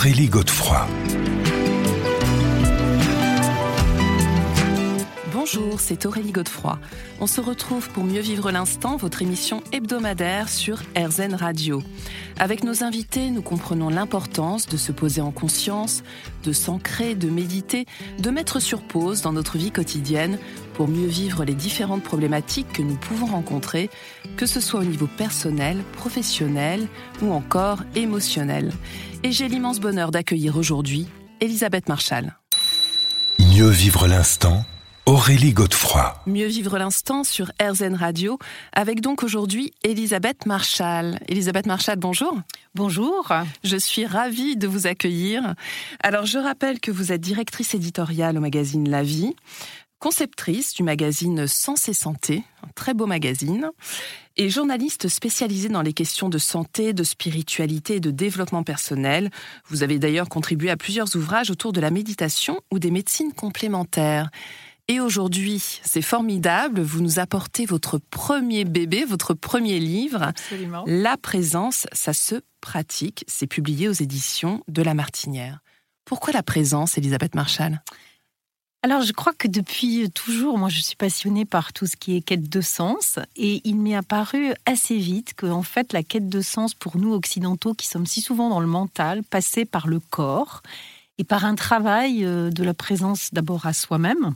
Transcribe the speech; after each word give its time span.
Aurélie 0.00 0.30
Godefroy. 0.30 0.86
Bonjour, 5.30 5.78
c'est 5.78 6.06
Aurélie 6.06 6.32
Godefroy. 6.32 6.78
On 7.20 7.26
se 7.26 7.42
retrouve 7.42 7.90
pour 7.90 8.04
mieux 8.04 8.22
vivre 8.22 8.50
l'instant, 8.50 8.96
votre 8.96 9.20
émission 9.20 9.62
hebdomadaire 9.72 10.48
sur 10.48 10.78
RZN 10.96 11.34
Radio. 11.34 11.82
Avec 12.38 12.64
nos 12.64 12.82
invités, 12.82 13.28
nous 13.28 13.42
comprenons 13.42 13.90
l'importance 13.90 14.66
de 14.68 14.78
se 14.78 14.90
poser 14.90 15.20
en 15.20 15.32
conscience, 15.32 16.02
de 16.44 16.52
s'ancrer, 16.52 17.14
de 17.14 17.28
méditer, 17.28 17.84
de 18.18 18.30
mettre 18.30 18.58
sur 18.58 18.80
pause 18.80 19.20
dans 19.20 19.34
notre 19.34 19.58
vie 19.58 19.70
quotidienne 19.70 20.38
pour 20.80 20.88
mieux 20.88 21.08
vivre 21.08 21.44
les 21.44 21.52
différentes 21.52 22.02
problématiques 22.02 22.72
que 22.72 22.80
nous 22.80 22.94
pouvons 22.94 23.26
rencontrer, 23.26 23.90
que 24.38 24.46
ce 24.46 24.60
soit 24.60 24.80
au 24.80 24.84
niveau 24.84 25.06
personnel, 25.06 25.76
professionnel 25.92 26.88
ou 27.20 27.34
encore 27.34 27.80
émotionnel. 27.94 28.72
Et 29.22 29.30
j'ai 29.30 29.48
l'immense 29.48 29.78
bonheur 29.78 30.10
d'accueillir 30.10 30.56
aujourd'hui 30.56 31.06
Elisabeth 31.42 31.86
Marchal. 31.86 32.38
Mieux 33.38 33.68
vivre 33.68 34.06
l'instant 34.06 34.64
Aurélie 35.04 35.52
Godefroy. 35.52 36.14
Mieux 36.26 36.46
vivre 36.46 36.78
l'instant 36.78 37.24
sur 37.24 37.52
RZN 37.60 37.94
Radio, 37.94 38.38
avec 38.72 39.02
donc 39.02 39.22
aujourd'hui 39.22 39.74
Elisabeth 39.82 40.46
Marchal. 40.46 41.18
Elisabeth 41.28 41.66
Marchal, 41.66 41.98
bonjour. 41.98 42.38
Bonjour. 42.74 43.30
Je 43.64 43.76
suis 43.76 44.06
ravie 44.06 44.56
de 44.56 44.66
vous 44.66 44.86
accueillir. 44.86 45.54
Alors, 46.02 46.24
je 46.24 46.38
rappelle 46.38 46.80
que 46.80 46.90
vous 46.90 47.12
êtes 47.12 47.20
directrice 47.20 47.74
éditoriale 47.74 48.38
au 48.38 48.40
magazine 48.40 48.88
La 48.88 49.02
Vie, 49.02 49.34
conceptrice 50.00 50.72
du 50.72 50.82
magazine 50.82 51.46
Sens 51.46 51.88
et 51.88 51.94
Santé, 51.94 52.42
un 52.64 52.70
très 52.74 52.94
beau 52.94 53.06
magazine, 53.06 53.70
et 54.36 54.48
journaliste 54.48 55.08
spécialisée 55.08 55.68
dans 55.68 55.82
les 55.82 55.92
questions 55.92 56.30
de 56.30 56.38
santé, 56.38 56.92
de 56.94 57.04
spiritualité 57.04 57.96
et 57.96 58.00
de 58.00 58.10
développement 58.10 58.62
personnel. 58.62 59.30
Vous 59.66 59.82
avez 59.82 59.98
d'ailleurs 59.98 60.28
contribué 60.28 60.70
à 60.70 60.76
plusieurs 60.78 61.14
ouvrages 61.14 61.50
autour 61.50 61.72
de 61.72 61.80
la 61.80 61.90
méditation 61.90 62.60
ou 62.72 62.78
des 62.78 62.90
médecines 62.90 63.34
complémentaires. 63.34 64.30
Et 64.88 64.98
aujourd'hui, 64.98 65.62
c'est 65.84 66.02
formidable, 66.02 66.80
vous 66.80 67.02
nous 67.02 67.20
apportez 67.20 67.66
votre 67.66 67.98
premier 67.98 68.64
bébé, 68.64 69.04
votre 69.04 69.34
premier 69.34 69.78
livre. 69.78 70.22
Absolument. 70.22 70.82
La 70.86 71.16
présence, 71.18 71.86
ça 71.92 72.14
se 72.14 72.36
pratique. 72.60 73.24
C'est 73.28 73.46
publié 73.46 73.88
aux 73.88 73.92
éditions 73.92 74.64
de 74.66 74.82
La 74.82 74.94
Martinière. 74.94 75.60
Pourquoi 76.06 76.32
la 76.32 76.42
présence, 76.42 76.98
Elisabeth 76.98 77.34
Marshall 77.34 77.82
alors, 78.82 79.02
je 79.02 79.12
crois 79.12 79.34
que 79.34 79.46
depuis 79.46 80.10
toujours, 80.10 80.56
moi, 80.56 80.70
je 80.70 80.80
suis 80.80 80.96
passionnée 80.96 81.44
par 81.44 81.74
tout 81.74 81.84
ce 81.84 81.96
qui 81.96 82.16
est 82.16 82.22
quête 82.22 82.48
de 82.48 82.62
sens, 82.62 83.18
et 83.36 83.60
il 83.64 83.76
m'est 83.76 83.94
apparu 83.94 84.54
assez 84.64 84.96
vite 84.96 85.34
que, 85.34 85.44
en 85.44 85.62
fait, 85.62 85.92
la 85.92 86.02
quête 86.02 86.30
de 86.30 86.40
sens 86.40 86.72
pour 86.72 86.96
nous 86.96 87.12
occidentaux, 87.12 87.74
qui 87.74 87.86
sommes 87.86 88.06
si 88.06 88.22
souvent 88.22 88.48
dans 88.48 88.60
le 88.60 88.66
mental, 88.66 89.22
passait 89.22 89.66
par 89.66 89.86
le 89.86 90.00
corps 90.00 90.62
et 91.18 91.24
par 91.24 91.44
un 91.44 91.56
travail 91.56 92.24
euh, 92.24 92.48
de 92.48 92.64
la 92.64 92.72
présence 92.72 93.34
d'abord 93.34 93.66
à 93.66 93.74
soi-même, 93.74 94.32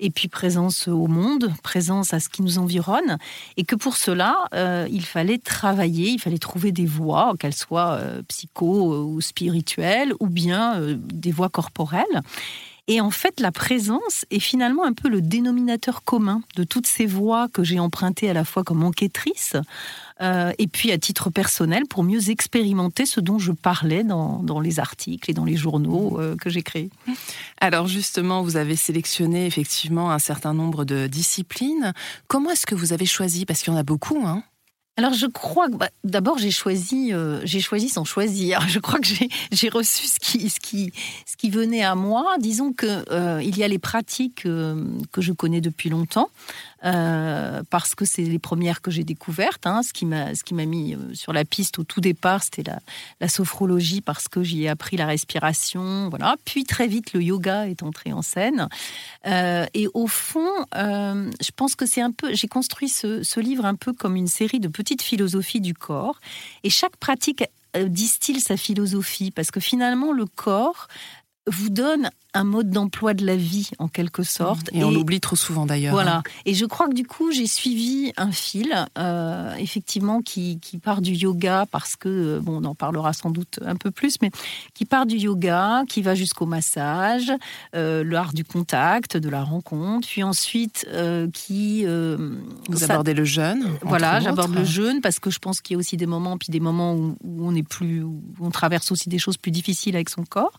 et 0.00 0.10
puis 0.10 0.26
présence 0.26 0.88
au 0.88 1.06
monde, 1.06 1.52
présence 1.62 2.12
à 2.12 2.18
ce 2.18 2.28
qui 2.28 2.42
nous 2.42 2.58
environne, 2.58 3.18
et 3.56 3.62
que 3.62 3.76
pour 3.76 3.96
cela, 3.96 4.48
euh, 4.54 4.88
il 4.90 5.04
fallait 5.04 5.38
travailler, 5.38 6.10
il 6.10 6.18
fallait 6.18 6.38
trouver 6.38 6.72
des 6.72 6.86
voies, 6.86 7.34
qu'elles 7.38 7.54
soient 7.54 7.92
euh, 7.92 8.22
psycho 8.26 9.04
ou 9.04 9.20
spirituelles, 9.20 10.14
ou 10.18 10.26
bien 10.26 10.80
des 10.96 11.30
voies 11.30 11.48
corporelles. 11.48 12.22
Et 12.90 13.02
en 13.02 13.10
fait, 13.10 13.38
la 13.38 13.52
présence 13.52 14.24
est 14.30 14.40
finalement 14.40 14.84
un 14.84 14.94
peu 14.94 15.10
le 15.10 15.20
dénominateur 15.20 16.02
commun 16.04 16.42
de 16.56 16.64
toutes 16.64 16.86
ces 16.86 17.04
voies 17.04 17.48
que 17.52 17.62
j'ai 17.62 17.78
empruntées 17.78 18.30
à 18.30 18.32
la 18.32 18.44
fois 18.44 18.64
comme 18.64 18.82
enquêtrice, 18.82 19.56
euh, 20.22 20.52
et 20.58 20.66
puis 20.66 20.90
à 20.90 20.96
titre 20.96 21.28
personnel 21.28 21.84
pour 21.86 22.02
mieux 22.02 22.30
expérimenter 22.30 23.04
ce 23.04 23.20
dont 23.20 23.38
je 23.38 23.52
parlais 23.52 24.04
dans, 24.04 24.60
les 24.60 24.80
articles 24.80 25.30
et 25.30 25.34
dans 25.34 25.44
les 25.44 25.56
journaux 25.56 26.18
euh, 26.18 26.34
que 26.34 26.48
j'ai 26.48 26.62
créés. 26.62 26.90
Alors 27.60 27.86
justement, 27.86 28.42
vous 28.42 28.56
avez 28.56 28.74
sélectionné 28.74 29.44
effectivement 29.44 30.10
un 30.10 30.18
certain 30.18 30.54
nombre 30.54 30.86
de 30.86 31.06
disciplines. 31.06 31.92
Comment 32.26 32.50
est-ce 32.50 32.66
que 32.66 32.74
vous 32.74 32.94
avez 32.94 33.06
choisi? 33.06 33.44
Parce 33.44 33.60
qu'il 33.60 33.72
y 33.72 33.76
en 33.76 33.78
a 33.78 33.84
beaucoup, 33.84 34.22
hein 34.24 34.42
alors 34.98 35.12
je 35.12 35.26
crois 35.26 35.68
que 35.68 35.76
bah, 35.76 35.90
d'abord 36.02 36.38
j'ai 36.38 36.50
choisi, 36.50 37.12
euh, 37.12 37.40
j'ai 37.44 37.60
choisi 37.60 37.88
sans 37.88 38.04
choisir. 38.04 38.60
Je 38.68 38.80
crois 38.80 38.98
que 38.98 39.06
j'ai 39.52 39.68
reçu 39.68 40.06
ce 40.08 40.18
qui, 40.18 40.50
ce, 40.50 40.58
qui, 40.58 40.92
ce 41.24 41.36
qui 41.36 41.50
venait 41.50 41.84
à 41.84 41.94
moi. 41.94 42.36
Disons 42.40 42.72
que 42.72 43.04
euh, 43.12 43.40
il 43.42 43.56
y 43.56 43.62
a 43.62 43.68
les 43.68 43.78
pratiques 43.78 44.44
euh, 44.44 44.84
que 45.12 45.20
je 45.20 45.32
connais 45.32 45.60
depuis 45.60 45.88
longtemps, 45.88 46.30
euh, 46.84 47.62
parce 47.70 47.94
que 47.94 48.04
c'est 48.04 48.22
les 48.22 48.38
premières 48.38 48.80
que 48.80 48.90
j'ai 48.90 49.04
découvertes. 49.04 49.66
Hein. 49.66 49.82
Ce 49.82 49.92
qui 49.92 50.04
m'a 50.06 50.64
mis 50.64 50.94
euh, 50.94 51.14
sur 51.14 51.32
la 51.32 51.44
piste 51.44 51.78
au 51.78 51.84
tout 51.84 52.00
départ, 52.00 52.42
c'était 52.44 52.62
la, 52.62 52.78
la, 53.20 53.28
sophrologie 53.28 54.00
parce 54.00 54.28
que 54.28 54.42
j'y 54.42 54.64
ai 54.64 54.68
appris 54.68 54.96
la 54.96 55.06
respiration. 55.06 56.08
Voilà. 56.08 56.36
Puis 56.44 56.64
très 56.64 56.86
vite, 56.86 57.12
le 57.12 57.22
yoga 57.22 57.68
est 57.68 57.82
entré 57.82 58.12
en 58.12 58.22
scène. 58.22 58.68
Euh, 59.26 59.66
et 59.74 59.88
au 59.94 60.06
fond, 60.06 60.48
je 60.74 61.50
pense 61.56 61.74
que 61.74 61.86
c'est 61.86 62.02
un 62.02 62.12
peu. 62.12 62.32
J'ai 62.34 62.48
construit 62.48 62.88
ce, 62.88 63.22
ce 63.22 63.40
livre 63.40 63.64
un 63.64 63.74
peu 63.74 63.92
comme 63.92 64.16
une 64.16 64.28
série 64.28 64.60
de 64.60 64.68
petites 64.68 65.02
philosophies 65.02 65.60
du 65.60 65.74
corps. 65.74 66.20
Et 66.62 66.70
chaque 66.70 66.96
pratique 66.96 67.44
distille 67.86 68.40
sa 68.40 68.56
philosophie 68.56 69.30
parce 69.30 69.50
que 69.50 69.60
finalement 69.60 70.12
le 70.12 70.24
corps 70.24 70.88
vous 71.48 71.70
donne 71.70 72.10
un 72.34 72.44
mode 72.44 72.70
d'emploi 72.70 73.14
de 73.14 73.24
la 73.24 73.36
vie 73.36 73.70
en 73.78 73.88
quelque 73.88 74.22
sorte. 74.22 74.70
Et, 74.72 74.84
on 74.84 74.90
l'oublie 74.90 75.20
trop 75.20 75.36
souvent 75.36 75.66
d'ailleurs. 75.66 75.94
Voilà. 75.94 76.18
Hein. 76.18 76.22
Et 76.44 76.54
je 76.54 76.66
crois 76.66 76.88
que 76.88 76.94
du 76.94 77.04
coup 77.04 77.32
j'ai 77.32 77.46
suivi 77.46 78.12
un 78.16 78.32
fil, 78.32 78.74
euh, 78.98 79.54
effectivement, 79.54 80.20
qui, 80.20 80.58
qui, 80.60 80.78
part 80.78 81.00
du 81.00 81.12
yoga 81.12 81.66
parce 81.70 81.96
que 81.96 82.08
euh, 82.08 82.40
bon, 82.40 82.62
on 82.62 82.64
en 82.64 82.74
parlera 82.74 83.12
sans 83.12 83.30
doute 83.30 83.60
un 83.64 83.76
peu 83.76 83.90
plus, 83.90 84.16
mais 84.20 84.30
qui 84.74 84.84
part 84.84 85.06
du 85.06 85.16
yoga, 85.16 85.82
qui 85.88 86.02
va 86.02 86.14
jusqu'au 86.14 86.46
massage, 86.46 87.32
euh, 87.74 88.04
l'art 88.04 88.32
du 88.32 88.44
contact, 88.44 89.16
de 89.16 89.28
la 89.28 89.42
rencontre, 89.42 90.06
puis 90.06 90.22
ensuite 90.22 90.86
euh, 90.92 91.28
qui 91.32 91.84
vous 91.86 92.84
abordez 92.84 93.14
le 93.14 93.24
jeûne. 93.24 93.64
Voilà, 93.82 94.20
j'aborde 94.20 94.54
le 94.54 94.64
jeûne 94.64 95.00
parce 95.00 95.18
que 95.18 95.30
je 95.30 95.38
pense 95.38 95.60
qu'il 95.60 95.74
y 95.74 95.76
a 95.76 95.78
aussi 95.78 95.96
des 95.96 96.06
moments, 96.06 96.36
puis 96.36 96.50
des 96.50 96.60
moments 96.60 96.94
où, 96.94 97.16
où 97.24 97.48
on 97.48 97.54
est 97.54 97.66
plus, 97.66 98.02
où 98.02 98.22
on 98.40 98.50
traverse 98.50 98.92
aussi 98.92 99.08
des 99.08 99.18
choses 99.18 99.38
plus 99.38 99.50
difficiles 99.50 99.96
avec 99.96 100.10
son 100.10 100.24
corps. 100.24 100.56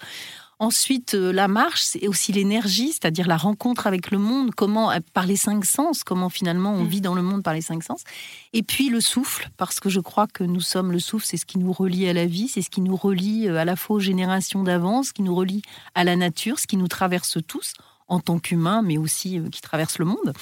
Ensuite, 0.61 1.13
euh, 1.13 1.31
la 1.31 1.47
marche, 1.47 1.81
c'est 1.83 2.05
aussi 2.09 2.33
l'énergie, 2.33 2.91
c'est-à-dire 2.91 3.27
la 3.29 3.37
rencontre 3.37 3.87
avec 3.87 4.11
le 4.11 4.17
monde, 4.17 4.53
comment 4.53 4.91
euh, 4.91 4.99
par 5.13 5.25
les 5.25 5.37
cinq 5.37 5.63
sens, 5.63 6.03
comment 6.03 6.27
finalement 6.27 6.73
on 6.73 6.83
mm. 6.83 6.87
vit 6.87 7.01
dans 7.01 7.15
le 7.15 7.21
monde 7.21 7.43
par 7.43 7.53
les 7.53 7.61
cinq 7.61 7.81
sens. 7.81 8.03
Et 8.51 8.61
puis 8.61 8.89
le 8.89 8.99
souffle, 8.99 9.49
parce 9.55 9.79
que 9.79 9.87
je 9.87 10.01
crois 10.01 10.27
que 10.27 10.43
nous 10.43 10.59
sommes 10.59 10.91
le 10.91 10.99
souffle, 10.99 11.25
c'est 11.25 11.37
ce 11.37 11.45
qui 11.45 11.59
nous 11.59 11.71
relie 11.71 12.09
à 12.09 12.13
la 12.13 12.25
vie, 12.25 12.49
c'est 12.49 12.61
ce 12.61 12.69
qui 12.69 12.81
nous 12.81 12.97
relie 12.97 13.47
euh, 13.47 13.55
à 13.55 13.63
la 13.63 13.77
fois 13.77 13.95
aux 13.95 14.01
générations 14.01 14.61
d'avant, 14.63 15.01
ce 15.01 15.13
qui 15.13 15.21
nous 15.21 15.33
relie 15.33 15.61
à 15.95 16.03
la 16.03 16.17
nature, 16.17 16.59
ce 16.59 16.67
qui 16.67 16.75
nous 16.75 16.89
traverse 16.89 17.37
tous 17.47 17.73
en 18.09 18.19
tant 18.19 18.37
qu'humains, 18.37 18.81
mais 18.81 18.97
aussi 18.97 19.39
qui 19.51 19.61
traverse 19.61 19.97
le 19.99 20.05
monde. 20.05 20.33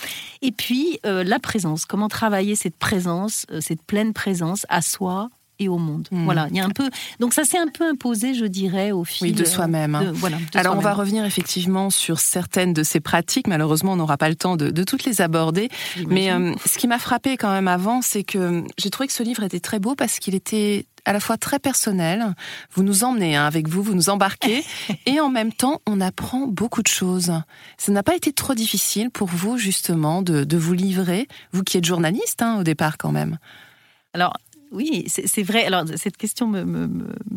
Et 0.42 0.54
puis 0.54 1.00
la 1.04 1.38
présence, 1.38 1.86
comment 1.86 2.08
travailler 2.08 2.56
cette 2.56 2.78
présence, 2.78 3.46
cette 3.60 3.82
pleine 3.82 4.14
présence 4.14 4.66
à 4.70 4.82
soi, 4.82 5.30
et 5.60 5.68
au 5.68 5.78
monde. 5.78 6.08
Hmm. 6.12 6.26
Voilà, 6.26 6.48
il 6.50 6.56
y 6.56 6.60
a 6.60 6.66
un 6.66 6.70
peu. 6.70 6.90
Donc 7.20 7.34
ça 7.34 7.44
s'est 7.44 7.58
un 7.58 7.68
peu 7.68 7.88
imposé, 7.88 8.34
je 8.34 8.46
dirais, 8.46 8.92
au 8.92 9.04
fil 9.04 9.36
de 9.36 9.46
soi-même. 9.46 9.96
Hein. 9.96 10.12
Voilà. 10.16 10.38
Alors 10.54 10.76
on 10.76 10.82
va 10.82 10.94
revenir 10.94 11.26
effectivement 11.26 11.90
sur 11.90 12.20
certaines 12.20 12.74
de 12.74 12.84
ces 12.84 13.00
pratiques. 13.00 13.48
Malheureusement, 13.48 13.94
on 13.94 13.98
n'aura 13.98 14.18
pas 14.18 14.30
le 14.30 14.36
temps 14.36 14.56
de, 14.56 14.84
toutes 14.84 15.06
les 15.06 15.22
aborder. 15.22 15.70
Mais 16.08 16.32
euh, 16.32 16.54
ce 16.66 16.78
qui 16.78 16.88
m'a 16.88 17.00
frappé 17.00 17.36
quand 17.38 17.52
même 17.52 17.68
avant, 17.68 18.02
c'est 18.02 18.24
que 18.24 18.64
j'ai 18.78 18.90
trouvé 18.90 19.08
que 19.08 19.14
ce 19.14 19.24
livre 19.24 19.44
était 19.44 19.60
très 19.60 19.80
beau 19.80 19.96
parce 19.96 20.20
qu'il 20.20 20.36
était 20.36 20.86
à 21.08 21.14
la 21.14 21.20
fois 21.20 21.38
très 21.38 21.58
personnel. 21.58 22.36
Vous 22.74 22.84
nous 22.84 23.04
emmenez 23.04 23.36
hein, 23.36 23.46
avec 23.46 23.68
vous, 23.68 23.82
vous 23.82 23.96
nous 23.96 24.10
embarquez, 24.10 24.64
et 25.06 25.20
en 25.20 25.30
même 25.30 25.54
temps, 25.54 25.82
on 25.88 26.02
apprend 26.02 26.48
beaucoup 26.48 26.84
de 26.84 26.88
choses. 26.88 27.32
Ça 27.78 27.92
n'a 27.92 28.04
pas 28.04 28.16
été 28.16 28.34
trop 28.34 28.54
difficile 28.54 29.10
pour 29.10 29.28
vous 29.28 29.58
justement 29.58 30.22
de, 30.22 30.44
de 30.44 30.58
vous 30.58 30.74
livrer, 30.74 31.28
vous 31.54 31.64
qui 31.64 31.78
êtes 31.78 31.86
journaliste 31.86 32.42
hein, 32.42 32.60
au 32.60 32.64
départ 32.64 32.98
quand 32.98 33.12
même. 33.12 33.38
Alors, 34.14 34.34
oui, 34.72 35.06
c'est 35.08 35.44
vrai. 35.44 35.66
Alors, 35.66 35.86
cette 35.96 36.18
question 36.18 36.48
me, 36.48 36.88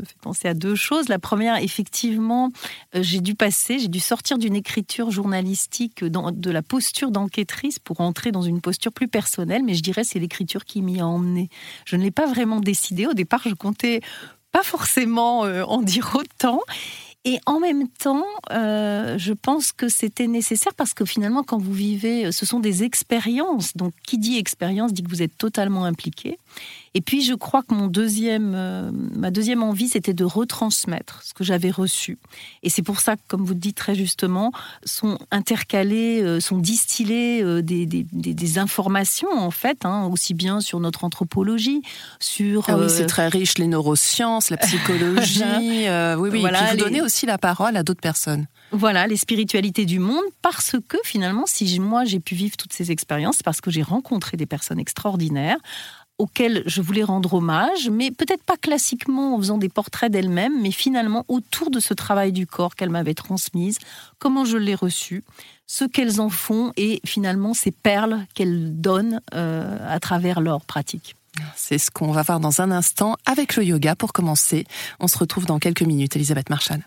fait 0.05 0.19
penser 0.21 0.49
à 0.49 0.55
deux 0.55 0.75
choses. 0.75 1.09
La 1.09 1.19
première, 1.19 1.56
effectivement, 1.56 2.50
euh, 2.94 3.03
j'ai 3.03 3.21
dû 3.21 3.35
passer, 3.35 3.79
j'ai 3.79 3.88
dû 3.88 4.00
sortir 4.00 4.38
d'une 4.38 4.56
écriture 4.56 5.11
journalistique, 5.11 6.05
de 6.05 6.50
la 6.50 6.62
posture 6.62 7.11
d'enquêtrice 7.11 7.79
pour 7.79 8.00
entrer 8.00 8.32
dans 8.32 8.43
une 8.43 8.61
posture 8.61 8.93
plus 8.93 9.09
personnelle, 9.09 9.62
mais 9.65 9.75
je 9.75 9.82
dirais 9.82 10.05
c'est 10.05 10.19
l'écriture 10.19 10.65
qui 10.65 10.82
m'y 10.82 11.00
a 11.00 11.06
emmené. 11.06 11.50
Je 11.85 11.97
ne 11.97 12.03
l'ai 12.03 12.11
pas 12.11 12.27
vraiment 12.27 12.61
décidé. 12.61 13.06
Au 13.06 13.15
départ, 13.15 13.43
je 13.44 13.55
comptais 13.55 14.00
pas 14.50 14.62
forcément 14.62 15.44
euh, 15.44 15.62
en 15.65 15.83
dire 15.83 16.12
autant. 16.15 16.61
Et 17.26 17.38
en 17.44 17.61
même 17.61 17.87
temps, 17.87 18.25
euh, 18.50 19.19
je 19.19 19.35
pense 19.35 19.73
que 19.73 19.88
c'était 19.91 20.26
nécessaire 20.26 20.73
parce 20.75 20.94
que 20.94 21.05
finalement, 21.05 21.43
quand 21.43 21.59
vous 21.59 21.75
vivez, 21.75 22.33
ce 22.33 22.47
sont 22.47 22.61
des 22.61 22.83
expériences. 22.83 23.76
Donc, 23.76 23.93
qui 24.06 24.17
dit 24.17 24.38
expérience 24.38 24.94
dit 24.94 25.03
que 25.03 25.11
vous 25.11 25.21
êtes 25.21 25.37
totalement 25.37 25.85
impliqué. 25.85 26.38
Et 26.94 27.00
puis, 27.00 27.22
je 27.22 27.34
crois 27.34 27.62
que 27.62 27.72
mon 27.72 27.87
deuxième, 27.87 28.52
euh, 28.56 28.90
ma 28.92 29.31
deuxième 29.31 29.62
envie, 29.62 29.88
c'était 29.88 30.12
de 30.12 30.25
retransmettre 30.25 31.22
ce 31.22 31.32
que 31.34 31.44
j'avais 31.44 31.70
reçu. 31.70 32.19
Et 32.64 32.70
c'est 32.70 32.82
pour 32.82 33.00
ça 33.00 33.14
que, 33.14 33.22
comme 33.28 33.44
vous 33.44 33.54
le 33.54 33.60
dites 33.60 33.76
très 33.76 33.94
justement, 33.94 34.50
sont 34.84 35.19
intercalés, 35.31 36.20
euh, 36.20 36.40
sont 36.40 36.58
distillés 36.58 37.42
euh, 37.42 37.62
des, 37.62 37.87
des, 37.87 38.04
des, 38.12 38.58
informations, 38.58 39.31
en 39.31 39.52
fait, 39.52 39.84
hein, 39.84 40.08
aussi 40.10 40.34
bien 40.34 40.60
sur 40.60 40.81
notre 40.81 41.04
anthropologie, 41.04 41.82
sur... 42.19 42.64
Ah 42.69 42.76
oui, 42.76 42.87
c'est 42.88 43.06
très 43.06 43.28
riche, 43.28 43.58
les 43.58 43.69
neurosciences, 43.69 44.50
la 44.50 44.56
psychologie. 44.56 45.44
oui, 46.19 46.28
oui. 46.28 46.40
Voilà, 46.40 46.58
et 46.58 46.66
puis 46.70 46.78
vous 46.78 46.84
donnez 46.84 47.02
aussi 47.02 47.25
la 47.25 47.38
parole 47.38 47.76
à 47.76 47.84
d'autres 47.84 48.00
personnes. 48.00 48.46
Voilà, 48.72 49.06
les 49.06 49.16
spiritualités 49.16 49.84
du 49.84 49.98
monde, 49.98 50.25
parce 50.42 50.76
que 50.88 50.96
finalement, 51.04 51.44
si 51.46 51.78
moi 51.81 52.04
j'ai 52.04 52.20
pu 52.20 52.34
vivre 52.34 52.56
toutes 52.56 52.72
ces 52.72 52.90
expériences, 52.90 53.37
c'est 53.38 53.44
parce 53.44 53.60
que 53.60 53.70
j'ai 53.70 53.82
rencontré 53.82 54.37
des 54.37 54.46
personnes 54.46 54.78
extraordinaires 54.78 55.58
auxquelles 56.20 56.62
je 56.67 56.82
voulais 56.82 57.02
rendre 57.02 57.34
hommage, 57.34 57.88
mais 57.90 58.11
peut-être 58.11 58.43
pas 58.44 58.56
classiquement 58.56 59.34
en 59.34 59.38
faisant 59.38 59.58
des 59.58 59.70
portraits 59.70 60.12
d'elles-mêmes, 60.12 60.61
mais 60.61 60.70
finalement 60.70 61.25
autour 61.28 61.70
de 61.70 61.81
ce 61.81 61.94
travail 61.94 62.31
du 62.31 62.46
corps 62.46 62.76
qu'elles 62.76 62.90
m'avaient 62.90 63.14
transmise, 63.14 63.78
comment 64.19 64.44
je 64.44 64.58
l'ai 64.58 64.75
reçu, 64.75 65.25
ce 65.67 65.84
qu'elles 65.84 66.20
en 66.20 66.28
font 66.28 66.72
et 66.76 67.00
finalement 67.06 67.55
ces 67.55 67.70
perles 67.70 68.26
qu'elles 68.34 68.81
donnent 68.81 69.20
euh, 69.34 69.78
à 69.88 69.99
travers 69.99 70.40
leur 70.40 70.61
pratique. 70.61 71.17
C'est 71.56 71.78
ce 71.78 71.90
qu'on 71.90 72.12
va 72.12 72.23
voir 72.23 72.40
dans 72.40 72.61
un 72.61 72.70
instant 72.70 73.16
avec 73.25 73.56
le 73.56 73.64
yoga 73.64 73.94
pour 73.94 74.12
commencer. 74.12 74.66
On 74.99 75.08
se 75.08 75.16
retrouve 75.16 75.46
dans 75.46 75.58
quelques 75.58 75.82
minutes, 75.82 76.16
Elisabeth 76.16 76.50
Marchal. 76.50 76.84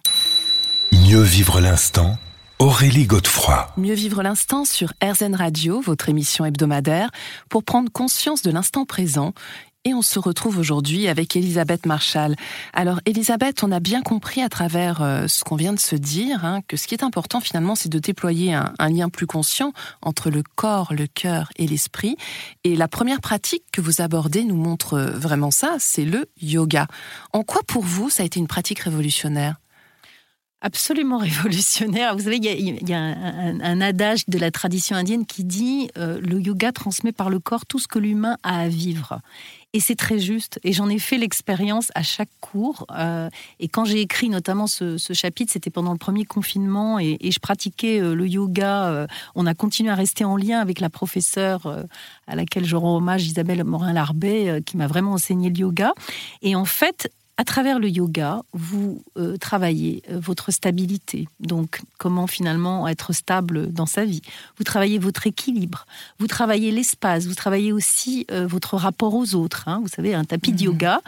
Mieux 0.92 1.22
vivre 1.22 1.60
l'instant, 1.60 2.18
Aurélie 2.64 3.08
Godefroy. 3.08 3.68
Mieux 3.76 3.94
vivre 3.94 4.24
l'instant 4.24 4.64
sur 4.64 4.94
RZN 5.04 5.36
Radio, 5.36 5.82
votre 5.82 6.08
émission 6.08 6.46
hebdomadaire, 6.46 7.10
pour 7.50 7.66
prendre 7.66 7.92
conscience 7.92 8.42
de 8.42 8.52
l'instant 8.52 8.86
présent. 8.86 9.34
Et 9.84 9.94
on 9.94 10.02
se 10.02 10.18
retrouve 10.18 10.60
aujourd'hui 10.60 11.10
avec 11.10 11.36
Elisabeth 11.36 11.86
Marshall. 11.86 12.38
Alors 12.72 13.02
Elisabeth, 13.06 13.66
on 13.66 13.72
a 13.74 13.82
bien 13.82 14.02
compris 14.02 14.42
à 14.42 14.48
travers 14.48 15.02
euh, 15.02 15.28
ce 15.28 15.44
qu'on 15.44 15.58
vient 15.58 15.74
de 15.74 15.80
se 15.80 15.98
dire 15.98 16.46
hein, 16.46 16.62
que 16.66 16.78
ce 16.78 16.88
qui 16.88 16.96
est 16.96 17.04
important 17.04 17.42
finalement, 17.42 17.76
c'est 17.76 17.90
de 17.90 18.00
déployer 18.00 18.54
un, 18.54 18.74
un, 18.80 18.90
lien 18.90 19.10
plus 19.10 19.28
conscient 19.28 19.74
entre 20.02 20.30
le 20.30 20.42
corps, 20.56 20.94
le 20.94 21.08
cœur 21.08 21.50
et 21.58 21.68
l'esprit. 21.68 22.16
Et 22.64 22.78
la 22.78 22.88
première 22.88 23.20
pratique 23.20 23.66
que 23.74 23.82
vous 23.82 24.00
abordez 24.00 24.46
nous 24.46 24.56
montre 24.56 25.02
vraiment 25.02 25.52
ça, 25.52 25.76
c'est 25.80 26.06
le 26.06 26.30
yoga. 26.42 26.88
En 27.34 27.44
quoi 27.44 27.60
pour 27.68 27.84
vous 27.84 28.10
ça 28.10 28.24
a 28.24 28.26
été 28.26 28.40
une 28.40 28.48
pratique 28.48 28.80
révolutionnaire? 28.80 29.58
Absolument 30.64 31.18
révolutionnaire. 31.20 32.16
Vous 32.16 32.24
savez, 32.24 32.38
il 32.38 32.90
y 32.90 32.94
a, 32.94 33.00
un, 33.00 33.82
adage 33.82 34.28
de 34.28 34.40
la 34.40 34.50
tradition 34.50 34.96
indienne 34.96 35.26
qui 35.26 35.44
dit 35.44 35.90
euh, 35.98 36.20
le 36.20 36.40
yoga 36.40 36.72
transmet 36.72 37.12
par 37.12 37.30
le 37.30 37.40
corps 37.40 37.66
tout 37.66 37.80
ce 37.80 37.88
que 37.88 38.00
l'humain 38.00 38.38
a 38.42 38.62
à 38.62 38.68
vivre. 38.68 39.20
Et 39.76 39.80
c'est 39.80 39.96
très 39.96 40.20
juste. 40.20 40.60
Et 40.64 40.72
j'en 40.72 40.88
ai 40.88 41.00
fait 41.00 41.18
l'expérience 41.18 41.92
à 41.96 42.04
chaque 42.04 42.30
cours. 42.42 42.86
Euh, 42.96 43.30
et 43.60 43.68
quand 43.68 43.86
j'ai 43.86 44.02
écrit 44.02 44.30
notamment 44.30 44.68
ce, 44.68 44.98
chapitre, 45.14 45.52
c'était 45.52 45.72
pendant 45.72 45.92
le 45.92 45.98
premier 45.98 46.26
confinement 46.26 47.00
et, 47.00 47.18
je 47.24 47.40
pratiquais 47.40 48.00
euh, 48.00 48.14
le 48.14 48.28
yoga. 48.28 49.08
on 49.36 49.46
a 49.48 49.54
continué 49.56 49.90
à 49.90 49.96
rester 49.96 50.24
en 50.24 50.38
lien 50.38 50.60
avec 50.60 50.80
la 50.80 50.90
professeure 50.90 51.86
à 52.28 52.36
laquelle 52.36 52.66
je 52.66 52.76
rends 52.76 52.96
hommage, 52.98 53.26
Isabelle 53.26 53.64
Morin-Larbet, 53.64 54.62
qui 54.66 54.78
m'a 54.78 54.88
vraiment 54.88 55.14
enseigné 55.14 55.50
le 55.50 55.58
yoga. 55.58 55.94
Et 56.44 56.56
en 56.56 56.66
fait, 56.66 57.10
à 57.38 57.46
travers 57.46 57.80
le 57.80 57.90
yoga, 57.90 58.44
vous 58.54 59.04
euh, 59.18 59.38
travaillez 59.38 60.04
euh, 60.10 60.20
votre 60.20 60.52
stabilité, 60.52 61.28
donc 61.40 61.82
comment 61.98 62.28
finalement 62.28 62.88
être 62.88 63.12
stable 63.12 63.74
dans 63.74 63.88
sa 63.88 64.06
vie. 64.06 64.22
Vous 64.58 64.64
travaillez 64.64 65.00
votre 65.00 65.26
équilibre, 65.26 65.88
vous 66.20 66.28
travaillez 66.28 66.70
l'espace, 66.70 67.26
vous 67.26 67.34
travaillez 67.34 67.72
aussi 67.72 68.28
euh, 68.30 68.46
votre 68.46 68.78
rapport 68.78 69.16
aux 69.16 69.34
autres. 69.34 69.68
Hein. 69.68 69.80
Vous 69.82 69.88
savez, 69.88 70.14
un 70.14 70.26
tapis 70.26 70.52
de 70.52 70.58
mhm. 70.58 70.66
yoga, 70.66 71.02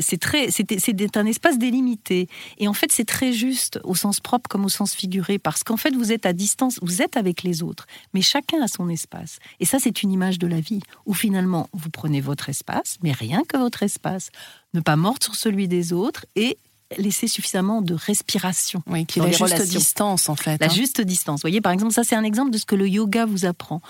c'est 0.00 0.18
très, 0.18 0.50
c'est 0.50 1.16
un 1.16 1.26
espace 1.26 1.56
délimité. 1.56 2.28
Et 2.58 2.66
en 2.66 2.72
fait, 2.72 2.90
c'est 2.90 3.04
très 3.04 3.32
juste 3.32 3.78
au 3.84 3.94
sens 3.94 4.18
propre 4.18 4.48
comme 4.48 4.64
au 4.64 4.68
sens 4.68 4.92
figuré, 4.92 5.38
parce 5.38 5.62
qu'en 5.62 5.76
fait, 5.76 5.94
vous 5.94 6.10
êtes 6.10 6.26
à 6.26 6.32
distance, 6.32 6.80
vous 6.82 7.00
êtes 7.00 7.16
avec 7.16 7.44
les 7.44 7.62
autres, 7.62 7.86
mais 8.12 8.22
chacun 8.22 8.60
a 8.60 8.66
son 8.66 8.88
espace. 8.88 9.38
Et 9.60 9.66
ça, 9.66 9.78
c'est 9.78 10.02
une 10.02 10.10
image 10.10 10.40
de 10.40 10.48
la 10.48 10.60
vie, 10.60 10.80
où 11.06 11.14
finalement, 11.14 11.68
vous 11.72 11.90
prenez 11.90 12.20
votre 12.20 12.48
espace, 12.48 12.98
mais 13.02 13.12
rien 13.12 13.42
que 13.46 13.56
votre 13.56 13.84
espace 13.84 14.30
ne 14.74 14.80
pas 14.80 14.96
mordre 14.96 15.22
sur 15.22 15.34
celui 15.34 15.68
des 15.68 15.92
autres 15.92 16.26
et 16.36 16.58
laisser 16.98 17.28
suffisamment 17.28 17.82
de 17.82 17.94
respiration. 17.94 18.82
Oui, 18.86 19.06
qui 19.06 19.18
est 19.18 19.22
la 19.22 19.30
juste 19.30 19.70
distance 19.70 20.28
en 20.28 20.36
fait. 20.36 20.58
La 20.60 20.66
hein. 20.66 20.70
juste 20.70 21.00
distance. 21.00 21.38
Vous 21.38 21.42
voyez, 21.42 21.60
par 21.60 21.72
exemple, 21.72 21.92
ça 21.92 22.04
c'est 22.04 22.14
un 22.14 22.24
exemple 22.24 22.50
de 22.50 22.58
ce 22.58 22.66
que 22.66 22.74
le 22.74 22.88
yoga 22.88 23.26
vous 23.26 23.44
apprend. 23.44 23.80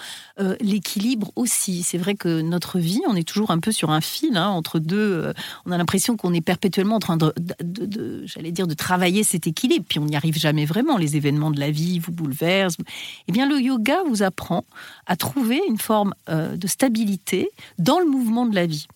Euh, 0.40 0.56
l'équilibre 0.60 1.32
aussi. 1.36 1.82
C'est 1.82 1.98
vrai 1.98 2.14
que 2.14 2.40
notre 2.40 2.78
vie, 2.78 3.00
on 3.08 3.16
est 3.16 3.26
toujours 3.26 3.50
un 3.50 3.58
peu 3.58 3.72
sur 3.72 3.90
un 3.90 4.00
fil 4.00 4.36
hein, 4.36 4.48
entre 4.48 4.78
deux. 4.78 4.96
Euh, 4.96 5.32
on 5.66 5.72
a 5.72 5.78
l'impression 5.78 6.16
qu'on 6.16 6.32
est 6.32 6.40
perpétuellement 6.40 6.96
en 6.96 7.00
train 7.00 7.16
de, 7.16 7.32
j'allais 8.24 8.52
dire, 8.52 8.66
de 8.66 8.74
travailler 8.74 9.24
cet 9.24 9.46
équilibre. 9.46 9.84
Puis 9.88 9.98
on 9.98 10.06
n'y 10.06 10.16
arrive 10.16 10.38
jamais 10.38 10.64
vraiment. 10.64 10.96
Les 10.96 11.16
événements 11.16 11.50
de 11.50 11.60
la 11.60 11.70
vie 11.70 11.98
vous 11.98 12.12
bouleversent. 12.12 12.76
Eh 13.28 13.32
bien, 13.32 13.48
le 13.48 13.60
yoga 13.60 13.96
vous 14.08 14.22
apprend 14.22 14.64
à 15.06 15.16
trouver 15.16 15.60
une 15.68 15.78
forme 15.78 16.14
euh, 16.28 16.56
de 16.56 16.66
stabilité 16.66 17.48
dans 17.78 17.98
le 17.98 18.06
mouvement 18.06 18.46
de 18.46 18.54
la 18.54 18.66
vie. 18.66 18.86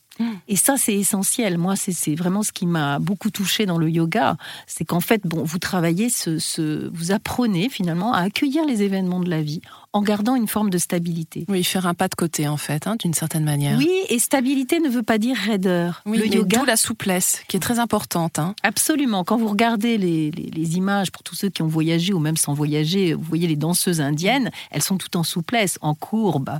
Et 0.48 0.56
ça, 0.56 0.76
c'est 0.76 0.94
essentiel. 0.94 1.58
Moi, 1.58 1.74
c'est 1.76 2.14
vraiment 2.14 2.42
ce 2.42 2.52
qui 2.52 2.66
m'a 2.66 2.98
beaucoup 2.98 3.30
touché 3.30 3.66
dans 3.66 3.78
le 3.78 3.90
yoga. 3.90 4.36
C'est 4.66 4.84
qu'en 4.84 5.00
fait, 5.00 5.22
bon, 5.24 5.42
vous 5.42 5.58
travaillez, 5.58 6.08
ce, 6.08 6.88
vous 6.92 7.12
apprenez 7.12 7.68
finalement 7.68 8.12
à 8.12 8.20
accueillir 8.20 8.64
les 8.64 8.82
événements 8.82 9.20
de 9.20 9.30
la 9.30 9.42
vie 9.42 9.60
en 9.96 10.02
gardant 10.02 10.34
une 10.34 10.46
forme 10.46 10.68
de 10.68 10.76
stabilité. 10.76 11.46
Oui, 11.48 11.64
faire 11.64 11.86
un 11.86 11.94
pas 11.94 12.08
de 12.08 12.14
côté 12.14 12.46
en 12.48 12.58
fait, 12.58 12.86
hein, 12.86 12.96
d'une 13.00 13.14
certaine 13.14 13.44
manière. 13.44 13.78
Oui, 13.78 13.90
et 14.10 14.18
stabilité 14.18 14.78
ne 14.78 14.90
veut 14.90 15.02
pas 15.02 15.16
dire 15.16 15.36
raideur. 15.36 16.02
Oui, 16.04 16.18
le 16.18 16.26
yoga, 16.26 16.64
la 16.66 16.76
souplesse 16.76 17.40
qui 17.48 17.56
est 17.56 17.60
très 17.60 17.78
importante. 17.78 18.38
Hein. 18.38 18.54
Absolument. 18.62 19.24
Quand 19.24 19.38
vous 19.38 19.48
regardez 19.48 19.96
les, 19.96 20.76
images, 20.76 21.10
pour 21.10 21.22
tous 21.22 21.34
ceux 21.34 21.48
qui 21.48 21.62
ont 21.62 21.66
voyagé 21.66 22.12
ou 22.12 22.18
même 22.18 22.36
sans 22.36 22.52
voyager, 22.52 23.14
vous 23.14 23.22
voyez 23.22 23.48
les 23.48 23.56
danseuses 23.56 24.02
indiennes, 24.02 24.50
elles 24.70 24.82
sont 24.82 24.98
toutes 24.98 25.16
en 25.16 25.22
souplesse, 25.22 25.78
en 25.80 25.94
courbe. 25.94 26.50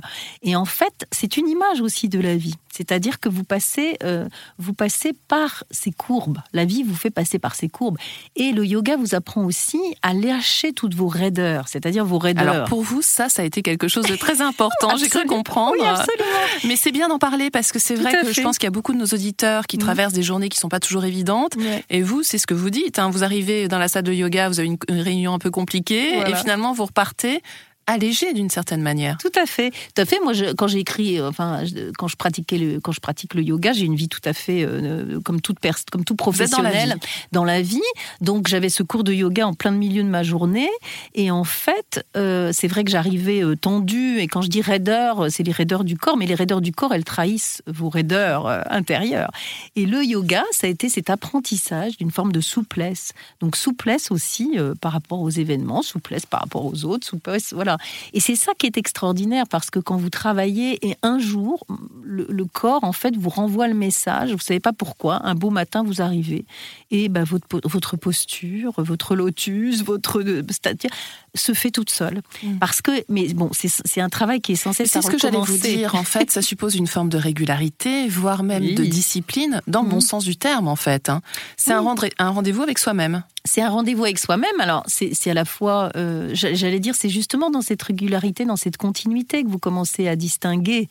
Et 0.41 0.55
en 0.55 0.65
fait, 0.65 1.05
c'est 1.11 1.37
une 1.37 1.47
image 1.47 1.81
aussi 1.81 2.09
de 2.09 2.19
la 2.19 2.35
vie. 2.35 2.55
C'est-à-dire 2.77 3.19
que 3.19 3.27
vous 3.27 3.43
passez, 3.43 3.97
euh, 4.03 4.27
vous 4.59 4.73
passez 4.73 5.13
par 5.27 5.63
ces 5.71 5.91
courbes. 5.91 6.37
La 6.53 6.63
vie 6.63 6.83
vous 6.83 6.93
fait 6.95 7.09
passer 7.09 7.39
par 7.39 7.55
ces 7.55 7.69
courbes. 7.69 7.97
Et 8.35 8.51
le 8.51 8.63
yoga 8.65 8.97
vous 8.97 9.15
apprend 9.15 9.43
aussi 9.43 9.79
à 10.03 10.13
lâcher 10.13 10.73
toutes 10.73 10.93
vos 10.93 11.07
raideurs, 11.07 11.67
c'est-à-dire 11.67 12.05
vos 12.05 12.19
raideurs. 12.19 12.47
Alors 12.47 12.67
pour 12.67 12.83
vous, 12.83 13.01
ça, 13.01 13.29
ça 13.29 13.41
a 13.41 13.45
été 13.45 13.63
quelque 13.63 13.87
chose 13.87 14.05
de 14.05 14.15
très 14.15 14.41
important. 14.41 14.95
J'ai 14.97 15.09
cru 15.09 15.25
comprendre. 15.25 15.73
Oui, 15.79 15.85
absolument. 15.85 16.23
Mais 16.65 16.75
c'est 16.75 16.91
bien 16.91 17.07
d'en 17.07 17.17
parler 17.17 17.49
parce 17.49 17.71
que 17.71 17.79
c'est 17.79 17.95
vrai 17.95 18.11
que 18.21 18.31
je 18.31 18.41
pense 18.41 18.59
qu'il 18.59 18.67
y 18.67 18.67
a 18.67 18.71
beaucoup 18.71 18.93
de 18.93 18.99
nos 18.99 19.07
auditeurs 19.07 19.65
qui 19.65 19.77
mm. 19.77 19.81
traversent 19.81 20.13
des 20.13 20.23
journées 20.23 20.49
qui 20.49 20.59
sont 20.59 20.69
pas 20.69 20.79
toujours 20.79 21.05
évidentes. 21.05 21.55
Et 21.89 22.03
vous, 22.03 22.21
c'est 22.21 22.37
ce 22.37 22.45
que 22.45 22.53
vous 22.53 22.69
dites. 22.69 22.99
Hein. 22.99 23.09
Vous 23.09 23.23
arrivez 23.23 23.67
dans 23.67 23.79
la 23.79 23.87
salle 23.87 24.03
de 24.03 24.13
yoga, 24.13 24.49
vous 24.49 24.59
avez 24.59 24.67
une, 24.67 24.77
réunion 24.89 25.33
un 25.33 25.39
peu 25.39 25.49
compliquée 25.49 26.19
et 26.19 26.35
finalement 26.35 26.73
vous 26.73 26.85
repartez 26.85 27.41
allégé 27.87 28.33
d'une 28.33 28.49
certaine 28.49 28.81
manière. 28.81 29.17
Tout 29.17 29.31
à 29.35 29.45
fait, 29.45 29.71
tout 29.71 30.01
à 30.01 30.05
fait. 30.05 30.19
Moi, 30.21 30.33
je, 30.33 30.53
quand 30.53 30.67
j'ai 30.67 30.79
écrit, 30.79 31.19
euh, 31.19 31.29
enfin, 31.29 31.63
quand 31.97 32.09
je 32.09 32.17
pratiquais 32.17 32.57
le, 32.57 32.79
quand 32.81 32.91
je 32.91 32.99
pratique 32.99 33.33
le 33.33 33.41
yoga, 33.41 33.71
j'ai 33.71 33.85
une 33.85 33.95
vie 33.95 34.09
tout 34.09 34.21
à 34.25 34.33
fait 34.33 34.63
euh, 34.63 35.19
comme 35.21 35.41
toute 35.41 35.57
comme 35.91 36.03
tout 36.03 36.15
professionnel 36.15 36.97
dans 37.31 37.45
la 37.45 37.61
vie. 37.61 37.81
Donc, 38.21 38.47
j'avais 38.47 38.69
ce 38.69 38.83
cours 38.83 39.03
de 39.03 39.13
yoga 39.13 39.47
en 39.47 39.53
plein 39.53 39.71
milieu 39.71 40.03
de 40.03 40.07
ma 40.07 40.23
journée, 40.23 40.69
et 41.15 41.31
en 41.31 41.45
fait, 41.45 42.05
euh, 42.15 42.51
c'est 42.53 42.67
vrai 42.67 42.83
que 42.83 42.91
j'arrivais 42.91 43.41
tendue. 43.59 44.19
Et 44.19 44.27
quand 44.27 44.41
je 44.41 44.49
dis 44.49 44.61
raideur, 44.61 45.27
c'est 45.29 45.43
les 45.43 45.51
raideurs 45.51 45.85
du 45.85 45.97
corps, 45.97 46.17
mais 46.17 46.25
les 46.25 46.35
raideurs 46.35 46.61
du 46.61 46.73
corps, 46.73 46.93
elles 46.93 47.05
trahissent 47.05 47.63
vos 47.67 47.89
raideurs 47.89 48.47
intérieures. 48.69 49.31
Et 49.75 49.85
le 49.85 50.03
yoga, 50.03 50.43
ça 50.51 50.67
a 50.67 50.69
été 50.69 50.89
cet 50.89 51.09
apprentissage 51.09 51.97
d'une 51.97 52.11
forme 52.11 52.33
de 52.33 52.41
souplesse. 52.41 53.13
Donc, 53.39 53.55
souplesse 53.55 54.11
aussi 54.11 54.57
par 54.81 54.91
rapport 54.91 55.21
aux 55.21 55.29
événements, 55.29 55.81
souplesse 55.81 56.25
par 56.25 56.41
rapport 56.41 56.65
aux 56.65 56.83
autres, 56.83 57.07
souplesse, 57.07 57.53
voilà 57.53 57.76
et 58.13 58.19
c'est 58.19 58.35
ça 58.35 58.53
qui 58.57 58.65
est 58.65 58.77
extraordinaire 58.77 59.45
parce 59.49 59.69
que 59.69 59.79
quand 59.79 59.97
vous 59.97 60.09
travaillez 60.09 60.85
et 60.87 60.95
un 61.03 61.19
jour, 61.19 61.65
le, 62.03 62.45
corps 62.45 62.83
en 62.83 62.93
fait 62.93 63.15
vous 63.17 63.29
renvoie 63.29 63.67
le 63.67 63.73
message, 63.73 64.31
vous 64.31 64.39
savez 64.39 64.59
pas 64.59 64.73
pourquoi, 64.73 65.25
un 65.25 65.35
beau 65.35 65.49
matin 65.49 65.83
vous 65.83 66.01
arrivez 66.01 66.45
et 66.91 67.09
ben, 67.09 67.23
votre, 67.23 67.59
votre 67.65 67.97
posture, 67.97 68.73
votre 68.77 69.15
lotus, 69.15 69.83
votre 69.83 70.23
stature 70.49 70.89
se 71.37 71.53
fait 71.53 71.71
toute 71.71 71.89
seule. 71.89 72.21
Mm. 72.43 72.57
Parce 72.57 72.81
que, 72.81 72.91
mais 73.09 73.33
bon, 73.33 73.49
c'est 73.53 74.01
un 74.01 74.09
travail 74.09 74.41
qui 74.41 74.53
est 74.53 74.55
censé 74.55 74.85
C'est 74.85 75.01
ce 75.01 75.09
que 75.09 75.17
j'allais 75.17 75.37
vous 75.37 75.57
dire. 75.57 75.95
En 75.95 76.03
fait, 76.03 76.31
ça 76.31 76.41
suppose 76.41 76.75
une 76.75 76.87
forme 76.87 77.09
de 77.09 77.17
régularité, 77.17 78.07
voire 78.07 78.43
même 78.43 78.73
de 78.73 78.83
discipline, 78.83 79.61
dans 79.67 79.83
le 79.83 79.89
bon 79.89 79.97
mm. 79.97 80.01
sens 80.01 80.23
du 80.23 80.37
terme, 80.37 80.67
en 80.67 80.75
fait. 80.75 81.09
Hein. 81.09 81.21
C'est 81.55 81.73
un 81.73 82.29
rendez-vous 82.29 82.63
avec 82.63 82.79
soi-même 82.79 83.23
c'est 83.47 83.61
un 83.61 83.69
rendez-vous 83.69 84.03
avec 84.03 84.19
soi-même. 84.19 84.59
Alors, 84.59 84.83
c'est 84.87 85.29
à 85.29 85.33
la 85.33 85.45
fois, 85.45 85.89
euh, 85.95 86.29
j'allais 86.33 86.79
dire, 86.79 86.93
c'est 86.95 87.09
justement 87.09 87.49
dans 87.49 87.61
cette 87.61 87.81
régularité, 87.81 88.45
dans 88.45 88.55
cette 88.57 88.77
continuité 88.77 89.43
que 89.43 89.47
vous 89.47 89.57
commencez 89.57 90.07
à 90.07 90.15
distinguer, 90.15 90.87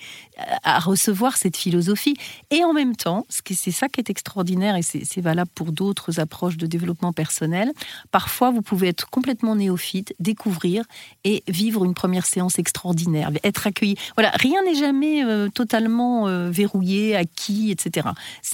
à 0.65 0.81
recevoir 0.81 1.37
cette 1.37 1.57
philosophie. 1.57 2.17
Et 2.51 2.65
en 2.65 2.73
même 2.73 2.97
temps, 2.97 3.27
c'est 3.29 3.71
ça 3.71 3.89
qui 3.89 4.01
est 4.01 4.11
extraordinaire 4.11 4.77
et 4.77 4.83
c'est 4.83 5.21
valable 5.21 5.51
pour 5.55 5.71
d'autres 5.71 6.19
approches 6.19 6.57
de 6.57 6.67
développement 6.67 7.13
personnel. 7.13 7.71
Parfois, 8.11 8.51
vous 8.51 8.63
pouvez 8.63 8.89
être 8.89 9.09
complètement 9.11 9.55
néophyte, 9.55 10.15
découvrir 10.37 10.85
et 11.25 11.43
vivre 11.49 11.85
une 11.85 11.95
première 11.95 12.27
séance 12.27 12.59
extraordinaire, 12.59 13.31
être 13.43 13.67
accueilli. 13.67 13.97
Voilà, 14.17 14.31
rien 14.35 14.63
n'est 14.65 14.75
jamais 14.75 15.25
euh, 15.25 15.49
totalement 15.49 16.29
euh, 16.29 16.51
verrouillé, 16.51 17.17
acquis, 17.17 17.71
etc. 17.71 18.09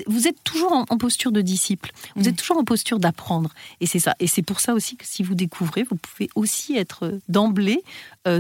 Vous 0.07 0.29
êtes 0.29 0.43
toujours 0.45 0.73
en, 0.73 0.99
posture 0.99 1.33
de 1.33 1.41
disciple, 1.41 1.91
vous 2.15 2.29
êtes 2.29 2.35
mm. 2.35 2.37
toujours 2.37 2.59
en 2.59 2.65
posture 2.65 3.01
d'apprendre. 3.01 3.51
Et 3.81 3.87
c'est 3.87 3.99
ça. 3.99 4.15
Et 4.21 4.29
c'est 4.29 4.43
pour 4.43 4.61
ça 4.61 4.75
aussi 4.75 4.97
que 4.97 5.05
si 5.05 5.25
vous 5.25 5.35
découvrez, 5.35 5.83
vous 5.83 5.97
pouvez 5.97 6.31
aussi 6.37 6.77
être 6.77 7.07
euh, 7.07 7.21
d'emblée 7.29 7.83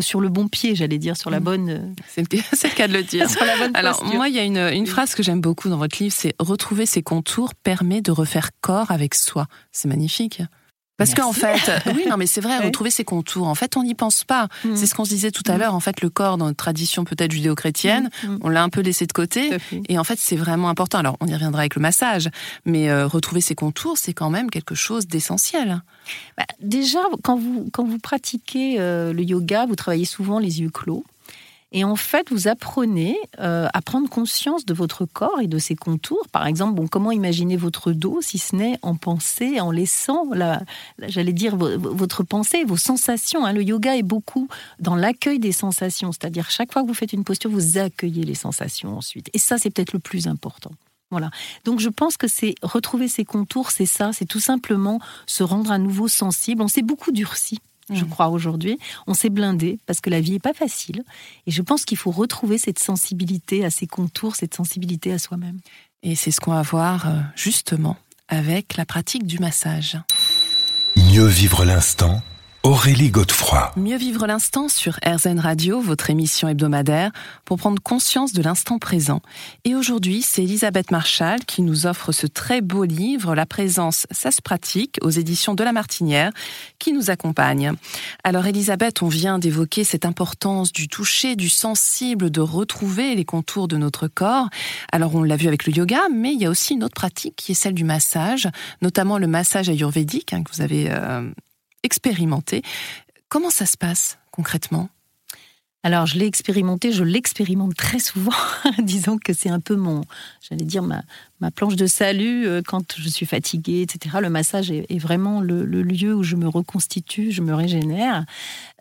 sur 0.00 0.20
le 0.20 0.28
bon 0.28 0.46
pied, 0.46 0.76
j'allais 0.76 0.98
dire, 0.98 1.16
sur 1.16 1.28
la 1.28 1.40
mm. 1.40 1.44
bonne. 1.44 1.94
C'est 2.08 2.22
le, 2.32 2.74
cas 2.76 2.86
de 2.86 2.92
le 2.92 3.02
dire. 3.02 3.28
sur 3.36 3.44
la 3.44 3.56
bonne 3.56 3.72
Alors, 3.74 4.04
moi, 4.04 4.28
il 4.28 4.34
y 4.36 4.38
a 4.38 4.44
une, 4.44 4.58
une 4.58 4.86
phrase 4.86 5.16
que 5.16 5.24
j'aime 5.24 5.40
beaucoup 5.40 5.68
dans 5.68 5.76
votre 5.76 6.00
livre 6.00 6.14
c'est 6.16 6.36
retrouver 6.38 6.86
ses 6.86 7.02
contours 7.02 7.54
permet 7.56 8.00
de 8.00 8.12
refaire 8.12 8.50
corps 8.60 8.92
avec 8.92 9.16
soi. 9.16 9.48
C'est 9.72 9.88
magnifique. 9.88 10.40
Parce 10.98 11.14
qu'en 11.14 11.32
fait, 11.32 11.70
oui, 11.94 12.04
non, 12.08 12.16
mais 12.16 12.26
c'est 12.26 12.40
vrai, 12.40 12.58
retrouver 12.58 12.90
ses 12.90 13.04
contours. 13.04 13.48
En 13.48 13.54
fait, 13.54 13.76
on 13.76 13.82
n'y 13.82 13.94
pense 13.94 14.24
pas. 14.24 14.48
Mm. 14.64 14.76
C'est 14.76 14.86
ce 14.86 14.94
qu'on 14.94 15.04
se 15.04 15.10
disait 15.10 15.30
tout 15.30 15.42
à 15.46 15.54
mm. 15.54 15.58
l'heure. 15.58 15.74
En 15.74 15.80
fait, 15.80 16.00
le 16.00 16.10
corps, 16.10 16.36
dans 16.36 16.46
notre 16.46 16.56
tradition 16.56 17.04
peut-être 17.04 17.32
judéo-chrétienne, 17.32 18.10
mm. 18.24 18.36
on 18.42 18.48
l'a 18.48 18.62
un 18.62 18.68
peu 18.68 18.80
laissé 18.80 19.06
de 19.06 19.12
côté. 19.12 19.56
Et 19.88 19.98
en 19.98 20.04
fait, 20.04 20.18
c'est 20.18 20.36
vraiment 20.36 20.68
important. 20.68 20.98
Alors, 20.98 21.16
on 21.20 21.26
y 21.26 21.34
reviendra 21.34 21.60
avec 21.60 21.74
le 21.74 21.82
massage, 21.82 22.28
mais 22.64 22.90
euh, 22.90 23.06
retrouver 23.06 23.40
ses 23.40 23.54
contours, 23.54 23.98
c'est 23.98 24.12
quand 24.12 24.30
même 24.30 24.50
quelque 24.50 24.74
chose 24.74 25.06
d'essentiel. 25.06 25.82
Bah, 26.36 26.44
déjà, 26.60 27.00
quand 27.22 27.36
vous, 27.36 27.68
quand 27.72 27.84
vous 27.84 27.98
pratiquez 27.98 28.76
euh, 28.78 29.12
le 29.12 29.22
yoga, 29.22 29.66
vous 29.66 29.76
travaillez 29.76 30.04
souvent 30.04 30.38
les 30.38 30.60
yeux 30.60 30.70
clos. 30.70 31.04
Et 31.72 31.84
en 31.84 31.96
fait, 31.96 32.30
vous 32.30 32.48
apprenez 32.48 33.16
euh, 33.40 33.66
à 33.72 33.80
prendre 33.80 34.08
conscience 34.08 34.66
de 34.66 34.74
votre 34.74 35.06
corps 35.06 35.40
et 35.40 35.46
de 35.46 35.58
ses 35.58 35.74
contours. 35.74 36.28
Par 36.30 36.46
exemple, 36.46 36.74
bon, 36.74 36.86
comment 36.86 37.10
imaginer 37.10 37.56
votre 37.56 37.92
dos 37.92 38.20
si 38.20 38.38
ce 38.38 38.54
n'est 38.54 38.78
en 38.82 38.94
pensée, 38.94 39.58
en 39.58 39.70
laissant, 39.70 40.26
j'allais 40.98 41.32
dire, 41.32 41.56
votre 41.56 42.22
pensée, 42.24 42.64
vos 42.64 42.76
sensations. 42.76 43.46
Hein. 43.46 43.54
Le 43.54 43.62
yoga 43.62 43.96
est 43.96 44.02
beaucoup 44.02 44.48
dans 44.80 44.94
l'accueil 44.94 45.38
des 45.38 45.52
sensations, 45.52 46.12
c'est-à-dire 46.12 46.50
chaque 46.50 46.72
fois 46.72 46.82
que 46.82 46.88
vous 46.88 46.94
faites 46.94 47.14
une 47.14 47.24
posture, 47.24 47.50
vous 47.50 47.78
accueillez 47.78 48.24
les 48.24 48.34
sensations 48.34 48.96
ensuite. 48.98 49.30
Et 49.32 49.38
ça, 49.38 49.56
c'est 49.56 49.70
peut-être 49.70 49.94
le 49.94 49.98
plus 49.98 50.26
important. 50.26 50.72
Voilà. 51.10 51.30
Donc 51.64 51.78
je 51.78 51.90
pense 51.90 52.16
que 52.16 52.26
c'est 52.26 52.54
retrouver 52.62 53.06
ses 53.06 53.24
contours, 53.24 53.70
c'est 53.70 53.86
ça, 53.86 54.12
c'est 54.14 54.24
tout 54.24 54.40
simplement 54.40 54.98
se 55.26 55.42
rendre 55.42 55.70
à 55.70 55.78
nouveau 55.78 56.08
sensible. 56.08 56.62
On 56.62 56.68
s'est 56.68 56.82
beaucoup 56.82 57.12
durci 57.12 57.58
je 57.90 58.04
crois, 58.04 58.28
aujourd'hui. 58.28 58.78
On 59.06 59.14
s'est 59.14 59.30
blindé 59.30 59.78
parce 59.86 60.00
que 60.00 60.10
la 60.10 60.20
vie 60.20 60.32
n'est 60.32 60.38
pas 60.38 60.54
facile. 60.54 61.02
Et 61.46 61.50
je 61.50 61.62
pense 61.62 61.84
qu'il 61.84 61.98
faut 61.98 62.10
retrouver 62.10 62.58
cette 62.58 62.78
sensibilité 62.78 63.64
à 63.64 63.70
ses 63.70 63.86
contours, 63.86 64.36
cette 64.36 64.54
sensibilité 64.54 65.12
à 65.12 65.18
soi-même. 65.18 65.58
Et 66.02 66.14
c'est 66.14 66.30
ce 66.30 66.40
qu'on 66.40 66.52
va 66.52 66.62
voir 66.62 67.08
euh, 67.08 67.20
justement 67.36 67.96
avec 68.28 68.76
la 68.76 68.84
pratique 68.84 69.26
du 69.26 69.38
massage. 69.38 69.98
Mieux 70.96 71.26
vivre 71.26 71.64
l'instant 71.64 72.22
Aurélie 72.64 73.10
Godefroy. 73.10 73.72
Mieux 73.76 73.96
vivre 73.96 74.24
l'instant 74.28 74.68
sur 74.68 74.96
RZN 75.04 75.40
Radio, 75.40 75.80
votre 75.80 76.10
émission 76.10 76.46
hebdomadaire, 76.46 77.10
pour 77.44 77.58
prendre 77.58 77.82
conscience 77.82 78.32
de 78.32 78.40
l'instant 78.40 78.78
présent. 78.78 79.20
Et 79.64 79.74
aujourd'hui, 79.74 80.22
c'est 80.22 80.44
Elisabeth 80.44 80.92
Marchal 80.92 81.44
qui 81.44 81.62
nous 81.62 81.86
offre 81.86 82.12
ce 82.12 82.28
très 82.28 82.60
beau 82.60 82.84
livre, 82.84 83.34
La 83.34 83.46
présence, 83.46 84.06
ça 84.12 84.30
se 84.30 84.40
pratique, 84.40 84.98
aux 85.02 85.10
éditions 85.10 85.54
de 85.54 85.64
La 85.64 85.72
Martinière, 85.72 86.30
qui 86.78 86.92
nous 86.92 87.10
accompagne. 87.10 87.72
Alors 88.22 88.46
Elisabeth, 88.46 89.02
on 89.02 89.08
vient 89.08 89.40
d'évoquer 89.40 89.82
cette 89.82 90.04
importance 90.04 90.72
du 90.72 90.86
toucher, 90.86 91.34
du 91.34 91.48
sensible, 91.48 92.30
de 92.30 92.40
retrouver 92.40 93.16
les 93.16 93.24
contours 93.24 93.66
de 93.66 93.76
notre 93.76 94.06
corps. 94.06 94.48
Alors 94.92 95.16
on 95.16 95.24
l'a 95.24 95.36
vu 95.36 95.48
avec 95.48 95.66
le 95.66 95.72
yoga, 95.72 96.02
mais 96.14 96.32
il 96.32 96.40
y 96.40 96.46
a 96.46 96.50
aussi 96.50 96.74
une 96.74 96.84
autre 96.84 96.94
pratique 96.94 97.34
qui 97.34 97.52
est 97.52 97.56
celle 97.56 97.74
du 97.74 97.82
massage, 97.82 98.48
notamment 98.82 99.18
le 99.18 99.26
massage 99.26 99.68
ayurvédique 99.68 100.32
hein, 100.32 100.44
que 100.44 100.54
vous 100.54 100.62
avez 100.62 100.92
euh, 100.92 101.28
expérimenté. 101.82 102.62
Comment 103.28 103.50
ça 103.50 103.66
se 103.66 103.76
passe 103.76 104.18
concrètement? 104.30 104.88
Alors, 105.84 106.06
je 106.06 106.16
l'ai 106.16 106.26
expérimenté, 106.26 106.92
je 106.92 107.02
l'expérimente 107.02 107.74
très 107.74 107.98
souvent. 107.98 108.30
Disons 108.78 109.18
que 109.18 109.32
c'est 109.32 109.48
un 109.48 109.58
peu 109.58 109.74
mon, 109.74 110.02
j'allais 110.40 110.64
dire, 110.64 110.84
ma, 110.84 111.02
ma 111.42 111.50
planche 111.50 111.74
de 111.74 111.86
salut 111.86 112.46
euh, 112.46 112.62
quand 112.64 112.94
je 112.96 113.08
suis 113.08 113.26
fatiguée, 113.26 113.82
etc. 113.82 114.18
Le 114.22 114.30
massage 114.30 114.70
est, 114.70 114.98
vraiment 114.98 115.40
le, 115.40 115.64
lieu 115.64 116.14
où 116.14 116.22
je 116.22 116.36
me 116.36 116.46
reconstitue, 116.46 117.32
je 117.32 117.42
me 117.42 117.52
régénère. 117.52 118.24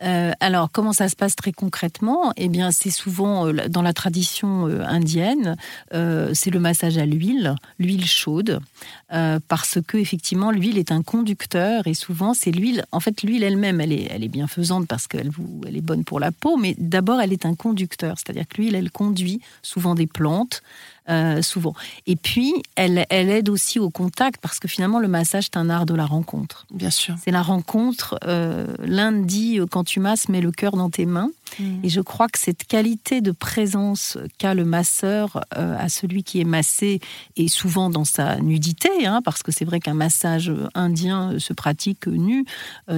Euh, 0.02 0.30
alors, 0.38 0.70
comment 0.70 0.92
ça 0.92 1.08
se 1.08 1.16
passe 1.16 1.34
très 1.34 1.50
concrètement? 1.50 2.32
Eh 2.36 2.48
bien, 2.48 2.70
c'est 2.70 2.90
souvent 2.90 3.48
euh, 3.48 3.68
dans 3.68 3.82
la 3.82 3.92
tradition 3.92 4.66
indienne, 4.86 5.56
c'est 5.90 6.50
le 6.50 6.60
massage 6.60 6.98
à 6.98 7.06
l'huile, 7.06 7.56
l'huile 7.78 8.06
chaude, 8.06 8.60
parce 9.08 9.78
que 9.86 9.96
effectivement, 9.96 10.50
l'huile 10.50 10.78
est 10.78 10.92
un 10.92 11.02
conducteur 11.02 11.86
et 11.86 11.94
souvent, 11.94 12.34
c'est 12.34 12.52
l'huile. 12.52 12.84
En 12.92 13.00
fait, 13.00 13.22
l'huile 13.22 13.42
elle-même, 13.42 13.80
elle 13.80 13.92
est, 13.92 14.08
elle 14.10 14.22
est 14.22 14.28
bienfaisante 14.28 14.86
parce 14.86 15.08
qu'elle 15.08 15.30
elle 15.66 15.76
est 15.76 15.80
bonne 15.80 16.04
pour 16.04 16.20
la 16.20 16.30
peau, 16.30 16.56
mais 16.56 16.76
d'abord, 16.92 17.20
elle 17.20 17.32
est 17.32 17.46
un 17.46 17.54
conducteur, 17.54 18.16
c'est-à-dire 18.18 18.46
que 18.46 18.58
l'huile, 18.58 18.74
elle 18.74 18.90
conduit 18.90 19.40
souvent 19.62 19.94
des 19.94 20.06
plantes. 20.06 20.62
Euh, 21.08 21.42
souvent. 21.42 21.74
Et 22.06 22.14
puis, 22.14 22.54
elle, 22.76 23.06
elle 23.10 23.28
aide 23.28 23.48
aussi 23.48 23.80
au 23.80 23.90
contact 23.90 24.40
parce 24.40 24.60
que 24.60 24.68
finalement, 24.68 25.00
le 25.00 25.08
massage, 25.08 25.46
c'est 25.46 25.56
un 25.56 25.68
art 25.68 25.84
de 25.84 25.94
la 25.94 26.06
rencontre. 26.06 26.64
Bien 26.72 26.90
sûr. 26.90 27.16
C'est 27.24 27.32
la 27.32 27.42
rencontre. 27.42 28.20
Euh, 28.24 28.68
L'un 28.84 29.10
dit, 29.10 29.58
euh, 29.58 29.66
quand 29.66 29.82
tu 29.82 29.98
masses, 29.98 30.28
mets 30.28 30.40
le 30.40 30.52
cœur 30.52 30.76
dans 30.76 30.90
tes 30.90 31.04
mains. 31.04 31.30
Mm. 31.58 31.80
Et 31.82 31.88
je 31.88 32.00
crois 32.00 32.28
que 32.28 32.38
cette 32.38 32.64
qualité 32.68 33.20
de 33.20 33.32
présence 33.32 34.16
qu'a 34.38 34.54
le 34.54 34.64
masseur 34.64 35.44
à 35.50 35.88
celui 35.88 36.22
qui 36.22 36.40
est 36.40 36.44
massé, 36.44 37.00
et 37.36 37.48
souvent 37.48 37.90
dans 37.90 38.04
sa 38.04 38.36
nudité, 38.36 39.04
hein, 39.04 39.20
parce 39.24 39.42
que 39.42 39.50
c'est 39.50 39.64
vrai 39.64 39.80
qu'un 39.80 39.94
massage 39.94 40.52
indien 40.74 41.38
se 41.38 41.52
pratique 41.52 42.06
nu, 42.06 42.46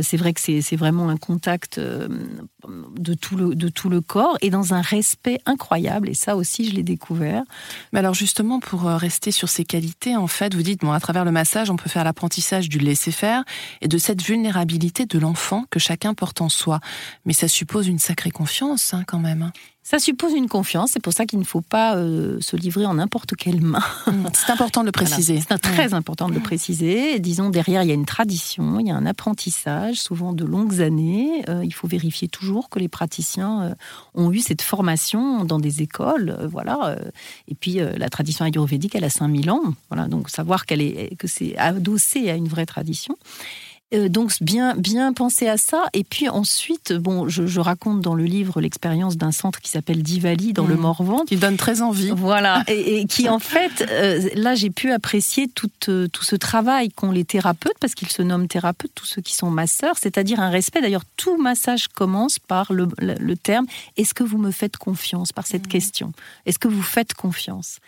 c'est 0.02 0.16
vrai 0.16 0.34
que 0.34 0.40
c'est 0.40 0.76
vraiment 0.76 1.08
un 1.08 1.16
contact 1.16 1.80
de 1.80 3.14
tout, 3.14 3.37
le, 3.37 3.54
de 3.54 3.68
tout 3.68 3.88
le 3.88 4.00
corps 4.00 4.37
et 4.40 4.50
dans 4.50 4.75
un 4.75 4.82
respect 4.82 5.40
incroyable. 5.46 6.08
Et 6.08 6.14
ça 6.14 6.37
aussi, 6.37 6.68
je 6.68 6.75
l'ai 6.75 6.82
découvert. 6.82 7.42
Mais 7.94 8.00
alors 8.00 8.12
justement, 8.12 8.58
pour 8.58 8.88
euh, 8.88 8.96
rester 8.96 9.30
sur 9.30 9.48
ces 9.48 9.64
qualités, 9.64 10.16
en 10.16 10.26
fait, 10.26 10.52
vous 10.52 10.62
dites, 10.62 10.80
bon, 10.80 10.90
à 10.90 10.98
travers 10.98 11.24
le 11.24 11.30
massage, 11.30 11.70
on 11.70 11.76
peut 11.76 11.88
faire 11.88 12.02
l'apprentissage 12.02 12.68
du 12.68 12.80
laisser-faire 12.80 13.44
et 13.82 13.86
de 13.86 13.98
cette 13.98 14.20
vulnérabilité 14.20 15.06
de 15.06 15.16
l'enfant 15.16 15.64
que 15.70 15.78
chacun 15.78 16.12
porte 16.12 16.40
en 16.40 16.48
soi. 16.48 16.80
Mais 17.24 17.32
ça 17.32 17.46
suppose 17.46 17.86
une 17.86 18.00
sacrée 18.00 18.32
confiance, 18.32 18.94
hein, 18.94 19.04
quand 19.06 19.20
même. 19.20 19.52
Ça 19.86 19.98
suppose 19.98 20.32
une 20.32 20.48
confiance, 20.48 20.92
c'est 20.92 21.02
pour 21.02 21.12
ça 21.12 21.26
qu'il 21.26 21.38
ne 21.38 21.44
faut 21.44 21.60
pas 21.60 21.96
euh, 21.96 22.40
se 22.40 22.56
livrer 22.56 22.86
en 22.86 22.94
n'importe 22.94 23.36
quelle 23.36 23.60
main. 23.60 23.84
Mm. 24.06 24.28
C'est 24.32 24.50
important 24.50 24.80
de 24.80 24.86
le 24.86 24.92
préciser. 24.92 25.42
C'est 25.46 25.58
très 25.58 25.88
mm. 25.88 25.94
important 25.94 26.30
de 26.30 26.34
le 26.34 26.40
préciser. 26.40 27.18
Disons, 27.18 27.50
derrière, 27.50 27.82
il 27.82 27.88
y 27.88 27.90
a 27.90 27.94
une 27.94 28.06
tradition, 28.06 28.80
il 28.80 28.86
y 28.86 28.90
a 28.90 28.96
un 28.96 29.04
apprentissage, 29.04 29.96
souvent 29.96 30.32
de 30.32 30.42
longues 30.46 30.80
années. 30.80 31.44
Euh, 31.50 31.62
il 31.62 31.74
faut 31.74 31.86
vérifier 31.86 32.28
toujours 32.28 32.70
que 32.70 32.78
les 32.78 32.88
praticiens 32.88 33.62
euh, 33.62 33.74
ont 34.14 34.32
eu 34.32 34.40
cette 34.40 34.62
formation 34.62 35.44
dans 35.44 35.58
des 35.58 35.82
écoles. 35.82 36.34
voilà. 36.50 36.96
Et 37.48 37.54
puis, 37.54 37.74
la 37.74 38.08
tradition 38.08 38.46
ayurvédique, 38.46 38.94
elle 38.94 39.04
a 39.04 39.10
5000 39.10 39.50
ans. 39.50 39.74
Voilà. 39.90 40.08
Donc, 40.08 40.30
savoir 40.30 40.64
qu'elle 40.64 40.80
est, 40.80 41.14
que 41.18 41.28
c'est 41.28 41.58
adossé 41.58 42.30
à 42.30 42.36
une 42.36 42.48
vraie 42.48 42.66
tradition. 42.66 43.18
Euh, 43.94 44.08
donc 44.08 44.32
bien 44.40 44.74
bien 44.76 45.12
penser 45.12 45.48
à 45.48 45.56
ça. 45.56 45.84
Et 45.92 46.04
puis 46.04 46.28
ensuite, 46.28 46.92
bon, 46.92 47.28
je, 47.28 47.60
raconte 47.60 48.00
dans 48.00 48.14
le 48.14 48.24
livre 48.24 48.60
l'expérience 48.60 49.16
d'un 49.16 49.32
centre 49.32 49.60
qui 49.60 49.70
s'appelle 49.70 50.02
Divali 50.02 50.52
dans 50.52 50.66
le 50.66 50.74
mmh. 50.74 50.80
Morvan, 50.80 51.24
qui 51.24 51.36
donne 51.36 51.56
très 51.56 51.80
envie. 51.82 52.10
Voilà, 52.14 52.62
et, 52.68 53.06
qui 53.06 53.28
en 53.28 53.38
fait, 53.38 53.86
euh, 53.90 54.28
là, 54.34 54.54
j'ai 54.54 54.70
pu 54.70 54.90
apprécier 54.90 55.48
tout, 55.48 55.70
euh, 55.88 56.08
tout 56.08 56.24
ce 56.24 56.36
travail 56.36 56.90
qu'ont 56.90 57.10
les 57.10 57.24
thérapeutes, 57.24 57.78
parce 57.80 57.94
qu'ils 57.94 58.10
se 58.10 58.22
nomment 58.22 58.48
thérapeutes, 58.48 58.92
tous 58.94 59.06
ceux 59.06 59.22
qui 59.22 59.34
sont 59.34 59.50
masseurs, 59.50 59.96
c'est-à-dire 59.98 60.40
un 60.40 60.50
respect. 60.50 60.80
D'ailleurs, 60.80 61.04
tout 61.16 61.36
massage 61.36 61.88
commence 61.88 62.38
par 62.38 62.72
le, 62.72 62.88
terme 63.36 63.66
Est-ce 63.96 64.14
que 64.14 64.24
vous 64.24 64.38
me 64.38 64.50
faites 64.50 64.76
confiance? 64.76 65.32
par 65.32 65.46
cette 65.46 65.66
mmh. 65.66 65.68
question 65.68 66.12
Est-ce 66.46 66.58
que 66.58 66.68
vous 66.68 66.82
faites 66.82 67.14
confiance? 67.14 67.78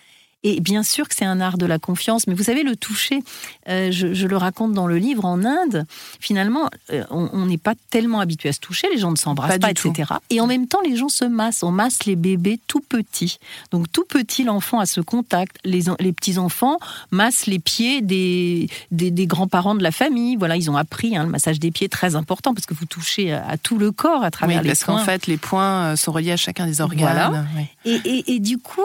Et 0.43 0.61
bien 0.61 0.83
sûr 0.83 1.09
que 1.09 1.15
c'est 1.15 1.25
un 1.25 1.41
art 1.41 1.59
de 1.59 1.67
la 1.67 1.79
confiance, 1.79 2.27
mais 2.27 2.35
vous 2.35 2.45
savez, 2.45 2.63
le 2.63 2.77
toucher, 2.77 3.21
euh, 3.69 3.91
je, 3.91 4.27
le 4.27 4.37
raconte 4.37 4.73
dans 4.75 4.87
le 4.87 4.97
livre, 4.97 5.25
en 5.25 5.45
Inde, 5.45 5.87
finalement, 6.21 6.71
euh, 6.93 7.05
on 7.11 7.47
n'est 7.47 7.59
pas 7.59 7.75
tellement 7.91 8.21
habitué 8.21 8.51
à 8.51 8.53
se 8.53 8.61
toucher, 8.61 8.87
les 8.93 8.99
gens 8.99 9.11
ne 9.11 9.17
s'embrassent 9.17 9.59
pas, 9.59 9.71
etc. 9.71 10.13
Et 10.31 10.41
en 10.41 10.47
même 10.47 10.69
temps, 10.69 10.81
les 10.85 10.97
gens 10.97 11.09
se 11.09 11.25
massent. 11.25 11.63
On 11.63 11.71
masse 11.71 12.05
les 12.05 12.17
bébés 12.17 12.61
tout 12.67 12.81
petits. 12.81 13.39
Donc 13.71 13.91
tout 13.91 14.05
petit, 14.05 14.45
l'enfant 14.45 14.79
a 14.79 14.87
ce 14.87 15.01
contact. 15.01 15.57
Les, 15.65 15.85
les 15.99 16.13
petits-enfants 16.13 16.79
massent 17.11 17.47
les 17.47 17.59
pieds 17.59 18.03
des, 18.03 18.69
des, 18.91 19.27
grands-parents 19.27 19.75
de 19.75 19.83
la 19.83 19.91
famille. 19.91 20.37
Voilà, 20.37 20.57
ils 20.57 20.71
ont 20.71 20.77
appris 20.77 21.17
hein, 21.17 21.25
le 21.25 21.31
massage 21.31 21.59
des 21.59 21.71
pieds, 21.71 21.89
très 21.89 22.15
important, 22.15 22.55
parce 22.55 22.67
que 22.67 22.75
vous 22.75 22.87
touchez 22.87 23.33
à, 23.33 23.57
tout 23.57 23.79
le 23.79 23.91
corps 23.91 24.23
à 24.23 24.31
travers 24.31 24.63
les 24.63 24.69
parce 24.69 24.85
qu'en 24.85 24.99
fait, 24.99 25.27
les 25.27 25.39
points 25.39 25.93
euh, 25.93 25.97
sont 25.97 26.13
reliés 26.13 26.33
à 26.33 26.37
chacun 26.37 26.67
des 26.67 26.81
organes. 26.81 27.49
Et, 27.85 27.95
et, 28.05 28.35
et, 28.35 28.39
du 28.39 28.59
coup, 28.59 28.81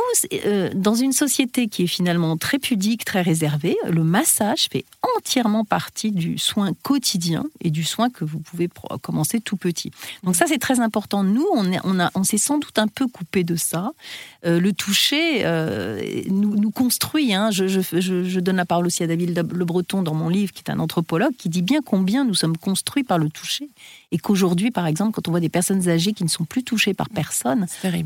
dans 0.73 0.95
une 0.95 1.11
société 1.11 1.40
qui 1.47 1.83
est 1.83 1.87
finalement 1.87 2.37
très 2.37 2.59
pudique, 2.59 3.05
très 3.05 3.21
réservée, 3.21 3.77
le 3.89 4.03
massage 4.03 4.67
fait 4.71 4.85
entièrement 5.17 5.65
partie 5.65 6.11
du 6.11 6.37
soin 6.37 6.73
quotidien 6.83 7.43
et 7.59 7.71
du 7.71 7.83
soin 7.83 8.09
que 8.09 8.23
vous 8.23 8.39
pouvez 8.39 8.69
commencer 9.01 9.39
tout 9.39 9.57
petit. 9.57 9.91
Donc 10.23 10.35
ça, 10.35 10.45
c'est 10.47 10.59
très 10.59 10.79
important. 10.79 11.23
Nous, 11.23 11.45
on, 11.53 11.71
est, 11.71 11.79
on, 11.83 11.99
a, 11.99 12.11
on 12.15 12.23
s'est 12.23 12.37
sans 12.37 12.59
doute 12.59 12.77
un 12.77 12.87
peu 12.87 13.07
coupé 13.07 13.43
de 13.43 13.55
ça. 13.55 13.91
Euh, 14.45 14.59
le 14.59 14.73
toucher 14.73 15.45
euh, 15.45 16.01
nous, 16.29 16.55
nous, 16.55 16.71
construit. 16.71 17.33
Hein. 17.33 17.51
Je, 17.51 17.67
je, 17.67 17.81
je, 17.99 18.39
donne 18.39 18.55
la 18.55 18.65
parole 18.65 18.85
aussi 18.85 19.03
à 19.03 19.07
David 19.07 19.45
Le 19.51 19.65
Breton 19.65 20.03
dans 20.03 20.13
mon 20.13 20.29
livre, 20.29 20.51
qui 20.51 20.63
est 20.65 20.71
un 20.71 20.79
anthropologue, 20.79 21.33
qui 21.37 21.49
dit 21.49 21.61
bien 21.61 21.81
combien 21.83 22.23
nous 22.23 22.33
sommes 22.33 22.57
construits 22.57 23.03
par 23.03 23.17
le 23.17 23.29
toucher. 23.29 23.69
Et 24.11 24.17
qu'aujourd'hui, 24.17 24.71
par 24.71 24.87
exemple, 24.87 25.13
quand 25.13 25.27
on 25.27 25.31
voit 25.31 25.39
des 25.39 25.49
personnes 25.49 25.87
âgées 25.89 26.13
qui 26.13 26.23
ne 26.23 26.29
sont 26.29 26.43
plus 26.43 26.63
touchées 26.63 26.93
par 26.93 27.09
personne, 27.09 27.65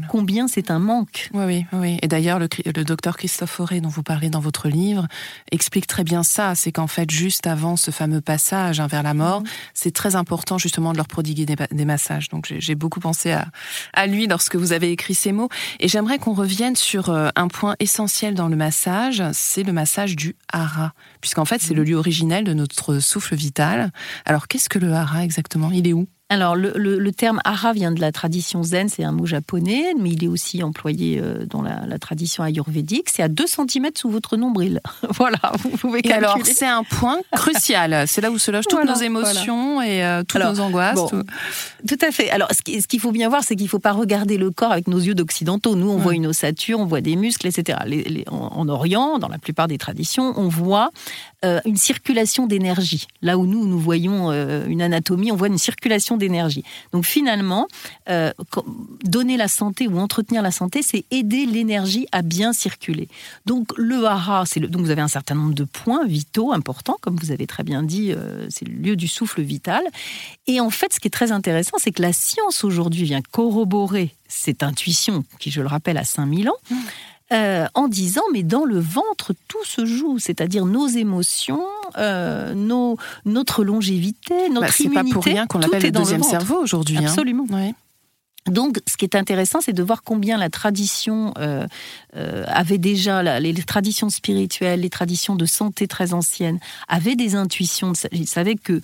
combien 0.09 0.47
c'est 0.47 0.71
un 0.71 0.79
manque. 0.79 1.29
Oui, 1.33 1.45
oui, 1.45 1.65
oui. 1.73 1.97
Et 2.01 2.07
d'ailleurs, 2.07 2.39
le, 2.39 2.47
le 2.65 2.83
docteur 2.83 3.17
Christophe 3.17 3.51
Fauré, 3.51 3.81
dont 3.81 3.89
vous 3.89 4.03
parlez 4.03 4.29
dans 4.29 4.39
votre 4.39 4.67
livre, 4.67 5.07
explique 5.51 5.87
très 5.87 6.03
bien 6.03 6.23
ça. 6.23 6.53
C'est 6.55 6.71
qu'en 6.71 6.85
fait, 6.88 7.10
juste 7.10 7.48
avant 7.48 7.75
ce 7.75 7.92
fameux 7.92 8.22
passage 8.22 8.80
hein, 8.80 8.88
vers 8.88 9.04
la 9.04 9.13
mort, 9.13 9.42
mhm. 9.42 9.48
c'est 9.74 9.94
très 9.94 10.15
important 10.15 10.58
justement 10.58 10.92
de 10.92 10.98
leur 10.98 11.08
prodiguer 11.08 11.46
des, 11.46 11.86
massages. 11.86 12.30
Donc 12.30 12.54
j'ai 12.58 12.75
beaucoup 12.75 13.00
pensé 13.00 13.32
à, 13.32 13.48
à 13.94 14.08
lui 14.08 14.27
lorsque 14.27 14.56
vous 14.56 14.74
avez 14.74 14.92
écrit 14.92 15.15
ces 15.15 15.32
mots. 15.32 15.50
Et 15.80 15.88
j'aimerais 15.88 16.18
qu'on 16.18 16.34
revienne 16.34 16.75
sur 16.75 17.10
euh, 17.10 17.30
un 17.36 17.48
point 17.48 17.75
essentiel 17.80 18.34
dans 18.34 18.48
le 18.48 18.56
massage, 18.56 19.24
c'est 19.34 19.63
le 19.63 19.74
massage 19.74 20.15
du 20.15 20.36
hara, 20.51 20.94
puisqu'en 21.22 21.46
fait 21.46 21.62
c'est 21.62 21.74
le 21.74 21.82
mhm. 21.82 21.89
lieu 21.89 21.96
originel 21.96 22.44
de 22.44 22.54
notre 22.54 23.00
souffle 23.00 23.36
vital. 23.36 23.92
Alors 24.25 24.48
qu'est-ce 24.48 24.70
que 24.70 24.80
le 24.80 24.94
hara 24.94 25.24
exactement? 25.24 25.72
Il 25.72 25.88
est 25.88 25.94
où? 25.94 26.08
Alors, 26.27 26.55
le, 26.55 27.12
terme 27.12 27.39
hara 27.46 27.72
vient 27.72 27.91
de 27.91 28.01
la 28.01 28.12
tradition 28.12 28.63
zen, 28.63 28.89
c'est 28.89 29.03
un 29.03 29.12
mot 29.12 29.27
japonais, 29.27 29.94
mais 30.00 30.10
il 30.10 30.24
est 30.24 30.27
aussi 30.27 30.63
employé 30.63 31.20
euh, 31.22 31.46
dans 31.46 31.62
la, 31.62 32.00
tradition 32.00 32.44
ayurvédique. 32.44 33.10
C'est 33.12 33.22
à 33.22 33.27
2 33.27 33.46
cm 33.46 33.89
sous 33.96 34.10
votre 34.10 34.36
nombril. 34.36 34.82
voilà, 35.12 35.38
vous 35.60 35.70
pouvez 35.70 36.01
calculer. 36.01 36.24
Et 36.24 36.25
alors, 36.25 36.39
c'est 36.44 36.65
un 36.65 36.84
point 36.84 37.20
crucial. 37.32 38.08
c'est 38.08 38.22
là 38.22 38.32
où 38.32 38.39
se 38.39 38.50
logent 38.50 38.65
toutes 38.67 38.86
nos 38.86 38.96
émotions 38.96 39.84
et 39.84 40.03
euh, 40.03 40.24
toutes 40.27 40.41
nos 40.41 40.60
angoisses. 40.62 41.00
tout... 41.88 41.98
à 42.01 42.12
fait. 42.12 42.32
Alors, 42.32 42.50
ce 42.51 42.62
qu'il 42.63 43.00
faut 43.00 43.12
bien 43.12 43.29
voir, 43.29 43.44
c'est 43.44 43.55
qu'il 43.55 43.65
ne 43.65 43.70
faut 43.70 43.77
pas 43.77 43.94
regarder 43.94 44.38
le 44.38 44.50
corps 44.50 44.72
avec 44.72 44.88
nos 44.88 45.00
yeux 45.00 45.13
d'occidentaux. 45.13 45.75
Nous, 45.75 45.89
on 45.89 45.98
voit 45.98 46.15
une 46.15 46.25
ossature, 46.25 46.79
on 46.79 46.86
voit 46.86 47.01
des 47.01 47.15
muscles, 47.15 47.46
etc. 47.46 47.77
en, 48.32 48.67
Orient, 48.67 49.20
dans 49.20 49.29
la 49.29 49.38
plupart 49.38 49.67
des 49.67 49.77
traditions, 49.77 50.34
on 50.38 50.48
voit 50.48 50.89
euh, 51.46 51.62
une 51.65 51.77
circulation 51.77 52.48
d'énergie. 52.48 53.05
Là 53.22 53.38
où 53.38 53.46
nous, 53.46 53.67
nous 53.67 53.79
voyons 53.79 54.32
une 54.32 54.82
anatomie, 54.82 55.32
on 55.32 55.36
voit 55.36 55.50
une 55.50 55.60
circulation 55.60 56.14
d'énergie. 56.17 56.63
Donc 56.91 57.05
finalement, 57.05 57.67
euh, 58.10 58.31
donner 59.03 59.38
la 59.38 59.48
santé 59.48 59.88
ou 59.88 60.00
entretenir 60.00 60.41
la 60.41 60.51
santé, 60.51 60.81
c'est 60.81 61.05
aider 61.12 61.45
l'énergie 61.45 62.07
à 62.12 62.22
bien 62.22 62.53
circuler. 62.53 63.07
Donc 63.45 63.74
le 63.77 64.05
hara, 64.05 64.45
c'est 64.45 64.60
donc 64.60 64.81
vous 64.81 64.91
avez 64.91 65.01
un 65.01 65.07
certain 65.07 65.36
nombre 65.36 65.53
de 65.53 65.63
points 65.63 66.05
vitaux 66.05 66.51
importants, 66.51 66.98
comme 67.01 67.15
vous 67.15 67.31
avez 67.31 67.48
très 67.48 67.63
bien 67.63 67.84
dit, 67.84 68.12
euh, 68.12 68.48
c'est 68.50 68.67
le 68.67 68.74
lieu 68.74 68.95
du 68.95 69.07
souffle 69.07 69.41
vital. 69.41 69.84
Et 70.48 70.60
en 70.60 70.69
fait, 70.69 70.93
ce 70.93 71.00
qui 71.00 71.07
est 71.07 71.12
très 71.12 71.31
intéressant, 71.31 71.77
c'est 71.77 71.91
que 71.91 72.01
la 72.01 72.13
science 72.13 72.63
aujourd'hui 72.63 73.03
vient 73.03 73.22
corroborer 73.22 74.15
cette 74.27 74.63
intuition 74.63 75.24
qui, 75.39 75.51
je 75.51 75.62
le 75.62 75.67
rappelle, 75.67 75.98
a 75.98 76.03
5000 76.03 76.50
ans. 76.50 76.53
Mmh. 76.69 76.75
Euh, 77.34 77.65
en 77.74 77.88
disant 77.88 78.22
mais 78.34 78.44
dans 78.44 78.65
le 78.65 78.79
ventre 78.79 79.34
tout 79.48 79.63
se 79.65 79.84
joue, 79.84 80.20
c'est-à-dire 80.20 80.63
nos 80.63 80.86
émotions, 80.86 81.65
euh, 81.98 82.53
nos, 82.53 82.98
notre 83.25 83.63
longévité, 83.63 84.48
notre 84.50 84.67
bah, 84.67 84.74
immunité. 84.79 85.00
C'est 85.00 85.08
pas 85.08 85.12
pour 85.12 85.24
rien 85.24 85.48
qu'on 85.48 85.58
l'appelle 85.58 85.82
le 85.82 85.91
deuxième 85.91 86.22
cerveau 86.22 86.58
aujourd'hui. 86.62 86.98
Hein. 86.98 87.05
Absolument. 87.08 87.48
Donc, 88.48 88.79
ce 88.88 88.96
qui 88.96 89.05
est 89.05 89.15
intéressant, 89.15 89.60
c'est 89.60 89.74
de 89.74 89.82
voir 89.82 90.03
combien 90.03 90.38
la 90.38 90.51
tradition 90.51 91.34
euh, 91.39 91.65
avait 92.13 92.77
déjà, 92.77 93.39
les, 93.39 93.53
traditions 93.55 94.12
spirituelles, 94.12 94.82
les 94.82 94.91
traditions 94.91 95.36
de 95.36 95.48
santé 95.48 95.88
très 95.88 96.13
anciennes, 96.13 96.60
avaient 96.88 97.15
des 97.15 97.34
intuitions. 97.34 97.94
Ils 98.12 98.27
savaient 98.27 98.53
que 98.53 98.82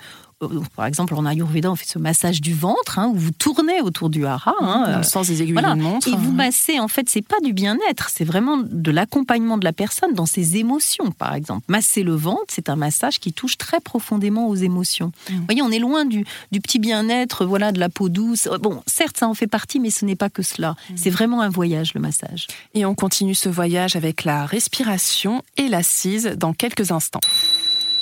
par 0.76 0.86
exemple, 0.86 1.14
en 1.14 1.26
Ayurveda, 1.26 1.72
on 1.72 1.76
fait 1.76 1.88
ce 1.88 2.00
massage 2.00 2.42
du 2.42 2.54
ventre, 2.54 3.00
hein, 3.00 3.12
où 3.14 3.16
vous 3.16 3.32
tournez 3.32 3.82
autour 3.82 4.10
du 4.10 4.26
hara. 4.26 4.56
Hein, 4.60 4.92
dans 4.92 4.98
le 4.98 5.04
sens 5.04 5.28
des 5.28 5.42
aiguilles 5.42 5.56
d'une 5.56 5.82
montre. 5.82 6.08
Et 6.08 6.12
vous 6.12 6.32
massez, 6.32 6.80
en 6.80 6.88
fait, 6.88 7.10
c'est 7.10 7.26
pas 7.26 7.40
du 7.44 7.54
bien-être, 7.54 8.10
c'est 8.10 8.24
vraiment 8.24 8.58
de 8.58 8.92
l'accompagnement 8.92 9.58
de 9.58 9.64
la 9.64 9.74
personne 9.74 10.14
dans 10.14 10.26
ses 10.26 10.58
émotions, 10.58 11.12
par 11.12 11.34
exemple. 11.34 11.64
Masser 11.68 12.04
le 12.04 12.16
ventre, 12.16 12.46
c'est 12.50 12.70
un 12.70 12.76
massage 12.76 13.20
qui 13.20 13.34
touche 13.34 13.58
très 13.58 13.80
profondément 13.80 14.48
aux 14.48 14.56
émotions. 14.56 15.08
Mmh. 15.30 15.34
Vous 15.36 15.46
voyez, 15.46 15.62
on 15.62 15.72
est 15.72 15.80
loin 15.80 16.06
du, 16.06 16.26
du 16.52 16.62
petit 16.62 16.80
bien-être, 16.80 17.46
voilà, 17.46 17.72
de 17.72 17.80
la 17.80 17.90
peau 17.90 18.10
douce. 18.10 18.48
Bon, 18.62 18.84
certes, 18.88 19.18
ça 19.18 19.28
en 19.28 19.34
fait 19.34 19.48
partie, 19.48 19.80
mais 19.80 19.90
ce 19.90 20.06
n'est 20.06 20.16
pas 20.16 20.30
que 20.30 20.44
cela. 20.44 20.72
Mmh. 20.72 20.94
C'est 20.96 21.10
vraiment 21.10 21.42
un 21.42 21.50
voyage, 21.50 21.94
le 21.94 22.02
massage. 22.02 22.48
Et 22.74 22.86
on 22.86 22.96
continue 22.96 23.36
ce 23.36 23.50
voyage 23.50 23.96
avec 23.96 24.24
la 24.24 24.46
respiration 24.46 25.44
et 25.58 25.68
l'assise 25.68 26.36
dans 26.38 26.54
quelques 26.54 26.92
instants. 26.92 27.22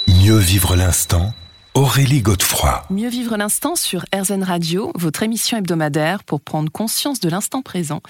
Mieux 0.08 0.38
vivre 0.38 0.76
l'instant 0.76 1.34
Aurélie 1.76 2.24
Godefroy. 2.24 2.84
Mieux 2.90 3.10
vivre 3.10 3.38
l'instant 3.38 3.76
sur 3.76 4.04
RZN 4.14 4.42
Radio, 4.42 4.92
votre 4.96 5.22
émission 5.22 5.56
hebdomadaire 5.56 6.24
pour 6.24 6.42
prendre 6.42 6.72
conscience 6.72 7.20
de 7.20 7.30
l'instant 7.30 7.62
présent. 7.62 8.02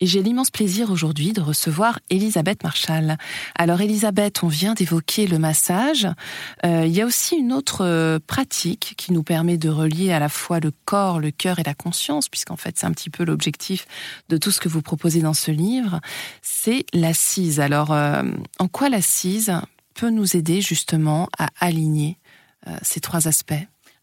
Et 0.00 0.06
j'ai 0.06 0.20
l'immense 0.20 0.50
plaisir 0.50 0.90
aujourd'hui 0.90 1.32
de 1.32 1.40
recevoir 1.40 2.00
Elisabeth 2.10 2.64
Marshall. 2.64 3.16
Alors 3.56 3.80
Elisabeth, 3.80 4.42
on 4.42 4.48
vient 4.48 4.74
d'évoquer 4.74 5.28
le 5.28 5.38
massage. 5.38 6.08
Euh, 6.66 6.86
il 6.86 6.92
y 6.92 7.00
a 7.00 7.06
aussi 7.06 7.36
une 7.36 7.52
autre 7.52 7.84
euh, 7.84 8.18
pratique 8.26 8.94
qui 8.96 9.12
nous 9.12 9.22
permet 9.22 9.58
de 9.58 9.68
relier 9.68 10.12
à 10.12 10.18
la 10.18 10.28
fois 10.28 10.58
le 10.58 10.72
corps, 10.84 11.20
le 11.20 11.30
cœur 11.30 11.60
et 11.60 11.64
la 11.64 11.74
conscience, 11.74 12.28
puisqu'en 12.28 12.56
fait 12.56 12.76
c'est 12.76 12.86
un 12.86 12.92
petit 12.92 13.10
peu 13.10 13.24
l'objectif 13.24 13.86
de 14.28 14.36
tout 14.38 14.50
ce 14.50 14.58
que 14.58 14.68
vous 14.68 14.82
proposez 14.82 15.20
dans 15.20 15.34
ce 15.34 15.52
livre. 15.52 16.00
C'est 16.42 16.84
l'assise. 16.92 17.60
Alors 17.60 17.92
euh, 17.92 18.24
en 18.58 18.66
quoi 18.66 18.88
l'assise 18.88 19.52
peut 19.94 20.10
nous 20.10 20.36
aider 20.36 20.60
justement 20.60 21.28
à 21.38 21.50
aligner 21.60 22.18
ces 22.82 23.00
trois 23.00 23.28
aspects 23.28 23.54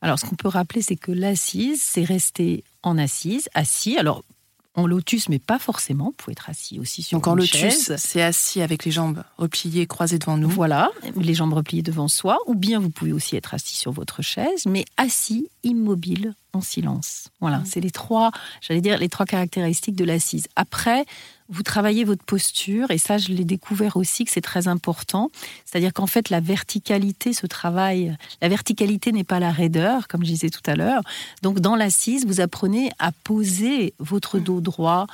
Alors, 0.01 0.19
ce 0.19 0.25
qu'on 0.25 0.35
peut 0.35 0.47
rappeler, 0.47 0.81
c'est 0.81 0.95
que 0.95 1.11
l'assise, 1.11 1.81
c'est 1.81 2.03
rester 2.03 2.63
en 2.83 2.97
assise, 2.97 3.49
assis. 3.53 3.97
Alors, 3.97 4.23
en 4.75 4.87
lotus, 4.87 5.29
mais 5.29 5.39
pas 5.39 5.59
forcément. 5.59 6.05
Vous 6.05 6.11
pouvez 6.11 6.31
être 6.31 6.49
assis 6.49 6.79
aussi 6.79 7.03
sur 7.03 7.17
Donc 7.17 7.27
en 7.27 7.35
lotus, 7.35 7.91
c'est 7.97 8.21
assis 8.21 8.61
avec 8.61 8.85
les 8.85 8.91
jambes 8.91 9.23
repliées, 9.37 9.85
croisées 9.85 10.17
devant 10.17 10.37
nous. 10.37 10.49
Voilà, 10.49 10.89
les 11.15 11.33
jambes 11.33 11.53
repliées 11.53 11.81
devant 11.81 12.07
soi. 12.07 12.37
Ou 12.47 12.55
bien 12.55 12.79
vous 12.79 12.89
pouvez 12.89 13.11
aussi 13.11 13.35
être 13.35 13.53
assis 13.53 13.75
sur 13.75 13.91
votre 13.91 14.21
chaise, 14.21 14.65
mais 14.65 14.85
assis, 14.97 15.49
immobile, 15.63 16.35
en 16.53 16.61
silence. 16.61 17.29
Voilà, 17.39 17.59
mmh. 17.59 17.65
c'est 17.65 17.79
les 17.79 17.91
trois, 17.91 18.31
j'allais 18.61 18.81
dire, 18.81 18.97
les 18.97 19.09
trois 19.09 19.25
caractéristiques 19.25 19.95
de 19.95 20.05
l'assise. 20.05 20.47
Après, 20.55 21.05
vous 21.51 21.63
travaillez 21.63 22.05
votre 22.05 22.23
posture, 22.23 22.91
et 22.91 22.97
ça, 22.97 23.17
je 23.17 23.29
l'ai 23.33 23.43
découvert 23.43 23.97
aussi 23.97 24.23
que 24.23 24.31
c'est 24.31 24.41
très 24.41 24.69
important. 24.69 25.29
C'est-à-dire 25.65 25.91
qu'en 25.91 26.07
fait, 26.07 26.29
la 26.29 26.39
verticalité 26.39 27.33
se 27.33 27.45
travaille. 27.45 28.15
La 28.41 28.47
verticalité 28.47 29.11
n'est 29.11 29.25
pas 29.25 29.39
la 29.39 29.51
raideur, 29.51 30.07
comme 30.07 30.23
je 30.23 30.29
disais 30.29 30.49
tout 30.49 30.61
à 30.65 30.75
l'heure. 30.75 31.01
Donc, 31.41 31.59
dans 31.59 31.75
l'assise, 31.75 32.25
vous 32.25 32.39
apprenez 32.39 32.91
à 32.99 33.11
poser 33.11 33.93
votre 33.99 34.39
dos 34.39 34.61
droit, 34.61 35.07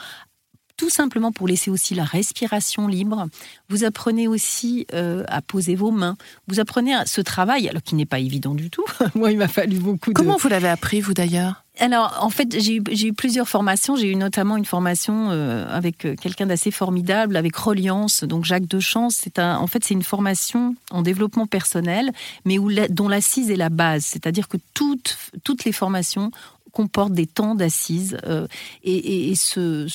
tout 0.77 0.89
simplement 0.89 1.31
pour 1.31 1.47
laisser 1.47 1.69
aussi 1.71 1.95
la 1.95 2.03
respiration 2.03 2.87
libre. 2.87 3.27
Vous 3.69 3.83
apprenez 3.83 4.27
aussi 4.27 4.85
euh, 4.93 5.23
à 5.27 5.41
poser 5.41 5.75
vos 5.75 5.91
mains. 5.91 6.15
Vous 6.47 6.59
apprenez 6.59 6.93
à 6.93 7.05
ce 7.05 7.19
travail, 7.19 7.67
alors 7.67 7.81
qui 7.81 7.95
n'est 7.95 8.05
pas 8.05 8.19
évident 8.19 8.53
du 8.53 8.69
tout. 8.69 8.85
Moi, 9.15 9.31
il 9.31 9.37
m'a 9.37 9.47
fallu 9.47 9.77
beaucoup 9.77 10.11
de... 10.11 10.15
Comment 10.15 10.37
vous 10.37 10.47
l'avez 10.47 10.69
appris, 10.69 11.01
vous 11.01 11.13
d'ailleurs? 11.13 11.63
Alors, 11.79 12.17
en 12.21 12.29
fait, 12.29 12.59
j'ai 12.59 12.77
eu, 12.77 13.13
plusieurs 13.13 13.47
formations. 13.47 13.95
J'ai 13.95 14.11
eu 14.11 14.15
notamment 14.15 14.57
une 14.57 14.65
formation 14.65 15.29
euh, 15.29 15.65
avec 15.69 16.05
euh, 16.05 16.15
quelqu'un 16.15 16.47
d'assez 16.47 16.71
formidable, 16.71 17.35
avec 17.35 17.55
Reliance, 17.55 18.23
donc 18.23 18.45
Jacques. 18.45 18.63
C'est 19.09 19.39
un, 19.39 19.57
en 19.57 19.67
fait, 19.67 19.83
c'est 19.83 19.93
une 19.93 20.03
formation 20.03 20.75
en 20.91 21.01
développement 21.01 21.45
personnel, 21.45 22.11
mais 22.45 22.57
où 22.57 22.71
dont 22.89 23.07
l'assise 23.07 23.51
est 23.51 23.55
la 23.55 23.69
base. 23.69 24.05
C'est-à-dire 24.05 24.47
que 24.47 24.57
toutes, 24.73 25.17
toutes 25.43 25.65
les 25.65 25.71
formations 25.71 26.31
comporte 26.77 27.11
des 27.11 27.25
temps 27.25 27.55
d'assises. 27.55 28.19
Euh, 28.27 28.45
et, 28.83 29.33
ce, 29.33 29.87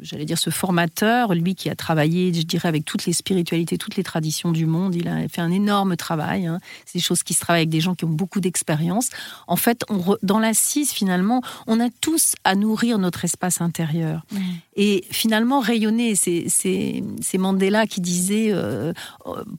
j'allais 0.00 0.24
dire, 0.24 0.38
ce 0.38 0.48
formateur, 0.48 1.34
lui 1.34 1.54
qui 1.54 1.68
a 1.68 1.74
travaillé, 1.74 2.32
je 2.32 2.40
dirais, 2.40 2.66
avec 2.66 2.86
toutes 2.86 3.04
les 3.04 3.12
spiritualités, 3.12 3.76
toutes 3.76 3.96
les 3.96 4.02
traditions 4.02 4.50
du 4.50 4.64
monde, 4.64 4.94
il 4.94 5.06
a 5.06 5.28
fait 5.28 5.42
un 5.42 5.50
énorme 5.50 5.96
travail. 5.96 6.46
Hein. 6.46 6.58
C'est 6.86 6.96
des 6.96 7.04
choses 7.04 7.22
qui 7.22 7.34
se 7.34 7.40
travaillent 7.40 7.64
avec 7.64 7.68
des 7.68 7.82
gens 7.82 7.94
qui 7.94 8.06
ont 8.06 8.16
beaucoup 8.22 8.40
d'expérience. 8.40 9.10
En 9.48 9.56
fait, 9.56 9.84
on 9.90 10.16
dans 10.22 10.38
l'assise, 10.38 10.92
finalement, 10.92 11.42
on 11.66 11.78
a 11.78 11.90
tous 12.00 12.36
à 12.44 12.54
nourrir 12.54 12.98
notre 12.98 13.26
espace 13.26 13.60
intérieur. 13.60 14.24
Mmh. 14.32 14.38
Et 14.76 15.04
finalement, 15.10 15.60
rayonner, 15.60 16.14
c'est 16.14 17.02
Mandela 17.38 17.86
qui 17.86 18.00
disait, 18.00 18.48
euh, 18.50 18.94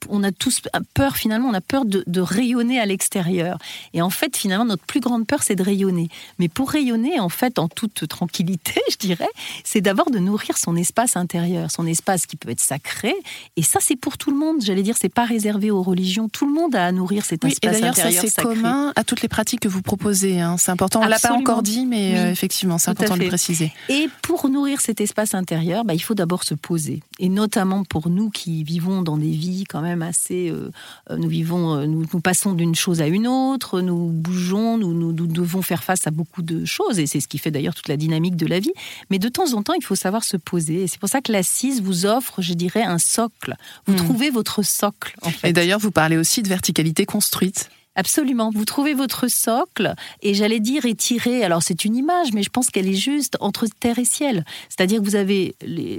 on 0.10 0.24
a 0.24 0.32
tous 0.32 0.62
peur, 0.96 1.16
finalement, 1.16 1.50
on 1.50 1.54
a 1.54 1.62
peur 1.62 1.86
de, 1.86 2.04
de 2.08 2.22
rayonner 2.22 2.80
à 2.80 2.88
l'extérieur. 2.88 3.60
Et 3.94 4.02
en 4.02 4.10
fait, 4.10 4.36
finalement, 4.36 4.66
notre 4.66 4.86
plus 4.86 5.00
grande 5.00 5.28
peur, 5.28 5.44
c'est 5.44 5.56
de 5.56 5.62
rayonner. 5.62 6.10
Mais 6.40 6.50
pour 6.50 6.71
rayonner, 6.72 7.20
en 7.20 7.30
fait, 7.30 7.60
en 7.60 7.68
toute 7.68 8.08
tranquillité, 8.08 8.82
je 8.92 8.98
dirais, 8.98 9.30
c'est 9.64 9.82
d'abord 9.82 10.10
de 10.10 10.20
nourrir 10.20 10.58
son 10.58 10.76
espace 10.76 11.16
intérieur, 11.16 11.70
son 11.72 11.86
espace 11.86 12.26
qui 12.26 12.36
peut 12.36 12.50
être 12.50 12.62
sacré. 12.62 13.14
Et 13.58 13.64
ça, 13.64 13.80
c'est 13.82 13.96
pour 13.96 14.18
tout 14.18 14.32
le 14.32 14.38
monde. 14.38 14.62
J'allais 14.62 14.84
dire, 14.84 14.96
c'est 15.00 15.14
pas 15.14 15.26
réservé 15.26 15.72
aux 15.72 15.84
religions. 15.84 16.30
Tout 16.30 16.46
le 16.46 16.54
monde 16.54 16.76
a 16.76 16.86
à 16.86 16.92
nourrir 16.92 17.26
cet 17.26 17.44
oui, 17.44 17.52
espace 17.52 17.78
et 17.78 17.82
d'ailleurs, 17.82 17.96
ça, 17.96 18.12
c'est 18.12 18.42
commun 18.42 18.94
à 18.96 19.04
toutes 19.04 19.22
les 19.22 19.28
pratiques 19.28 19.62
que 19.62 19.68
vous 19.68 19.82
proposez. 19.82 20.40
Hein. 20.40 20.58
C'est 20.58 20.72
important. 20.72 21.02
On 21.02 21.08
l'a 21.08 21.20
pas 21.20 21.34
encore 21.34 21.62
dit, 21.62 21.86
mais 21.86 22.18
euh, 22.18 22.32
effectivement, 22.32 22.78
c'est 22.78 22.92
important 22.92 23.16
de 23.16 23.24
le 23.24 23.28
préciser. 23.28 23.72
Et 23.90 24.10
pour 24.22 24.50
nourrir 24.50 24.82
cet 24.82 25.02
espace 25.02 25.34
intérieur, 25.34 25.84
bah, 25.84 25.94
il 25.94 26.00
faut 26.00 26.16
d'abord 26.16 26.44
se 26.44 26.54
poser. 26.54 27.02
Et 27.22 27.30
notamment 27.30 27.84
pour 27.84 28.10
nous 28.10 28.32
qui 28.32 28.64
vivons 28.64 29.04
dans 29.04 29.16
des 29.16 29.30
vies 29.30 29.64
quand 29.64 29.82
même 29.82 30.02
assez, 30.02 30.50
euh, 30.50 30.72
euh, 31.12 31.18
nous 31.18 31.30
vivons, 31.30 31.86
nous, 31.86 32.06
nous 32.12 32.20
passons 32.20 32.54
d'une 32.54 32.74
chose 32.74 33.00
à 33.00 33.08
une 33.08 33.28
autre, 33.28 33.80
nous 33.80 34.08
bougeons, 34.08 34.80
nous, 34.80 34.94
nous, 34.94 35.14
nous 35.14 35.28
devons 35.28 35.62
faire 35.62 35.84
face 35.84 36.08
à 36.08 36.12
beaucoup 36.12 36.42
de 36.42 36.66
choses, 36.66 37.00
et 37.00 37.06
c'est 37.06 37.20
ce 37.20 37.28
qui 37.28 37.38
fait 37.38 37.52
d'ailleurs 37.52 37.76
toute 37.76 37.88
la 37.88 37.96
dynamique 37.96 38.36
de 38.36 38.48
la 38.48 38.60
vie. 38.60 38.74
Mais 39.12 39.20
de 39.20 39.30
temps 39.30 39.54
en 39.54 39.62
temps, 39.62 39.76
il 39.76 39.84
faut 39.84 39.96
savoir 39.96 40.24
se 40.24 40.36
poser, 40.36 40.84
et 40.84 40.88
c'est 40.88 41.00
pour 41.00 41.10
ça 41.10 41.22
que 41.22 41.32
l'assise 41.32 41.82
vous 41.82 42.08
offre, 42.08 42.42
je 42.42 42.56
dirais, 42.56 42.84
un 42.84 42.98
socle. 42.98 43.56
Vous 43.86 43.94
hmm. 43.94 43.98
trouvez 43.98 44.30
votre 44.32 44.64
socle. 44.64 45.16
En 45.22 45.30
fait. 45.30 45.50
Et 45.50 45.54
d'ailleurs, 45.54 45.80
vous 45.80 45.92
parlez 45.92 46.18
aussi 46.18 46.42
de 46.42 46.50
verticalité 46.50 47.06
construite. 47.06 47.70
Absolument. 47.96 48.52
Vous 48.54 48.64
trouvez 48.64 48.94
votre 48.94 49.28
socle 49.28 49.96
et 50.22 50.34
j'allais 50.34 50.62
dire 50.62 50.86
étiré. 50.86 51.44
Alors 51.44 51.62
c'est 51.62 51.84
une 51.84 51.98
image, 51.98 52.32
mais 52.32 52.42
je 52.42 52.50
pense 52.50 52.70
qu'elle 52.70 52.88
est 52.88 52.94
juste 52.94 53.36
entre 53.42 53.68
terre 53.68 54.00
et 54.00 54.06
ciel. 54.06 54.46
C'est-à-dire 54.70 55.02
que 55.02 55.06
vous 55.06 55.18
avez, 55.18 55.56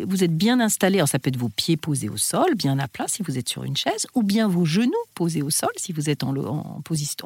vous 0.07 0.25
êtes 0.25 0.35
bien 0.35 0.59
installé. 0.59 0.99
Alors 0.99 1.09
ça 1.09 1.19
peut 1.19 1.29
être 1.29 1.37
vos 1.37 1.51
pieds 1.51 1.77
posés 1.77 2.09
au 2.09 2.17
sol, 2.17 2.55
bien 2.55 2.79
à 2.79 2.89
plat 2.89 3.05
si 3.09 3.23
vous 3.23 3.37
êtes 3.37 3.49
sur 3.49 3.65
une 3.65 3.77
chaise, 3.77 4.07
ou 4.15 4.23
bien 4.23 4.49
vos 4.49 4.65
genoux 4.65 4.93
posés 5.15 5.43
au 5.43 5.51
sol 5.51 5.69
si 5.77 5.93
vous 5.93 6.09
êtes 6.09 6.23
en, 6.23 6.33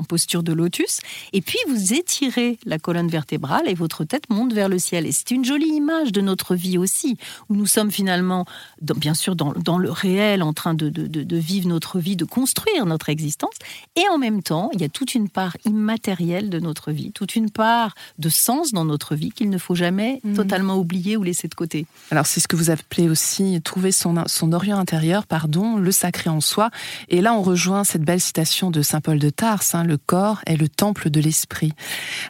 posture 0.08 0.42
de 0.42 0.52
lotus. 0.52 0.98
Et 1.32 1.42
puis 1.42 1.58
vous 1.68 1.94
étirez 1.94 2.58
la 2.66 2.80
colonne 2.80 3.08
vertébrale 3.08 3.68
et 3.68 3.74
votre 3.74 4.04
tête 4.04 4.28
monte 4.30 4.52
vers 4.52 4.68
le 4.68 4.80
ciel. 4.80 5.06
Et 5.06 5.12
c'est 5.12 5.30
une 5.30 5.44
jolie 5.44 5.68
image 5.68 6.10
de 6.10 6.20
notre 6.20 6.56
vie 6.56 6.76
aussi, 6.76 7.18
où 7.48 7.54
nous 7.54 7.66
sommes 7.66 7.92
finalement, 7.92 8.46
bien 8.80 9.14
sûr, 9.14 9.36
dans, 9.36 9.78
le 9.78 9.90
réel, 9.92 10.42
en 10.42 10.52
train 10.52 10.74
de 10.74 11.36
vivre 11.36 11.68
notre 11.68 12.00
vie, 12.00 12.16
de 12.16 12.24
construire 12.24 12.84
notre 12.84 13.10
existence, 13.10 13.54
et 13.94 14.08
en 14.10 14.18
même 14.18 14.42
temps 14.42 14.55
il 14.72 14.80
y 14.80 14.84
a 14.84 14.88
toute 14.88 15.14
une 15.14 15.28
part 15.28 15.56
immatérielle 15.64 16.50
de 16.50 16.58
notre 16.58 16.92
vie, 16.92 17.12
toute 17.12 17.36
une 17.36 17.50
part 17.50 17.94
de 18.18 18.28
sens 18.28 18.72
dans 18.72 18.84
notre 18.84 19.14
vie 19.14 19.30
qu'il 19.30 19.50
ne 19.50 19.58
faut 19.58 19.74
jamais 19.74 20.20
mhm. 20.24 20.34
totalement 20.34 20.76
oublier 20.76 21.16
ou 21.16 21.22
laisser 21.22 21.48
de 21.48 21.54
côté. 21.54 21.86
Alors 22.10 22.26
c'est 22.26 22.40
ce 22.40 22.48
que 22.48 22.56
vous 22.56 22.70
appelez 22.70 23.08
aussi 23.08 23.60
trouver 23.62 23.92
son, 23.92 24.24
son 24.26 24.52
orient 24.52 24.78
intérieur, 24.78 25.26
pardon, 25.26 25.76
le 25.76 25.92
sacré 25.92 26.30
en 26.30 26.40
soi. 26.40 26.70
Et 27.08 27.20
là 27.20 27.34
on 27.34 27.42
rejoint 27.42 27.84
cette 27.84 28.02
belle 28.02 28.20
citation 28.20 28.70
de 28.70 28.82
Saint 28.82 29.00
Paul 29.00 29.18
de 29.18 29.30
Tarse, 29.30 29.74
hein, 29.74 29.84
le 29.84 29.96
corps 29.96 30.40
est 30.46 30.56
le 30.56 30.68
temple 30.68 31.10
de 31.10 31.20
l'esprit. 31.20 31.72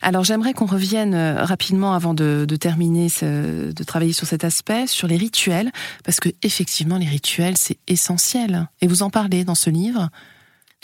Alors 0.03 0.25
j'aimerais 0.25 0.55
qu'on 0.55 0.67
revienne 0.67 1.15
euh, 1.15 1.45
rapidement 1.45 1.95
avant 1.95 2.15
de, 2.15 2.47
terminer, 2.59 3.09
de 3.23 3.85
travailler 3.85 4.13
sur 4.13 4.27
cet 4.27 4.45
aspect, 4.45 4.87
sur 4.87 5.09
les 5.09 5.17
rituels, 5.17 5.71
parce 6.05 6.21
que 6.21 6.29
effectivement 6.43 6.97
les 6.97 7.07
rituels 7.07 7.57
c'est 7.57 7.79
essentiel. 7.87 8.69
Et 8.81 8.87
vous 8.87 9.03
en 9.03 9.11
parlez 9.11 9.45
dans 9.45 9.55
ce 9.55 9.71
livre. 9.71 10.11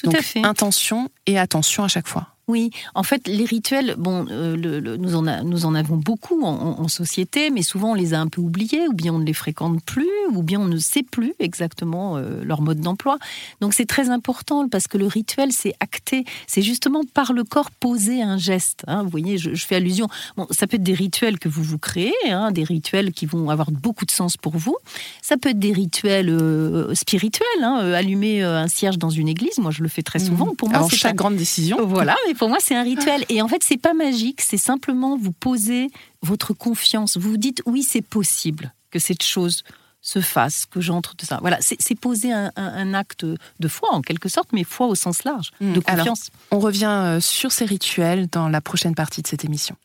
Tout 0.03 0.11
à 0.17 0.23
fait. 0.23 0.45
Intention 0.45 1.09
et 1.27 1.39
attention 1.39 1.85
à 1.85 1.89
chaque 1.89 2.09
fois. 2.09 2.32
Oui, 2.49 2.71
en 2.97 3.05
fait, 3.05 3.29
les 3.29 3.45
rituels, 3.45 3.95
bon, 3.97 4.27
euh, 4.29 4.57
le, 4.57 4.97
nous, 4.97 5.15
en 5.15 5.23
nous 5.45 5.65
en 5.65 5.77
avons 5.77 5.97
beaucoup 5.97 6.43
en, 6.43 6.89
société, 6.89 7.51
mais 7.51 7.63
souvent 7.63 7.93
on 7.93 7.95
les 7.95 8.15
a 8.15 8.21
un 8.21 8.27
peu 8.27 8.41
oubliés, 8.41 8.89
ou 8.89 8.93
bien 8.93 9.15
on 9.15 9.19
ne 9.19 9.25
les 9.25 9.33
fréquente 9.33 9.81
plus, 9.85 10.09
ou 10.33 10.43
bien 10.43 10.61
on 10.61 10.67
ne 10.67 10.79
sait 10.79 11.05
plus 11.05 11.35
exactement 11.39 12.17
euh, 12.17 12.43
leur 12.45 12.61
mode 12.61 12.81
d'emploi. 12.81 13.19
Donc 13.61 13.75
c'est 13.75 13.87
très 13.87 14.11
important 14.11 14.69
parce 14.69 14.89
que 14.89 14.99
le 14.99 15.07
rituel, 15.07 15.53
c'est 15.53 15.75
acté, 15.79 16.25
c'est 16.49 16.63
justement 16.63 17.03
par 17.15 17.33
le 17.33 17.45
corps 17.45 17.71
poser 17.71 18.23
un 18.23 18.39
geste. 18.39 18.83
Hein. 18.89 19.05
Vous 19.05 19.09
voyez, 19.09 19.39
je, 19.39 19.55
fais 19.55 19.77
allusion. 19.77 20.09
Bon, 20.37 20.49
ça 20.51 20.67
peut 20.67 20.77
être 20.77 20.83
des 20.83 20.95
rituels 20.95 21.39
que 21.39 21.49
vous 21.49 21.63
vous 21.63 21.79
créez, 21.79 22.13
hein, 22.29 22.51
des 22.51 22.65
rituels 22.65 23.13
qui 23.13 23.25
vont 23.25 23.51
avoir 23.51 23.71
beaucoup 23.71 24.05
de 24.05 24.11
sens 24.11 24.37
pour 24.37 24.57
vous. 24.57 24.77
Ça 25.23 25.37
peut 25.37 25.51
être 25.51 25.61
des 25.61 25.73
rituels 25.73 26.29
euh, 26.29 26.93
spirituels, 26.95 27.47
hein, 27.63 27.93
allumer 27.93 28.43
un 28.43 28.67
cierge 28.67 28.99
dans 28.99 29.11
une 29.11 29.29
église. 29.29 29.59
Moi, 29.59 29.71
je 29.71 29.83
le 29.83 29.89
fais 29.89 30.03
très 30.03 30.19
mmh. 30.19 30.27
souvent. 30.27 30.55
Pour 30.57 30.69
moi, 30.71 30.89
c'est 30.91 30.97
chaque 30.97 31.17
grande 31.17 31.37
décision. 31.37 31.79
Voilà, 31.87 32.17
pour 32.35 32.49
moi, 32.49 32.59
c'est 32.61 32.75
un 32.75 32.83
rituel. 32.83 33.25
Et 33.29 33.43
en 33.43 33.49
fait, 33.49 33.63
c'est 33.63 33.77
pas 33.81 33.95
magique, 33.95 34.41
c'est 34.41 34.57
simplement 34.57 35.17
vous 35.17 35.33
poser 35.33 35.89
votre 36.23 36.53
confiance. 36.53 37.17
Vous 37.17 37.31
vous 37.31 37.37
dites, 37.37 37.63
oui, 37.67 37.83
c'est 37.83 38.03
possible 38.03 38.73
que 38.91 38.99
cette 38.99 39.23
chose 39.23 39.63
se 40.01 40.21
fasse, 40.21 40.67
que 40.67 40.81
j'entre 40.81 41.15
de 41.17 41.25
ça. 41.25 41.39
Voilà, 41.41 41.59
c'est 41.61 41.95
poser 41.95 42.33
un, 42.33 42.95
acte 42.95 43.25
de 43.25 43.69
foi 43.69 43.89
en 43.93 44.03
quelque 44.03 44.29
sorte, 44.29 44.49
mais 44.53 44.65
foi 44.65 44.89
au 44.89 44.97
sens 44.97 45.23
large, 45.25 45.53
de 45.61 45.79
hmm. 45.79 45.83
confiance. 45.83 46.31
on 46.51 46.59
revient 46.59 46.87
euh, 46.87 47.21
sur 47.21 47.53
ces 47.53 47.65
rituels 47.65 48.27
dans 48.27 48.49
la 48.49 48.61
prochaine 48.61 48.97
partie 48.97 49.23
de 49.23 49.29
cette 49.29 49.45
émission. 49.45 49.77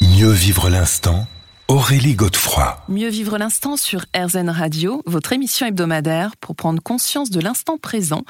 Mieux 0.00 0.30
vivre 0.30 0.70
l'instant 0.70 1.26
Aurélie 1.70 2.14
Godefroy. 2.14 2.82
Mieux 2.88 3.10
vivre 3.10 3.36
l'instant 3.36 3.76
sur 3.76 4.06
RZN 4.16 4.48
Radio, 4.48 5.02
votre 5.04 5.34
émission 5.34 5.66
hebdomadaire 5.66 6.34
pour 6.40 6.56
prendre 6.56 6.82
conscience 6.82 7.28
de 7.28 7.40
l'instant 7.40 7.76
présent 7.76 8.22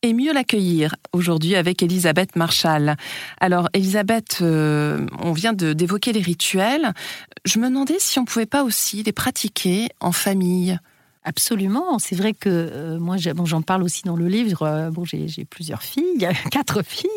et 0.00 0.14
mieux 0.14 0.32
l'accueillir 0.32 0.96
aujourd'hui 1.12 1.56
avec 1.56 1.82
Elisabeth 1.82 2.36
Marshall. 2.36 2.96
Alors 3.38 3.68
Elisabeth, 3.74 4.38
euh, 4.40 5.04
on 5.18 5.32
vient 5.32 5.52
d'évoquer 5.52 6.14
les 6.14 6.22
rituels. 6.22 6.94
Je 7.44 7.58
me 7.58 7.68
demandais 7.68 7.98
si 7.98 8.18
on 8.18 8.24
pouvait 8.24 8.46
pas 8.46 8.64
aussi 8.64 9.02
les 9.02 9.12
pratiquer 9.12 9.90
en 10.00 10.12
famille. 10.12 10.78
Absolument. 11.28 11.98
C'est 11.98 12.14
vrai 12.14 12.34
que 12.34 12.48
euh, 12.48 13.00
moi, 13.00 13.16
j'en 13.18 13.60
parle 13.60 13.82
aussi 13.82 14.04
dans 14.04 14.14
le 14.14 14.28
livre. 14.28 14.62
Euh, 14.62 14.90
bon, 14.90 15.04
j'ai 15.04 15.44
plusieurs 15.44 15.82
filles, 15.82 16.28
quatre 16.52 16.84
filles, 16.84 17.10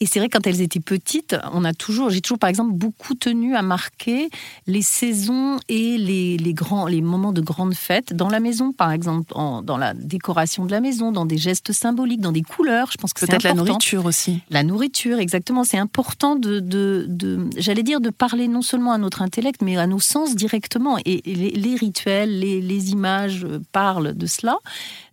et 0.00 0.06
c'est 0.06 0.20
vrai 0.20 0.30
quand 0.30 0.46
elles 0.46 0.62
étaient 0.62 0.80
petites, 0.80 1.36
on 1.52 1.62
a 1.64 1.74
toujours, 1.74 2.08
j'ai 2.08 2.22
toujours 2.22 2.38
par 2.38 2.48
exemple 2.48 2.72
beaucoup 2.72 3.14
tenu 3.14 3.54
à 3.54 3.60
marquer 3.60 4.30
les 4.66 4.80
saisons 4.80 5.58
et 5.68 5.98
les, 5.98 6.38
les, 6.38 6.54
grands, 6.54 6.86
les 6.86 7.02
moments 7.02 7.32
de 7.32 7.42
grandes 7.42 7.74
fêtes 7.74 8.14
dans 8.14 8.30
la 8.30 8.40
maison, 8.40 8.72
par 8.72 8.90
exemple, 8.90 9.34
dans 9.34 9.76
la 9.76 9.92
décoration 9.92 10.64
de 10.64 10.70
la 10.70 10.80
maison, 10.80 11.12
dans 11.12 11.26
des 11.26 11.36
gestes 11.36 11.72
symboliques, 11.72 12.22
dans 12.22 12.32
des 12.32 12.42
couleurs. 12.42 12.90
Je 12.90 12.96
pense 12.96 13.12
que 13.12 13.20
c'est 13.20 13.26
peut-être 13.26 13.42
la 13.42 13.52
nourriture 13.52 14.06
aussi. 14.06 14.40
La 14.48 14.62
nourriture, 14.62 15.18
exactement. 15.18 15.64
C'est 15.64 15.78
important 15.78 16.36
de, 16.36 16.58
de, 16.58 17.04
de 17.06 17.50
j'allais 17.58 17.82
dire, 17.82 18.00
de 18.00 18.08
parler 18.08 18.48
non 18.48 18.62
seulement 18.62 18.92
à 18.92 18.98
notre 18.98 19.20
intellect, 19.20 19.60
mais 19.60 19.76
à 19.76 19.86
nos 19.86 20.00
sens 20.00 20.34
directement. 20.34 20.96
Et, 21.04 21.20
les, 21.26 21.50
les, 21.50 21.76
rituels, 21.76 22.38
les, 22.38 22.62
les 22.62 22.92
images 22.92 23.41
parle 23.72 24.14
de 24.14 24.26
cela. 24.26 24.56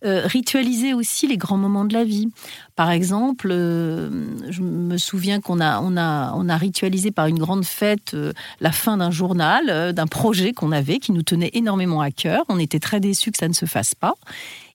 Euh, 0.06 0.26
ritualiser 0.26 0.94
aussi 0.94 1.28
les 1.28 1.36
grands 1.38 1.58
moments 1.58 1.84
de 1.84 1.94
la 1.94 2.06
vie. 2.06 2.30
Par 2.76 2.89
exemple, 2.89 3.50
euh, 3.52 4.10
je 4.50 4.62
me 4.62 4.98
souviens 4.98 5.42
qu'on 5.42 5.60
a, 5.60 5.82
on 5.82 5.98
a, 5.98 6.32
on 6.36 6.48
a 6.48 6.56
ritualisé 6.56 7.12
par 7.12 7.28
une 7.28 7.38
grande 7.38 7.65
fête 7.65 8.13
euh, 8.13 8.32
la 8.62 8.72
fin 8.72 8.98
d'un 8.98 9.12
journal, 9.12 9.94
d'un 9.94 10.08
projet 10.08 10.54
qu'on 10.54 10.72
avait, 10.72 11.00
qui 11.00 11.12
nous 11.12 11.24
tenait 11.24 11.52
énormément 11.54 12.00
à 12.00 12.12
cœur. 12.12 12.46
On 12.48 12.60
était 12.60 12.80
très 12.80 13.02
déçus 13.02 13.32
que 13.32 13.38
ça 13.38 13.50
ne 13.50 13.54
se 13.54 13.65
fasse 13.65 13.94
pas. 13.94 14.13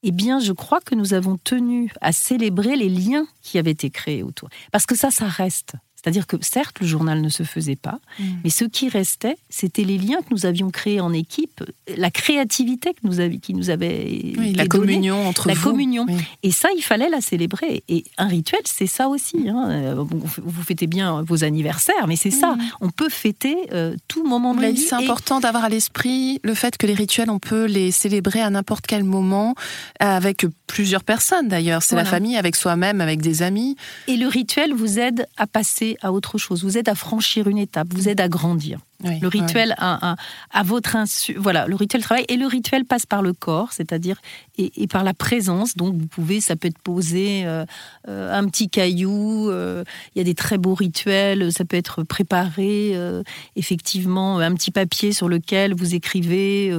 Eh 0.02 0.10
bien, 0.10 0.40
je 0.40 0.52
crois 0.52 0.80
que 0.80 0.94
nous 0.94 1.14
avons 1.14 1.38
tenu 1.42 1.90
à 2.02 2.12
célébrer 2.12 2.76
les 2.76 2.90
liens 2.90 3.26
qui 3.42 3.58
avaient 3.58 3.70
été 3.70 3.88
créés 3.88 4.22
autour. 4.22 4.50
Parce 4.72 4.84
que 4.84 4.94
ça, 4.94 5.10
ça 5.10 5.26
reste. 5.26 5.74
C'est-à-dire 6.04 6.26
que 6.26 6.36
certes, 6.42 6.80
le 6.80 6.86
journal 6.86 7.22
ne 7.22 7.30
se 7.30 7.44
faisait 7.44 7.76
pas, 7.76 7.98
mm. 8.18 8.24
mais 8.44 8.50
ce 8.50 8.66
qui 8.66 8.90
restait, 8.90 9.38
c'était 9.48 9.84
les 9.84 9.96
liens 9.96 10.18
que 10.18 10.32
nous 10.32 10.44
avions 10.44 10.70
créés 10.70 11.00
en 11.00 11.14
équipe, 11.14 11.64
la 11.96 12.10
créativité 12.10 12.92
que 12.92 13.00
nous 13.04 13.20
avait, 13.20 13.38
qui 13.38 13.54
nous 13.54 13.70
avait 13.70 14.34
la 14.54 14.66
communion 14.66 15.26
entre 15.26 15.48
la 15.48 15.54
vous. 15.54 15.70
communion. 15.70 16.04
Et 16.42 16.50
ça, 16.50 16.68
il 16.76 16.82
fallait 16.82 17.08
la 17.08 17.22
célébrer. 17.22 17.84
Et 17.88 18.04
un 18.18 18.26
rituel, 18.26 18.60
c'est 18.66 18.86
ça 18.86 19.08
aussi. 19.08 19.48
Hein. 19.48 19.70
Euh, 19.70 19.94
vous 19.94 20.62
fêtez 20.62 20.86
bien 20.86 21.22
vos 21.22 21.42
anniversaires, 21.42 22.06
mais 22.06 22.16
c'est 22.16 22.30
ça. 22.30 22.52
Mm. 22.52 22.62
On 22.82 22.90
peut 22.90 23.08
fêter 23.08 23.56
euh, 23.72 23.96
tout 24.06 24.26
moment 24.26 24.54
de 24.54 24.60
la 24.60 24.72
vie. 24.72 24.82
C'est 24.82 24.94
important 24.94 25.40
d'avoir 25.40 25.64
à 25.64 25.68
l'esprit 25.70 26.38
le 26.44 26.52
fait 26.52 26.76
que 26.76 26.86
les 26.86 26.92
rituels, 26.92 27.30
on 27.30 27.38
peut 27.38 27.64
les 27.64 27.90
célébrer 27.92 28.42
à 28.42 28.50
n'importe 28.50 28.86
quel 28.86 29.04
moment, 29.04 29.54
avec 30.00 30.44
plusieurs 30.66 31.04
personnes 31.04 31.48
d'ailleurs. 31.48 31.82
C'est 31.82 31.96
la 31.96 32.04
famille, 32.04 32.36
avec 32.36 32.56
soi-même, 32.56 33.00
avec 33.00 33.22
des 33.22 33.42
amis. 33.42 33.76
Et 34.06 34.18
le 34.18 34.28
rituel 34.28 34.74
vous 34.74 34.98
aide 34.98 35.26
à 35.38 35.46
passer 35.46 35.93
à 36.02 36.12
autre 36.12 36.38
chose, 36.38 36.62
vous 36.62 36.78
aide 36.78 36.88
à 36.88 36.94
franchir 36.94 37.48
une 37.48 37.58
étape, 37.58 37.88
vous 37.92 38.08
aide 38.08 38.20
à 38.20 38.28
grandir 38.28 38.80
le 39.04 39.28
rituel 39.28 39.74
à, 39.78 40.16
votre 40.64 40.96
insu, 40.96 41.34
voilà, 41.38 41.66
le 41.66 41.74
rituel 41.74 42.02
travaille 42.02 42.24
et 42.28 42.36
le 42.36 42.46
rituel 42.46 42.84
passe 42.84 43.06
par 43.06 43.22
le 43.22 43.32
corps, 43.32 43.72
c'est-à-dire 43.72 44.16
et, 44.58 44.86
par 44.86 45.04
la 45.04 45.14
présence. 45.14 45.76
Donc 45.76 45.94
vous 45.94 46.06
pouvez, 46.06 46.40
ça 46.40 46.56
peut 46.56 46.68
être 46.68 46.78
poser 46.78 47.44
euh, 47.44 47.64
euh, 48.08 48.38
un 48.38 48.46
petit 48.48 48.68
caillou. 48.68 49.50
Euh, 49.50 49.84
il 50.14 50.18
y 50.18 50.20
a 50.20 50.24
des 50.24 50.34
très 50.34 50.58
beaux 50.58 50.74
rituels. 50.74 51.52
Ça 51.52 51.64
peut 51.64 51.76
être 51.76 52.02
préparer 52.02 52.94
effectivement 53.56 54.38
un 54.38 54.54
petit 54.54 54.70
papier 54.70 55.12
sur 55.12 55.28
lequel 55.28 55.74
vous 55.74 55.94
écrivez 55.94 56.72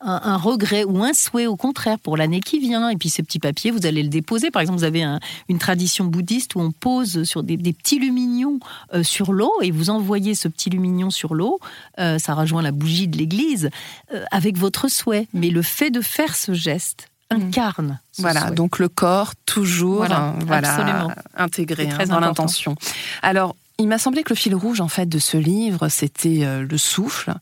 un, 0.00 0.36
regret 0.36 0.84
ou 0.84 1.02
un 1.02 1.12
souhait 1.12 1.46
au 1.46 1.56
contraire 1.56 1.98
pour 1.98 2.16
l'année 2.16 2.40
qui 2.40 2.58
vient. 2.58 2.88
Et 2.88 2.96
puis 2.96 3.08
ce 3.08 3.22
petit 3.22 3.38
papier, 3.38 3.70
vous 3.70 3.86
allez 3.86 4.02
le 4.02 4.08
déposer. 4.08 4.50
Par 4.50 4.62
exemple, 4.62 4.78
vous 4.78 4.84
avez 4.84 5.04
une 5.48 5.58
tradition 5.58 6.04
bouddhiste 6.04 6.54
où 6.54 6.60
on 6.60 6.72
pose 6.72 7.24
sur 7.24 7.42
des, 7.42 7.56
des 7.56 7.72
petits 7.72 7.98
luminions 7.98 8.58
sur 9.02 9.32
l'eau 9.32 9.52
et 9.62 9.70
vous 9.70 9.90
envoyez 9.90 10.34
ce 10.34 10.48
petit 10.48 10.70
lumignon 10.70 11.10
sur 11.10 11.34
l'eau 11.34 11.60
euh, 11.98 12.18
ça 12.18 12.34
rejoint 12.34 12.62
la 12.62 12.72
bougie 12.72 13.08
de 13.08 13.16
l'église, 13.16 13.70
euh, 14.12 14.24
avec 14.30 14.56
votre 14.56 14.88
souhait. 14.88 15.28
Mais 15.32 15.50
le 15.50 15.62
fait 15.62 15.90
de 15.90 16.00
faire 16.00 16.34
ce 16.36 16.52
geste 16.52 17.08
mm. 17.30 17.36
incarne. 17.36 18.00
voilà, 18.18 18.50
donc 18.50 18.78
le 18.78 18.88
corps 18.88 19.34
toujours 19.46 20.04
voilà, 20.04 20.34
hein, 20.38 21.14
intégré 21.36 21.88
hein, 21.90 22.06
dans 22.06 22.20
l'intention. 22.20 22.76
Alors, 23.22 23.56
il 23.78 23.88
m'a 23.88 23.98
semblé 23.98 24.22
que 24.22 24.30
le 24.30 24.36
fil 24.36 24.54
rouge 24.54 24.80
en 24.80 24.88
fait 24.88 25.08
de 25.08 25.18
ce 25.18 25.36
livre, 25.36 25.88
c'était 25.88 26.44
euh, 26.44 26.66
le 26.68 26.78
souffle. 26.78 27.34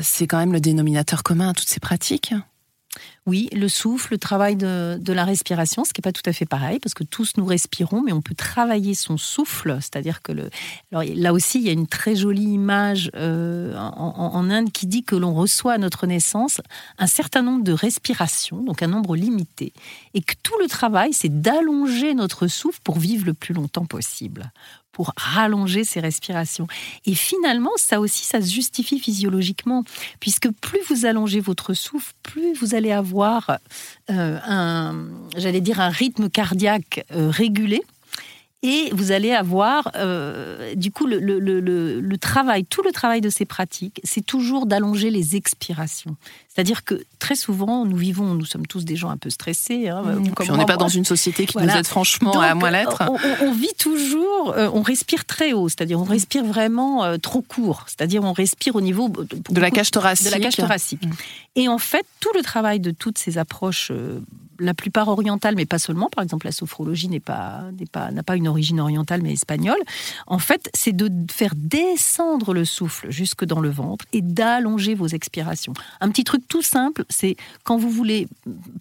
C'est 0.00 0.26
quand 0.26 0.38
même 0.38 0.52
le 0.52 0.60
dénominateur 0.60 1.22
commun 1.22 1.50
à 1.50 1.52
toutes 1.52 1.68
ces 1.68 1.80
pratiques. 1.80 2.34
Oui, 3.24 3.48
le 3.52 3.68
souffle, 3.68 4.14
le 4.14 4.18
travail 4.18 4.56
de, 4.56 5.12
la 5.12 5.24
respiration, 5.24 5.84
ce 5.84 5.92
qui 5.92 6.00
n'est 6.00 6.02
pas 6.02 6.12
tout 6.12 6.28
à 6.28 6.32
fait 6.32 6.44
pareil, 6.44 6.80
parce 6.80 6.92
que 6.92 7.04
tous 7.04 7.36
nous 7.36 7.44
respirons, 7.44 8.02
mais 8.02 8.12
on 8.12 8.20
peut 8.20 8.34
travailler 8.34 8.94
son 8.94 9.16
souffle, 9.16 9.78
c'est-à-dire 9.80 10.22
que 10.22 10.32
le... 10.32 10.50
Là 10.90 11.32
aussi, 11.32 11.60
il 11.60 11.64
y 11.64 11.68
a 11.68 11.72
une 11.72 11.86
très 11.86 12.16
jolie 12.16 12.42
image 12.54 13.12
euh, 13.14 13.76
en, 13.76 14.50
Inde 14.50 14.72
qui 14.72 14.88
dit 14.88 15.04
que 15.04 15.14
l'on 15.14 15.34
reçoit 15.34 15.74
à 15.74 15.78
notre 15.78 16.08
naissance 16.08 16.60
un 16.98 17.06
certain 17.06 17.42
nombre 17.42 17.62
de 17.62 17.72
respirations, 17.72 18.60
donc 18.60 18.82
un 18.82 18.88
nombre 18.88 19.14
limité, 19.14 19.72
et 20.14 20.20
que 20.20 20.34
tout 20.42 20.58
le 20.60 20.66
travail, 20.66 21.12
c'est 21.12 21.40
d'allonger 21.40 22.14
notre 22.14 22.48
souffle 22.48 22.80
pour 22.82 22.98
vivre 22.98 23.24
le 23.24 23.34
plus 23.34 23.54
longtemps 23.54 23.86
possible 23.86 24.50
pour 24.92 25.12
rallonger 25.16 25.84
ses 25.84 26.00
respirations. 26.00 26.66
Et 27.06 27.14
finalement, 27.14 27.70
ça 27.76 28.00
aussi, 28.00 28.24
ça 28.24 28.40
se 28.40 28.50
justifie 28.50 28.98
physiologiquement, 28.98 29.84
puisque 30.20 30.50
plus 30.50 30.80
vous 30.88 31.06
allongez 31.06 31.40
votre 31.40 31.74
souffle, 31.74 32.12
plus 32.22 32.52
vous 32.54 32.74
allez 32.74 32.92
avoir 32.92 33.58
euh, 34.10 34.38
un, 34.44 35.08
j'allais 35.36 35.60
dire, 35.60 35.80
un 35.80 35.88
rythme 35.88 36.28
cardiaque 36.28 37.04
euh, 37.12 37.30
régulé 37.30 37.82
et 38.62 38.90
vous 38.92 39.10
allez 39.10 39.32
avoir, 39.32 39.90
euh, 39.96 40.74
du 40.76 40.92
coup, 40.92 41.06
le, 41.06 41.18
le, 41.18 41.40
le, 41.40 41.60
le, 42.00 42.18
travail, 42.18 42.64
tout 42.64 42.82
le 42.82 42.92
travail 42.92 43.20
de 43.20 43.28
ces 43.28 43.44
pratiques, 43.44 44.00
c'est 44.04 44.24
toujours 44.24 44.66
d'allonger 44.66 45.10
les 45.10 45.34
expirations. 45.34 46.16
C'est-à-dire 46.54 46.84
que 46.84 47.02
très 47.18 47.34
souvent, 47.34 47.84
nous 47.84 47.96
vivons, 47.96 48.34
nous 48.34 48.44
sommes 48.44 48.66
tous 48.66 48.84
des 48.84 48.94
gens 48.94 49.10
un 49.10 49.16
peu 49.16 49.30
stressés. 49.30 49.88
Hein, 49.88 50.02
mmh. 50.02 50.50
on 50.50 50.56
n'est 50.58 50.66
pas 50.66 50.76
dans 50.76 50.88
une 50.88 51.04
société 51.04 51.46
qui 51.46 51.58
nous 51.58 51.68
aide 51.68 51.86
franchement 51.86 52.40
à 52.40 52.54
moins 52.54 52.70
l'être. 52.70 53.02
On, 53.08 53.46
on, 53.46 53.52
vit 53.52 53.74
toujours, 53.78 54.52
euh, 54.56 54.68
on 54.72 54.82
respire 54.82 55.24
très 55.24 55.54
haut, 55.54 55.68
c'est-à-dire 55.68 55.98
on 55.98 56.04
respire 56.04 56.44
vraiment 56.44 57.04
euh, 57.04 57.16
trop 57.16 57.40
court, 57.40 57.86
c'est-à-dire 57.88 58.22
on 58.22 58.32
respire 58.32 58.76
au 58.76 58.80
niveau 58.80 59.08
de 59.08 59.60
la 59.60 59.70
cage 59.70 59.90
thoracique. 59.90 60.26
De 60.26 60.30
la 60.30 60.38
cage 60.38 60.56
thoracique. 60.56 61.04
Mmh. 61.04 61.10
Et 61.54 61.68
en 61.68 61.78
fait, 61.78 62.06
tout 62.20 62.30
le 62.34 62.42
travail 62.42 62.80
de 62.80 62.90
toutes 62.90 63.18
ces 63.18 63.38
approches 63.38 63.92
la 64.62 64.74
plupart 64.74 65.08
orientales, 65.08 65.54
mais 65.56 65.66
pas 65.66 65.78
seulement. 65.78 66.08
Par 66.08 66.22
exemple, 66.22 66.46
la 66.46 66.52
sophrologie 66.52 67.08
n'est 67.08 67.20
pas, 67.20 67.64
pas, 67.90 68.10
n'a 68.10 68.22
pas 68.22 68.36
une 68.36 68.48
origine 68.48 68.80
orientale, 68.80 69.22
mais 69.22 69.32
espagnole. 69.32 69.78
En 70.26 70.38
fait, 70.38 70.70
c'est 70.74 70.92
de 70.92 71.10
faire 71.30 71.54
descendre 71.56 72.54
le 72.54 72.64
souffle 72.64 73.10
jusque 73.10 73.44
dans 73.44 73.60
le 73.60 73.70
ventre 73.70 74.04
et 74.12 74.22
d'allonger 74.22 74.94
vos 74.94 75.08
expirations. 75.08 75.74
Un 76.00 76.10
petit 76.10 76.24
truc 76.24 76.46
tout 76.48 76.62
simple, 76.62 77.04
c'est 77.08 77.36
quand 77.64 77.76
vous 77.76 77.90
voulez 77.90 78.28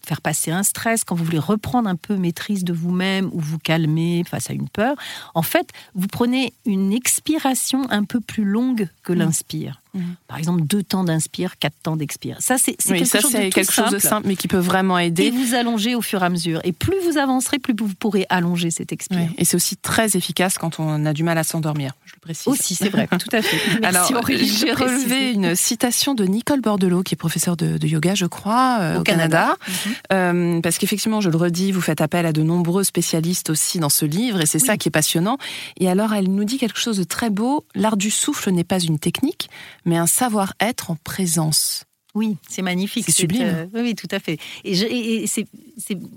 faire 0.03 0.21
passer 0.21 0.51
un 0.51 0.63
stress, 0.63 1.03
quand 1.03 1.15
vous 1.15 1.25
voulez 1.25 1.39
reprendre 1.39 1.89
un 1.89 1.95
peu 1.95 2.15
maîtrise 2.15 2.63
de 2.63 2.73
vous-même 2.73 3.29
ou 3.33 3.39
vous 3.39 3.59
calmer 3.59 4.23
face 4.27 4.49
à 4.49 4.53
une 4.53 4.69
peur, 4.69 4.95
en 5.33 5.41
fait, 5.41 5.67
vous 5.95 6.07
prenez 6.07 6.53
une 6.65 6.93
expiration 6.93 7.89
un 7.89 8.03
peu 8.03 8.19
plus 8.19 8.45
longue 8.45 8.87
que 9.03 9.13
mmh. 9.13 9.17
l'inspire. 9.17 9.80
Mhm. 9.93 10.15
Par 10.27 10.37
exemple, 10.37 10.61
deux 10.61 10.83
temps 10.83 11.03
d'inspire, 11.03 11.57
quatre 11.57 11.75
temps 11.83 11.97
d'expire. 11.97 12.37
Ça, 12.39 12.57
c'est 12.57 12.75
quelque, 12.75 13.05
chose, 13.05 13.31
de 13.31 13.49
quelque 13.49 13.71
chose 13.71 13.91
de 13.91 13.99
simple, 13.99 14.27
mais 14.27 14.35
qui 14.35 14.47
peut 14.47 14.57
vraiment 14.57 14.97
aider. 14.97 15.25
Et 15.25 15.31
vous 15.31 15.53
allongez 15.53 15.95
au 15.95 16.01
fur 16.01 16.23
et 16.23 16.25
à 16.25 16.29
mesure. 16.29 16.61
Et 16.63 16.71
plus 16.71 16.95
vous 17.03 17.17
avancerez, 17.17 17.59
plus 17.59 17.75
vous 17.77 17.93
pourrez 17.95 18.25
allonger 18.29 18.71
cette 18.71 18.91
expire. 18.91 19.29
Et 19.37 19.45
c'est 19.45 19.55
aussi 19.55 19.75
très 19.75 20.15
efficace 20.15 20.57
quand 20.57 20.79
on 20.79 21.05
a 21.05 21.13
du 21.13 21.23
mal 21.23 21.37
à 21.37 21.43
s'endormir, 21.43 21.93
je 22.05 22.13
le 22.13 22.19
précise. 22.19 22.47
Aussi, 22.47 22.75
c'est 22.75 22.89
vrai, 22.89 23.07
tout 23.07 23.29
à 23.35 23.41
fait. 23.41 23.57
Alors, 23.83 24.09
j'ai 24.27 24.71
relevé 24.71 25.31
une 25.31 25.55
citation 25.55 26.13
de 26.13 26.23
Nicole 26.23 26.61
Bordelot, 26.61 27.03
qui 27.03 27.15
est 27.15 27.17
professeure 27.17 27.57
de, 27.57 27.85
yoga, 27.85 28.15
je 28.15 28.25
crois, 28.25 28.77
euh, 28.79 28.99
au, 28.99 29.03
Canada. 29.03 29.57
Mhm. 29.67 29.93
Euh, 30.13 30.61
parce 30.61 30.77
qu'effectivement, 30.77 31.21
je 31.21 31.29
le 31.29 31.37
redis, 31.37 31.71
vous 31.71 31.81
faites 31.81 32.01
appel 32.01 32.25
à 32.25 32.31
de 32.31 32.43
nombreux 32.43 32.83
spécialistes 32.83 33.49
aussi 33.49 33.79
dans 33.79 33.89
ce 33.89 34.05
livre, 34.05 34.41
et 34.41 34.45
c'est 34.45 34.59
ça 34.59 34.77
qui 34.77 34.87
est 34.87 34.91
passionnant. 34.91 35.37
Et 35.79 35.89
alors, 35.89 36.13
elle 36.13 36.31
nous 36.31 36.45
dit 36.45 36.57
quelque 36.57 36.79
chose 36.79 36.97
de 36.97 37.03
très 37.03 37.29
beau. 37.29 37.65
L'art 37.75 37.97
du 37.97 38.11
souffle 38.11 38.51
n'est 38.51 38.63
pas 38.63 38.79
une 38.79 38.99
technique, 38.99 39.49
mais 39.85 39.97
un 39.97 40.07
savoir-être 40.07 40.91
en 40.91 40.95
présence. 40.95 41.85
Oui, 42.13 42.35
c'est 42.49 42.61
magnifique. 42.61 43.05
C'est 43.05 43.13
sublime. 43.13 43.47
Euh, 43.47 43.65
oui, 43.73 43.95
tout 43.95 44.07
à 44.11 44.19
fait. 44.19 44.37
Et, 44.65 45.27
c'est, 45.27 45.47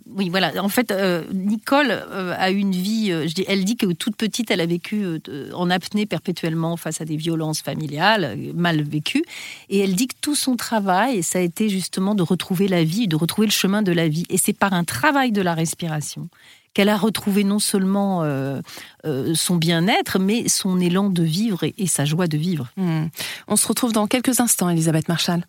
oui, 0.07 0.29
voilà. 0.29 0.53
En 0.63 0.69
fait, 0.69 0.91
euh, 0.91 1.23
Nicole 1.33 1.91
euh, 1.91 2.35
a 2.37 2.51
une 2.51 2.73
vie. 2.73 3.11
Je 3.11 3.45
elle 3.47 3.65
dit 3.65 3.77
que 3.77 3.87
toute 3.93 4.17
petite, 4.17 4.51
elle 4.51 4.61
a 4.61 4.67
vécu 4.67 5.07
en 5.53 5.71
apnée 5.71 6.07
perpétuellement 6.07 6.77
face 6.77 7.01
à 7.01 7.05
des 7.05 7.17
violences 7.17 7.63
familiales 7.63 8.37
mal 8.55 8.83
vécues. 8.83 9.25
Et 9.69 9.79
elle 9.79 9.95
dit 9.95 10.09
que 10.09 10.17
tout 10.21 10.35
son 10.35 10.57
travail, 10.57 11.23
ça 11.23 11.39
a 11.39 11.43
été 11.43 11.69
justement 11.69 12.17
de 12.17 12.23
retrouver 12.23 12.67
la 12.67 12.83
vie, 12.83 13.07
de 13.07 13.17
retrouver 13.17 13.47
le 13.47 13.53
chemin 13.53 13.83
de 13.83 13.93
la 13.93 14.09
vie. 14.09 14.25
Et 14.31 14.37
c'est 14.37 14.53
par 14.53 14.73
un 14.73 14.85
travail 14.85 15.31
de 15.31 15.43
la 15.43 15.55
respiration 15.55 16.29
qu'elle 16.75 16.89
a 16.89 16.97
retrouvé 16.97 17.45
non 17.45 17.61
seulement 17.61 18.23
euh, 18.23 18.61
euh, 19.07 19.35
son 19.35 19.57
bien-être, 19.57 20.19
mais 20.19 20.49
son 20.49 20.81
élan 20.81 21.09
de 21.09 21.23
vivre 21.23 21.65
et, 21.65 21.87
sa 21.87 22.05
joie 22.05 22.27
de 22.27 22.37
vivre. 22.37 22.69
Hmm. 22.77 23.07
On 23.49 23.57
se 23.57 23.67
retrouve 23.67 23.93
dans 23.93 24.07
quelques 24.07 24.41
instants, 24.41 24.69
Elisabeth 24.69 25.09
Marshall. 25.09 25.45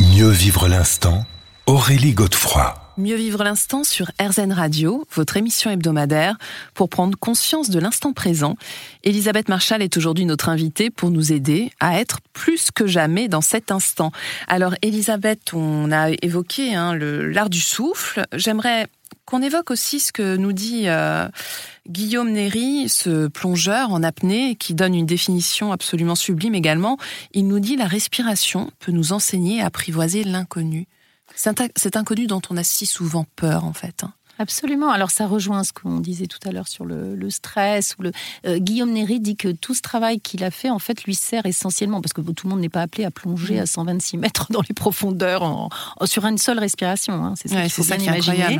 Mieux 0.00 0.30
vivre 0.30 0.68
l'instant, 0.68 1.24
Aurélie 1.66 2.12
Godefroy. 2.12 2.74
Mieux 2.98 3.16
vivre 3.16 3.42
l'instant 3.42 3.84
sur 3.84 4.10
RZN 4.20 4.52
Radio, 4.52 5.06
votre 5.14 5.38
émission 5.38 5.70
hebdomadaire, 5.70 6.36
pour 6.74 6.90
prendre 6.90 7.16
conscience 7.18 7.70
de 7.70 7.78
l'instant 7.78 8.12
présent. 8.12 8.56
Elisabeth 9.02 9.48
Marshall 9.48 9.80
est 9.80 9.96
aujourd'hui 9.96 10.26
notre 10.26 10.50
invitée 10.50 10.90
pour 10.90 11.10
nous 11.10 11.32
aider 11.32 11.70
à 11.80 11.98
être 11.98 12.18
plus 12.34 12.70
que 12.70 12.86
jamais 12.86 13.28
dans 13.28 13.40
cet 13.40 13.70
instant. 13.70 14.12
Alors 14.46 14.74
Elisabeth, 14.82 15.54
on 15.54 15.90
a 15.90 16.10
évoqué 16.20 16.74
hein, 16.74 16.94
l'art 16.94 17.48
du 17.48 17.60
souffle. 17.60 18.26
J'aimerais 18.34 18.88
qu'on 19.32 19.40
évoque 19.40 19.70
aussi 19.70 19.98
ce 19.98 20.12
que 20.12 20.36
nous 20.36 20.52
dit 20.52 20.88
euh, 20.88 21.26
Guillaume 21.88 22.32
Néry, 22.32 22.90
ce 22.90 23.28
plongeur 23.28 23.90
en 23.90 24.02
apnée, 24.02 24.56
qui 24.56 24.74
donne 24.74 24.94
une 24.94 25.06
définition 25.06 25.72
absolument 25.72 26.14
sublime 26.14 26.54
également. 26.54 26.98
Il 27.32 27.48
nous 27.48 27.58
dit 27.58 27.76
la 27.76 27.86
respiration 27.86 28.70
peut 28.78 28.92
nous 28.92 29.14
enseigner 29.14 29.62
à 29.62 29.66
apprivoiser 29.66 30.22
l'inconnu. 30.22 30.86
C'est 31.34 31.96
inconnu 31.96 32.26
dont 32.26 32.42
on 32.50 32.58
a 32.58 32.62
si 32.62 32.84
souvent 32.84 33.24
peur, 33.36 33.64
en 33.64 33.72
fait. 33.72 34.04
Hein. 34.04 34.12
Absolument. 34.42 34.90
Alors 34.90 35.12
ça 35.12 35.28
rejoint 35.28 35.62
ce 35.62 35.72
qu'on 35.72 36.00
disait 36.00 36.26
tout 36.26 36.40
à 36.44 36.50
l'heure 36.50 36.66
sur 36.66 36.84
le, 36.84 37.30
stress. 37.30 37.94
Ou 38.00 38.02
le, 38.02 38.12
euh, 38.44 38.58
Guillaume 38.58 38.90
Néry 38.90 39.20
dit 39.20 39.36
que 39.36 39.52
tout 39.52 39.72
ce 39.72 39.82
travail 39.82 40.18
qu'il 40.18 40.42
a 40.42 40.50
fait, 40.50 40.68
en 40.68 40.80
fait, 40.80 41.04
lui 41.04 41.14
sert 41.14 41.46
essentiellement, 41.46 42.00
parce 42.00 42.12
que 42.12 42.20
tout 42.22 42.48
le 42.48 42.50
monde 42.50 42.60
n'est 42.60 42.68
pas 42.68 42.82
appelé 42.82 43.04
à 43.04 43.12
plonger 43.12 43.60
à 43.60 43.66
126 43.66 44.16
mètres 44.16 44.48
dans 44.50 44.62
les 44.68 44.74
profondeurs 44.74 45.44
en, 45.44 45.68
sur 46.06 46.26
une 46.26 46.38
seule 46.38 46.58
respiration. 46.58 47.24
Hein. 47.24 47.34
C'est 47.36 47.48
ça 47.48 47.62
qu'il 47.62 47.70
faut 47.70 47.84
bien 47.84 47.98
imaginer. 47.98 48.58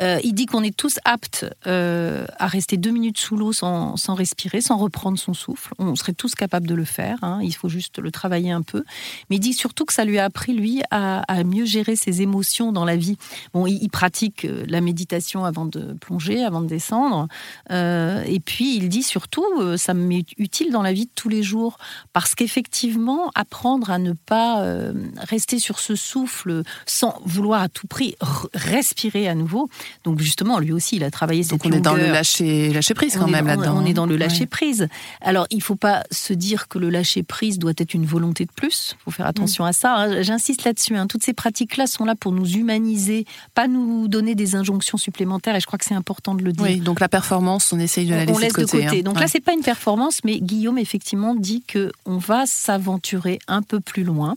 Euh, 0.00 0.18
il 0.24 0.34
dit 0.34 0.46
qu'on 0.46 0.64
est 0.64 0.76
tous 0.76 0.98
aptes 1.04 1.46
euh, 1.68 2.26
à 2.40 2.48
rester 2.48 2.76
deux 2.76 2.90
minutes 2.90 3.18
sous 3.18 3.36
l'eau 3.36 3.52
sans, 3.52 3.96
sans, 3.96 4.14
respirer, 4.14 4.60
sans 4.60 4.78
reprendre 4.78 5.16
son 5.16 5.32
souffle. 5.32 5.74
On 5.78 5.94
serait 5.94 6.12
tous 6.12 6.34
capables 6.34 6.66
de 6.66 6.74
le 6.74 6.84
faire. 6.84 7.18
Hein. 7.22 7.38
Il 7.44 7.54
faut 7.54 7.68
juste 7.68 8.00
le 8.00 8.10
travailler 8.10 8.50
un 8.50 8.62
peu. 8.62 8.82
Mais 9.30 9.36
il 9.36 9.40
dit 9.40 9.54
surtout 9.54 9.84
que 9.84 9.92
ça 9.92 10.04
lui 10.04 10.18
a 10.18 10.24
appris, 10.24 10.54
lui, 10.54 10.82
à, 10.90 11.22
mieux 11.44 11.66
gérer 11.66 11.94
ses 11.94 12.20
émotions 12.20 12.72
dans 12.72 12.84
la 12.84 12.96
vie. 12.96 13.16
Bon, 13.54 13.68
il 13.68 13.88
pratique 13.88 14.44
la 14.66 14.80
méditation 14.80 15.19
avant 15.44 15.66
de 15.66 15.94
plonger, 15.94 16.44
avant 16.44 16.60
de 16.60 16.66
descendre. 16.66 17.28
Euh, 17.70 18.22
et 18.26 18.40
puis 18.40 18.76
il 18.76 18.88
dit 18.88 19.02
surtout, 19.02 19.44
euh, 19.58 19.76
ça 19.76 19.94
m'est 19.94 20.26
utile 20.38 20.70
dans 20.70 20.82
la 20.82 20.92
vie 20.92 21.06
de 21.06 21.10
tous 21.14 21.28
les 21.28 21.42
jours, 21.42 21.78
parce 22.12 22.34
qu'effectivement, 22.34 23.30
apprendre 23.34 23.90
à 23.90 23.98
ne 23.98 24.12
pas 24.12 24.62
euh, 24.62 24.92
rester 25.16 25.58
sur 25.58 25.78
ce 25.78 25.94
souffle 25.94 26.62
sans 26.86 27.20
vouloir 27.24 27.62
à 27.62 27.68
tout 27.68 27.86
prix 27.86 28.16
respirer 28.54 29.28
à 29.28 29.34
nouveau. 29.34 29.68
Donc 30.04 30.20
justement, 30.20 30.58
lui 30.58 30.72
aussi, 30.72 30.96
il 30.96 31.04
a 31.04 31.10
travaillé 31.10 31.44
Donc 31.44 31.64
on 31.64 31.72
est 31.72 31.80
dans 31.80 31.94
le 31.94 32.06
lâcher, 32.06 32.72
lâcher 32.72 32.94
prise 32.94 33.16
quand 33.16 33.28
même 33.28 33.46
là-dedans. 33.46 33.76
On 33.76 33.86
est 33.86 33.94
dans 33.94 34.06
le 34.06 34.16
lâcher 34.16 34.46
prise. 34.46 34.88
Alors 35.20 35.46
il 35.50 35.62
faut 35.62 35.76
pas 35.76 36.04
se 36.10 36.32
dire 36.32 36.68
que 36.68 36.78
le 36.78 36.90
lâcher 36.90 37.22
prise 37.22 37.58
doit 37.58 37.72
être 37.76 37.94
une 37.94 38.06
volonté 38.06 38.44
de 38.44 38.52
plus. 38.52 38.96
Il 39.00 39.04
faut 39.04 39.10
faire 39.10 39.26
attention 39.26 39.64
à 39.64 39.72
ça. 39.72 39.96
Hein. 39.96 40.22
J'insiste 40.22 40.64
là-dessus. 40.64 40.96
Hein. 40.96 41.06
Toutes 41.06 41.24
ces 41.24 41.32
pratiques-là 41.32 41.86
sont 41.86 42.04
là 42.04 42.14
pour 42.14 42.32
nous 42.32 42.46
humaniser, 42.46 43.26
pas 43.54 43.68
nous 43.68 44.08
donner 44.08 44.34
des 44.34 44.54
injonctions 44.54 44.98
supplémentaire 45.00 45.56
et 45.56 45.60
je 45.60 45.66
crois 45.66 45.78
que 45.78 45.84
c'est 45.84 45.94
important 45.94 46.34
de 46.34 46.42
le 46.42 46.52
dire. 46.52 46.62
Oui, 46.62 46.80
donc 46.80 47.00
la 47.00 47.08
performance, 47.08 47.72
on 47.72 47.78
essaye 47.78 48.06
de 48.06 48.14
la 48.14 48.24
laisser 48.24 48.40
laisse 48.40 48.52
de 48.52 48.64
côté. 48.64 48.86
Hein. 48.86 49.02
Donc 49.02 49.18
là, 49.18 49.26
c'est 49.26 49.40
pas 49.40 49.52
une 49.52 49.62
performance, 49.62 50.20
mais 50.24 50.38
Guillaume 50.40 50.78
effectivement 50.78 51.34
dit 51.34 51.62
que 51.66 51.90
on 52.06 52.18
va 52.18 52.46
s'aventurer 52.46 53.38
un 53.48 53.62
peu 53.62 53.80
plus 53.80 54.04
loin. 54.04 54.36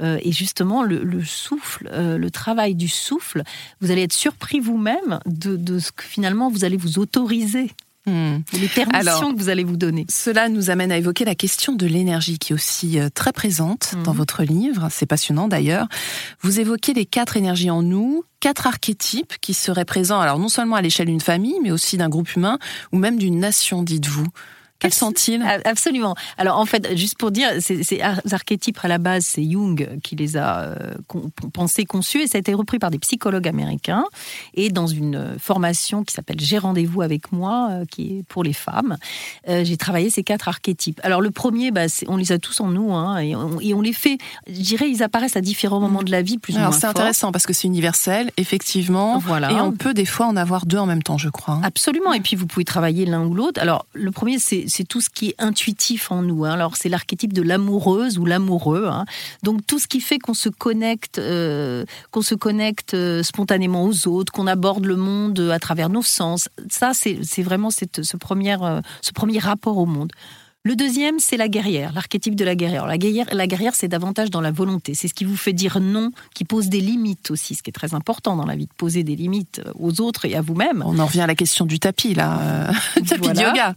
Euh, 0.00 0.18
et 0.22 0.32
justement, 0.32 0.82
le, 0.82 1.22
souffle, 1.24 1.88
euh, 1.92 2.18
le 2.18 2.30
travail 2.30 2.74
du 2.74 2.88
souffle, 2.88 3.42
vous 3.80 3.90
allez 3.90 4.02
être 4.02 4.12
surpris 4.12 4.60
vous-même 4.60 5.20
de, 5.26 5.56
de 5.56 5.78
ce 5.78 5.92
que 5.92 6.04
finalement 6.04 6.50
vous 6.50 6.64
allez 6.64 6.76
vous 6.76 6.98
autoriser 6.98 7.70
Hmm. 8.06 8.40
Les 8.52 8.68
permissions 8.68 9.32
que 9.32 9.38
vous 9.38 9.48
allez 9.48 9.64
vous 9.64 9.78
donner. 9.78 10.04
Cela 10.10 10.50
nous 10.50 10.68
amène 10.68 10.92
à 10.92 10.98
évoquer 10.98 11.24
la 11.24 11.34
question 11.34 11.74
de 11.74 11.86
l'énergie 11.86 12.38
qui 12.38 12.52
est 12.52 12.54
aussi 12.54 12.98
euh, 12.98 13.08
très 13.12 13.32
présente 13.32 13.94
dans 14.04 14.12
hmm. 14.12 14.16
votre 14.16 14.42
livre. 14.42 14.88
C'est 14.90 15.06
passionnant 15.06 15.48
d'ailleurs. 15.48 15.86
Vous 16.42 16.60
évoquez 16.60 16.92
les 16.92 17.06
quatre 17.06 17.36
énergies 17.36 17.70
en 17.70 17.82
nous, 17.82 18.24
quatre 18.40 18.66
archétypes 18.66 19.34
qui 19.40 19.54
seraient 19.54 19.86
présents 19.86 20.20
alors 20.20 20.38
non 20.38 20.48
seulement 20.48 20.76
à 20.76 20.82
l'échelle 20.82 21.06
d'une 21.06 21.20
famille, 21.20 21.58
mais 21.62 21.70
aussi 21.70 21.96
d'un 21.96 22.10
groupe 22.10 22.34
humain 22.34 22.58
ou 22.92 22.98
même 22.98 23.18
d'une 23.18 23.38
nation, 23.38 23.82
dites-vous. 23.82 24.26
Sont-ils? 24.90 25.42
Absolument. 25.64 26.14
Alors 26.38 26.58
en 26.58 26.66
fait, 26.66 26.96
juste 26.96 27.18
pour 27.18 27.30
dire, 27.30 27.48
ces 27.60 28.00
archétypes 28.00 28.78
à 28.82 28.88
la 28.88 28.98
base, 28.98 29.24
c'est 29.24 29.44
Jung 29.44 29.98
qui 30.02 30.16
les 30.16 30.36
a 30.36 30.60
euh, 30.60 30.94
pensés, 31.52 31.84
conçus, 31.84 32.22
et 32.22 32.26
ça 32.26 32.38
a 32.38 32.40
été 32.40 32.54
repris 32.54 32.78
par 32.78 32.90
des 32.90 32.98
psychologues 32.98 33.48
américains. 33.48 34.04
Et 34.54 34.70
dans 34.70 34.86
une 34.86 35.36
formation 35.38 36.04
qui 36.04 36.14
s'appelle 36.14 36.36
J'ai 36.40 36.58
rendez-vous 36.58 37.02
avec 37.02 37.32
moi, 37.32 37.68
euh, 37.70 37.84
qui 37.90 38.18
est 38.18 38.22
pour 38.28 38.44
les 38.44 38.52
femmes, 38.52 38.96
euh, 39.48 39.64
j'ai 39.64 39.76
travaillé 39.76 40.10
ces 40.10 40.22
quatre 40.22 40.48
archétypes. 40.48 41.00
Alors 41.02 41.20
le 41.20 41.30
premier, 41.30 41.70
bah, 41.70 41.86
on 42.08 42.16
les 42.16 42.32
a 42.32 42.38
tous 42.38 42.60
en 42.60 42.68
nous, 42.68 42.92
hein, 42.92 43.18
et, 43.18 43.34
on, 43.34 43.80
les 43.80 43.92
fait, 43.92 44.18
je 44.46 44.60
dirais, 44.60 44.88
ils 44.88 45.02
apparaissent 45.02 45.36
à 45.36 45.40
différents 45.40 45.80
moments 45.80 46.02
de 46.02 46.10
la 46.10 46.22
vie, 46.22 46.38
plus 46.38 46.56
ou 46.56 46.58
moins. 46.58 46.72
C'est 46.72 46.86
intéressant 46.86 47.32
parce 47.32 47.46
que 47.46 47.52
c'est 47.52 47.66
universel, 47.66 48.30
effectivement, 48.36 49.18
voilà. 49.18 49.50
et 49.50 49.60
on 49.60 49.72
peut 49.72 49.94
des 49.94 50.06
fois 50.06 50.26
en 50.26 50.36
avoir 50.36 50.66
deux 50.66 50.78
en 50.78 50.86
même 50.86 51.02
temps, 51.02 51.18
je 51.18 51.28
crois. 51.28 51.54
Hein. 51.54 51.60
Absolument, 51.62 52.12
et 52.12 52.20
puis 52.20 52.36
vous 52.36 52.46
pouvez 52.46 52.64
travailler 52.64 53.04
l'un 53.06 53.24
ou 53.24 53.34
l'autre. 53.34 53.60
Alors 53.60 53.86
le 53.92 54.10
premier, 54.10 54.38
c'est 54.38 54.73
tout 54.82 55.00
ce 55.00 55.08
qui 55.08 55.28
est 55.28 55.34
intuitif 55.38 56.10
en 56.10 56.22
nous. 56.22 56.44
Hein. 56.44 56.50
Alors 56.50 56.76
c'est 56.76 56.88
l'archétype 56.88 57.32
de 57.32 57.42
l'amoureuse 57.42 58.18
ou 58.18 58.24
l'amoureux. 58.24 58.88
Hein. 58.88 59.04
Donc 59.44 59.64
tout 59.64 59.78
ce 59.78 59.86
qui 59.86 60.00
fait 60.00 60.18
qu'on 60.18 60.34
se 60.34 60.48
connecte, 60.48 61.18
euh, 61.18 61.84
qu'on 62.10 62.22
se 62.22 62.34
connecte 62.34 62.94
euh, 62.94 63.22
spontanément 63.22 63.84
aux 63.84 64.08
autres, 64.08 64.32
qu'on 64.32 64.48
aborde 64.48 64.84
le 64.84 64.96
monde 64.96 65.38
à 65.52 65.60
travers 65.60 65.88
nos 65.88 66.02
sens. 66.02 66.48
Ça, 66.68 66.90
c'est 66.94 67.42
vraiment 67.42 67.68
euh, 67.68 68.80
ce 69.00 69.12
premier 69.12 69.38
rapport 69.38 69.78
au 69.78 69.86
monde. 69.86 70.10
Le 70.66 70.76
deuxième, 70.76 71.18
c'est 71.18 71.36
la 71.36 71.48
guerrière, 71.48 71.92
l'archétype 71.92 72.34
de 72.34 72.44
la 72.44 72.54
guerrière. 72.54 72.86
La 72.86 72.96
guerrière, 72.96 73.26
la 73.32 73.46
guerrière 73.46 73.74
c'est 73.74 73.86
davantage 73.86 74.30
dans 74.30 74.40
la 74.40 74.50
volonté. 74.50 74.94
C'est 74.94 75.08
ce 75.08 75.12
qui 75.12 75.26
vous 75.26 75.36
fait 75.36 75.52
dire 75.52 75.78
non, 75.78 76.10
qui 76.34 76.44
pose 76.44 76.70
des 76.70 76.80
limites 76.80 77.30
aussi, 77.30 77.54
ce 77.54 77.62
qui 77.62 77.68
est 77.68 77.74
très 77.74 77.92
important 77.92 78.34
dans 78.34 78.46
la 78.46 78.56
vie, 78.56 78.64
de 78.64 78.72
poser 78.72 79.04
des 79.04 79.14
limites 79.14 79.60
aux 79.78 80.00
autres 80.00 80.24
et 80.24 80.34
à 80.34 80.40
vous-même. 80.40 80.82
On 80.86 80.98
en 81.00 81.04
revient 81.04 81.20
à 81.20 81.26
la 81.26 81.34
question 81.34 81.66
du 81.66 81.78
tapis, 81.78 82.14
là, 82.14 82.38
euh, 82.40 82.72
tapis 83.06 83.28
de 83.28 83.42
yoga. 83.42 83.74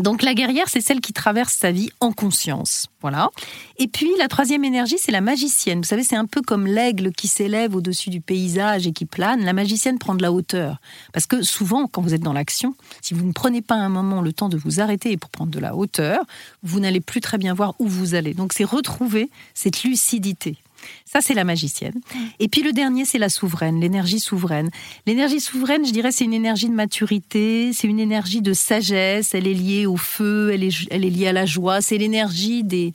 Donc 0.00 0.22
la 0.22 0.34
guerrière, 0.34 0.68
c'est 0.68 0.80
celle 0.80 1.00
qui 1.00 1.12
traverse 1.12 1.54
sa 1.54 1.72
vie 1.72 1.90
en 1.98 2.12
conscience. 2.12 2.86
Voilà. 3.00 3.30
Et 3.78 3.88
puis 3.88 4.10
la 4.18 4.28
troisième 4.28 4.64
énergie, 4.64 4.96
c'est 4.98 5.12
la 5.12 5.20
magicienne. 5.20 5.78
Vous 5.78 5.86
savez, 5.86 6.04
c'est 6.04 6.16
un 6.16 6.26
peu 6.26 6.42
comme 6.42 6.66
l'aigle 6.66 7.12
qui 7.12 7.28
s'élève 7.28 7.74
au-dessus 7.74 8.10
du 8.10 8.20
paysage 8.20 8.86
et 8.86 8.92
qui 8.92 9.06
plane. 9.06 9.44
La 9.44 9.52
magicienne 9.52 9.98
prend 9.98 10.14
de 10.14 10.22
la 10.22 10.32
hauteur. 10.32 10.80
Parce 11.12 11.26
que 11.26 11.42
souvent, 11.42 11.86
quand 11.86 12.02
vous 12.02 12.14
êtes 12.14 12.22
dans 12.22 12.32
l'action, 12.32 12.74
si 13.00 13.14
vous 13.14 13.24
ne 13.24 13.32
prenez 13.32 13.62
pas 13.62 13.76
un 13.76 13.88
moment 13.88 14.20
le 14.20 14.32
temps 14.32 14.48
de 14.48 14.58
vous 14.58 14.80
arrêter 14.80 15.16
pour 15.16 15.30
prendre 15.30 15.50
de 15.50 15.58
la 15.58 15.74
hauteur, 15.74 16.24
vous 16.62 16.80
n'allez 16.80 17.00
plus 17.00 17.20
très 17.20 17.38
bien 17.38 17.54
voir 17.54 17.74
où 17.78 17.86
vous 17.86 18.14
allez. 18.14 18.34
Donc 18.34 18.52
c'est 18.52 18.64
retrouver 18.64 19.30
cette 19.54 19.82
lucidité. 19.82 20.58
Ça, 21.04 21.20
c'est 21.20 21.34
la 21.34 21.44
magicienne. 21.44 22.00
Et 22.38 22.48
puis 22.48 22.62
le 22.62 22.72
dernier, 22.72 23.04
c'est 23.04 23.18
la 23.18 23.28
souveraine, 23.28 23.80
l'énergie 23.80 24.20
souveraine. 24.20 24.70
L'énergie 25.06 25.40
souveraine, 25.40 25.84
je 25.84 25.92
dirais, 25.92 26.12
c'est 26.12 26.24
une 26.24 26.34
énergie 26.34 26.68
de 26.68 26.74
maturité, 26.74 27.72
c'est 27.72 27.88
une 27.88 28.00
énergie 28.00 28.42
de 28.42 28.52
sagesse, 28.52 29.34
elle 29.34 29.46
est 29.46 29.54
liée 29.54 29.86
au 29.86 29.96
feu, 29.96 30.50
elle 30.52 30.64
est, 30.64 30.86
elle 30.90 31.04
est 31.04 31.10
liée 31.10 31.28
à 31.28 31.32
la 31.32 31.46
joie, 31.46 31.80
c'est 31.80 31.98
l'énergie 31.98 32.62
des, 32.62 32.92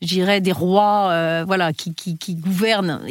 des 0.00 0.52
rois, 0.52 1.10
euh, 1.10 1.44
voilà, 1.46 1.72
qui, 1.72 1.94
qui, 1.94 2.16
qui 2.16 2.34
gouvernent. 2.34 3.02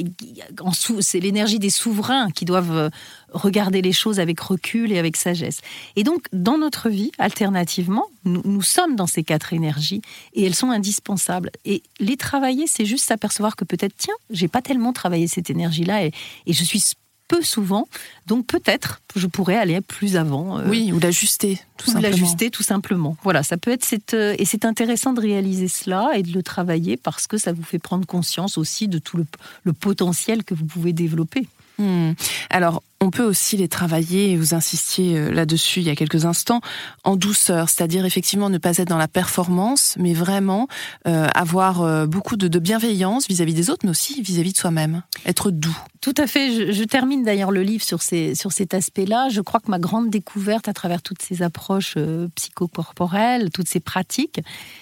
C'est 1.02 1.20
l'énergie 1.20 1.60
des 1.60 1.70
souverains 1.70 2.32
qui 2.32 2.46
doivent 2.46 2.76
euh, 2.76 2.90
regarder 3.32 3.82
les 3.82 3.92
choses 3.92 4.20
avec 4.20 4.40
recul 4.40 4.92
et 4.92 5.00
avec 5.00 5.18
sagesse. 5.18 5.60
Et 5.96 6.04
donc, 6.04 6.28
dans 6.32 6.58
notre 6.58 6.90
vie, 6.90 7.12
alternativement, 7.18 8.06
nous, 8.26 8.42
nous 8.46 8.62
sommes 8.62 8.96
dans 8.96 9.08
ces 9.08 9.24
quatre 9.24 9.54
énergies 9.54 10.02
et 10.34 10.46
elles 10.46 10.56
sont 10.56 10.72
indispensables. 10.72 11.52
Et 11.66 11.84
les 12.00 12.18
travailler, 12.18 12.68
c'est 12.68 12.86
juste 12.86 13.06
s'apercevoir 13.06 13.56
que 13.56 13.66
peut-être, 13.66 13.96
tiens, 13.98 14.16
j'ai 14.30 14.48
pas 14.48 14.62
tellement 14.62 14.94
travaillé 14.94 15.28
cette 15.28 15.50
énergie-là 15.50 16.06
et, 16.06 16.12
je 16.48 16.64
suis 16.64 16.84
peu 17.28 17.42
souvent. 17.42 17.90
Donc 18.26 18.48
peut-être 18.48 19.02
je 19.18 19.28
pourrais 19.28 19.58
aller 19.58 19.82
plus 19.82 20.16
avant. 20.16 20.60
Euh, 20.60 20.70
oui, 20.70 20.94
ou 20.94 21.00
l'ajuster, 21.00 21.60
tout 21.76 21.88
simplement. 21.88 22.10
L'ajuster, 22.10 22.50
tout 22.50 22.64
simplement. 22.64 23.18
Voilà, 23.22 23.44
ça 23.44 23.58
peut 23.58 23.72
être 23.72 23.84
cette 23.84 24.14
euh, 24.14 24.34
et 24.40 24.46
c'est 24.46 24.64
intéressant 24.64 25.12
de 25.12 25.20
réaliser 25.20 25.68
cela 25.68 26.12
et 26.16 26.24
de 26.24 26.32
le 26.32 26.42
travailler 26.42 26.96
parce 26.96 27.28
que 27.28 27.38
ça 27.38 27.52
vous 27.52 27.64
fait 27.64 27.80
prendre 27.80 28.08
conscience 28.08 28.58
aussi 28.58 28.88
de 28.88 28.98
tout 28.98 29.18
le 29.64 29.74
potentiel 29.74 30.46
que 30.46 30.54
vous 30.54 30.66
pouvez 30.66 30.94
développer. 30.94 31.48
Hmm. 31.78 32.14
Alors, 32.50 32.82
on 33.00 33.12
peut 33.12 33.24
aussi 33.24 33.58
les 33.58 33.68
travailler, 33.68 34.32
et 34.32 34.38
vous 34.38 34.56
insistiez 34.56 35.18
euh, 35.18 35.32
là-dessus 35.32 35.82
il 35.82 35.86
y 35.86 35.90
a 35.90 35.96
quelques 35.96 36.26
instants, 36.26 36.62
en 37.04 37.16
douceur, 37.16 37.70
c'est-à-dire 37.70 38.06
effectivement 38.06 38.50
ne 38.50 38.58
pas 38.58 38.78
être 38.78 38.88
dans 38.88 38.98
la 38.98 39.08
performance, 39.08 39.96
mais 40.00 40.14
vraiment 40.14 40.68
euh, 41.08 41.28
avoir 41.36 41.84
euh, 41.84 42.08
beaucoup 42.08 42.38
de, 42.38 42.58
bienveillance 42.58 43.28
vis-à-vis 43.28 43.54
des 43.54 43.70
autres, 43.70 43.82
mais 43.84 43.92
aussi 43.92 44.22
vis-à-vis 44.24 44.52
de 44.52 44.58
soi-même, 44.58 45.04
être 45.28 45.52
doux. 45.52 45.78
Tout 46.02 46.14
à 46.18 46.26
fait. 46.26 46.74
Je, 46.74 46.84
termine 46.84 47.24
d'ailleurs 47.24 47.52
le 47.52 47.62
livre 47.62 47.84
sur, 47.84 48.02
ces, 48.02 48.34
sur 48.34 48.52
cet 48.52 48.74
aspect-là. 48.74 49.30
Je 49.30 49.42
crois 49.42 49.60
que 49.60 49.70
ma 49.70 49.78
grande 49.78 50.10
découverte 50.10 50.68
à 50.68 50.74
travers 50.74 51.02
toutes 51.02 51.22
ces 51.22 51.42
approches 51.42 51.96
psychocorporelles, 52.36 53.50
toutes 53.52 53.68
ces 53.68 53.80
pratiques, 53.80 54.40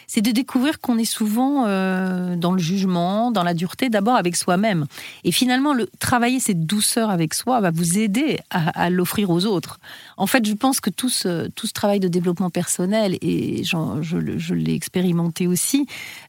c'est 0.08 0.22
de 0.22 0.32
découvrir 0.32 0.80
qu'on 0.80 0.98
est 0.98 1.06
souvent 1.06 1.64
dans 1.64 2.52
le 2.52 2.60
jugement, 2.60 3.32
dans 3.32 3.44
la 3.44 3.54
dureté, 3.54 3.90
d'abord 3.90 4.16
avec 4.16 4.36
soi-même. 4.36 4.86
Et 5.24 5.32
finalement, 5.32 5.74
le, 5.74 5.90
travailler 6.00 6.40
cette 6.40 6.66
douceur 6.66 7.10
avec 7.10 7.34
soi 7.34 7.60
va 7.60 7.72
vous 7.72 7.98
aider 7.98 8.05
aider 8.06 8.40
à, 8.50 8.90
l'offrir 8.90 9.30
aux 9.30 9.46
autres. 9.46 9.80
En 10.18 10.28
fait, 10.28 10.46
je 10.46 10.54
pense 10.54 10.80
que 10.80 10.90
tout 10.90 11.10
ce, 11.10 11.48
tout 11.50 11.68
ce 11.68 11.74
travail 11.74 12.00
de 12.00 12.08
développement 12.08 12.50
personnel, 12.50 13.18
et 13.22 13.64
je, 13.64 13.78
je 14.02 14.54
l'ai 14.54 14.74
expérimenté 14.74 15.48
aussi, 15.48 15.88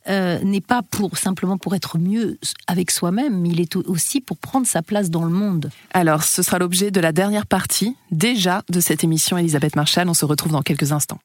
euh, 0.09 0.41
n'est 0.43 0.61
pas 0.61 0.83
pour 0.83 1.19
simplement 1.19 1.59
pour 1.59 1.75
être 1.75 1.99
mieux 1.99 2.39
avec 2.67 2.91
soi-même, 2.91 3.41
mais 3.41 3.51
il 3.51 3.61
est 3.61 3.77
aussi 3.77 4.21
pour 4.21 4.37
prendre 4.39 4.67
sa 4.67 4.83
place 4.83 5.11
dans 5.11 5.25
le 5.25 5.31
monde. 5.31 5.71
Alors, 5.93 6.25
ce 6.25 6.43
sera 6.43 6.59
l'objet 6.59 6.91
de 6.91 7.01
la 7.01 7.13
dernière 7.13 7.47
partie, 7.47 7.97
déjà, 8.11 8.63
de 8.69 8.81
cette 8.81 9.05
émission 9.05 9.39
Elisabeth 9.39 9.77
Marchal. 9.77 10.09
On 10.09 10.15
se 10.15 10.25
retrouve 10.25 10.53
dans 10.53 10.63
quelques 10.63 10.93
instants. 10.93 11.21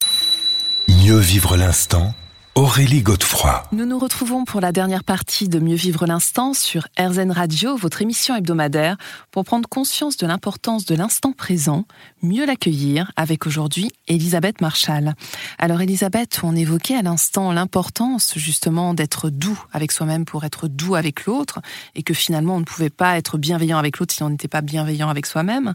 Mieux 0.87 1.17
vivre 1.17 1.57
l'instant 1.57 2.13
Aurélie 2.55 3.01
Godefroy. 3.01 3.63
Nous 3.71 3.85
nous 3.85 3.97
retrouvons 3.97 4.43
pour 4.43 4.59
la 4.59 4.73
dernière 4.73 5.05
partie 5.05 5.47
de 5.47 5.57
Mieux 5.57 5.77
vivre 5.77 6.05
l'instant 6.05 6.53
sur 6.53 6.85
RZN 6.99 7.31
Radio, 7.31 7.77
votre 7.77 8.01
émission 8.01 8.35
hebdomadaire, 8.35 8.97
pour 9.31 9.45
prendre 9.45 9.69
conscience 9.69 10.17
de 10.17 10.27
l'importance 10.27 10.83
de 10.83 10.93
l'instant 10.93 11.31
présent, 11.31 11.85
mieux 12.21 12.45
l'accueillir, 12.45 13.09
avec 13.15 13.47
aujourd'hui 13.47 13.89
Elisabeth 14.09 14.59
Marshall. 14.59 15.13
Alors 15.59 15.79
Elisabeth, 15.79 16.41
on 16.43 16.53
évoquait 16.53 16.97
à 16.97 17.01
l'instant 17.01 17.53
l'importance 17.53 18.33
justement 18.35 18.93
d'être 18.93 19.29
doux 19.29 19.63
avec 19.71 19.93
soi-même 19.93 20.25
pour 20.25 20.43
être 20.43 20.67
doux 20.67 20.95
avec 20.95 21.23
l'autre, 21.23 21.61
et 21.95 22.03
que 22.03 22.13
finalement 22.13 22.55
on 22.55 22.59
ne 22.59 22.65
pouvait 22.65 22.89
pas 22.89 23.17
être 23.17 23.37
bienveillant 23.37 23.77
avec 23.77 23.97
l'autre 23.97 24.13
si 24.13 24.23
on 24.23 24.29
n'était 24.29 24.49
pas 24.49 24.59
bienveillant 24.59 25.07
avec 25.07 25.25
soi-même. 25.25 25.73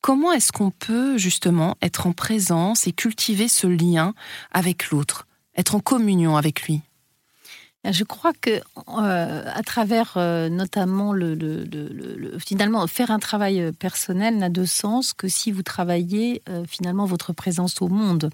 Comment 0.00 0.32
est-ce 0.32 0.50
qu'on 0.50 0.72
peut 0.72 1.16
justement 1.16 1.76
être 1.80 2.08
en 2.08 2.12
présence 2.12 2.88
et 2.88 2.92
cultiver 2.92 3.46
ce 3.46 3.68
lien 3.68 4.14
avec 4.50 4.90
l'autre? 4.90 5.27
Être 5.58 5.74
en 5.74 5.80
communion 5.80 6.36
avec 6.36 6.62
lui 6.62 6.80
je 7.84 8.02
crois 8.02 8.32
que 8.32 8.50
euh, 8.50 9.44
à 9.46 9.62
travers 9.62 10.14
euh, 10.16 10.48
notamment 10.48 11.12
le, 11.12 11.38
finalement 12.44 12.84
faire 12.88 13.12
un 13.12 13.20
travail 13.20 13.60
euh, 13.60 13.72
personnel 13.72 14.36
n'a 14.36 14.48
de 14.48 14.64
sens 14.64 15.12
que 15.12 15.28
si 15.28 15.52
vous 15.52 15.62
travaillez 15.62 16.42
finalement 16.66 17.04
votre 17.04 17.32
présence 17.32 17.80
au 17.80 17.88
monde. 17.88 18.30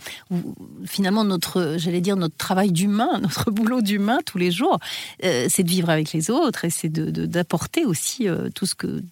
Finalement 0.87 1.25
notre 1.25 1.75
j'allais 1.77 2.01
dire 2.01 2.17
notre 2.17 2.37
travail 2.37 2.73
d'humain, 2.73 3.19
notre 3.23 3.51
boulot 3.51 3.83
d'humain 3.83 4.19
tous 4.25 4.39
les 4.39 4.51
jours, 4.51 4.79
c'est 5.21 5.63
de 5.63 5.69
vivre 5.69 5.91
avec 5.91 6.13
les 6.13 6.31
autres 6.31 6.65
et 6.65 6.71
c'est 6.71 6.89
d'apporter 6.89 7.85
aussi 7.85 8.27
tout 8.55 8.67
ce 8.67 8.75
que 8.75 9.03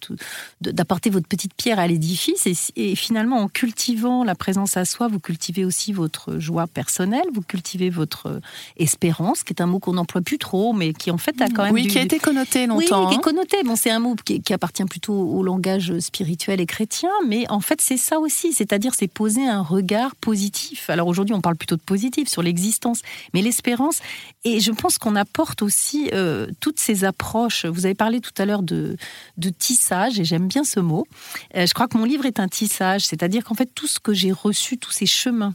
d'apporter 0.61 1.09
votre 1.09 1.27
petite 1.27 1.53
pierre 1.53 1.79
à 1.79 1.87
l'édifice 1.87 2.47
et, 2.47 2.55
et, 2.75 2.95
finalement 2.95 3.37
en 3.37 3.47
cultivant 3.47 4.23
la 4.23 4.35
présence 4.35 4.77
à 4.77 4.85
soi, 4.85 5.07
vous 5.07 5.19
cultivez 5.19 5.65
aussi 5.65 5.93
votre 5.93 6.39
joie 6.39 6.67
personnelle, 6.67 7.25
vous 7.33 7.41
cultivez 7.41 7.89
votre 7.89 8.41
espérance, 8.77 9.43
qui 9.43 9.53
est 9.53 9.61
un 9.61 9.67
mot 9.67 9.79
qu'on 9.79 9.97
emploie 9.97 10.22
plus 10.23 10.37
trop, 10.37 10.73
mais 10.73 10.93
qui 10.93 11.11
en 11.11 11.17
fait 11.17 11.39
a 11.41 11.49
quand 11.49 11.63
même. 11.63 11.73
Oui, 11.73 11.87
qui 11.87 11.99
a 11.99 12.01
été 12.01 12.19
connoté 12.19 12.65
longtemps. 12.65 12.77
Oui, 12.77 12.85
qui 12.85 13.13
est 13.13 13.17
hein. 13.17 13.21
connoté. 13.21 13.57
Bon, 13.63 13.75
c'est 13.75 13.91
un 13.91 13.99
mot 13.99 14.15
qui, 14.15 14.41
appartient 14.53 14.83
plutôt 14.85 15.13
au 15.13 15.43
langage 15.43 15.97
spirituel 15.99 16.61
et 16.61 16.65
chrétien, 16.65 17.09
mais 17.27 17.49
en 17.49 17.59
fait, 17.59 17.81
c'est 17.81 17.97
ça 17.97 18.19
aussi. 18.19 18.53
C'est-à-dire, 18.53 18.93
c'est 18.95 19.07
poser 19.07 19.47
un 19.47 19.61
regard 19.61 20.15
positif. 20.15 20.89
Alors 20.89 21.07
aujourd'hui, 21.07 21.35
on 21.35 21.41
parle 21.41 21.55
plutôt 21.55 21.75
de 21.75 21.81
positif 21.81 22.27
sur 22.27 22.41
l'existence, 22.41 23.01
mais 23.33 23.41
l'espérance. 23.41 23.99
Et 24.43 24.59
je 24.59 24.71
pense 24.71 24.97
qu'on 24.97 25.15
apporte 25.15 25.61
aussi 25.61 26.09
euh, 26.13 26.47
toutes 26.59 26.79
ces 26.79 27.03
approches. 27.05 27.65
Vous 27.65 27.85
avez 27.85 27.95
parlé 27.95 28.19
tout 28.19 28.33
à 28.37 28.45
l'heure 28.45 28.63
de, 28.63 28.97
de 29.37 29.49
tissage, 29.49 30.19
et 30.19 30.25
j'aime 30.25 30.47
bien 30.47 30.63
ce 30.63 30.79
mot. 30.79 31.07
Euh, 31.55 31.65
je 31.65 31.73
crois 31.73 31.87
que 31.87 31.97
mon 31.97 32.05
livre 32.05 32.25
est 32.25 32.39
un 32.39 32.47
tissage, 32.47 33.05
c'est-à-dire 33.05 33.43
qu'en 33.43 33.55
fait, 33.55 33.69
tout 33.73 33.87
ce 33.87 33.99
que 33.99 34.13
j'ai 34.13 34.31
reçu, 34.31 34.77
tous 34.77 34.91
ces 34.91 35.05
chemins 35.05 35.53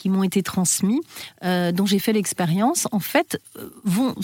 qui 0.00 0.08
m'ont 0.08 0.22
été 0.22 0.42
transmis, 0.42 1.02
euh, 1.44 1.72
dont 1.72 1.84
j'ai 1.84 1.98
fait 1.98 2.14
l'expérience, 2.14 2.88
en 2.90 3.00
fait, 3.00 3.38
euh, 3.58 3.68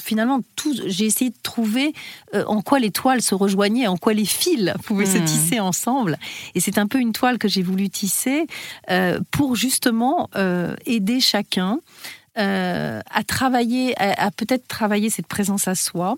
finalement 0.01 0.40
tout. 0.57 0.75
J'ai 0.87 1.07
essayé 1.07 1.31
de 1.31 1.37
trouver 1.42 1.92
euh, 2.35 2.44
en 2.46 2.62
quoi 2.62 2.79
les 2.79 2.90
toiles 2.90 3.22
se 3.22 3.35
rejoignaient, 3.35 3.87
en 3.87 3.96
quoi 3.96 4.14
les 4.14 4.25
fils 4.25 4.75
pouvaient 4.85 5.07
se 5.07 5.18
hmm. 5.18 5.25
tisser 5.25 5.61
ensemble. 5.61 6.18
Et 6.55 6.61
c'est 6.61 6.79
un 6.79 6.87
peu 6.87 6.99
une 6.99 7.12
toile 7.12 7.38
que 7.38 7.49
j'ai 7.49 7.62
voulu 7.62 7.90
tisser 7.90 8.46
pour 9.31 9.57
justement 9.57 10.29
aider 10.87 11.20
chacun 11.20 11.81
euh, 12.38 13.01
à 13.11 13.25
travailler, 13.25 13.94
à, 13.99 14.31
peut-être 14.31 14.68
travailler 14.68 15.09
cette 15.09 15.27
présence 15.27 15.68
à 15.68 15.75
soi. 15.75 16.16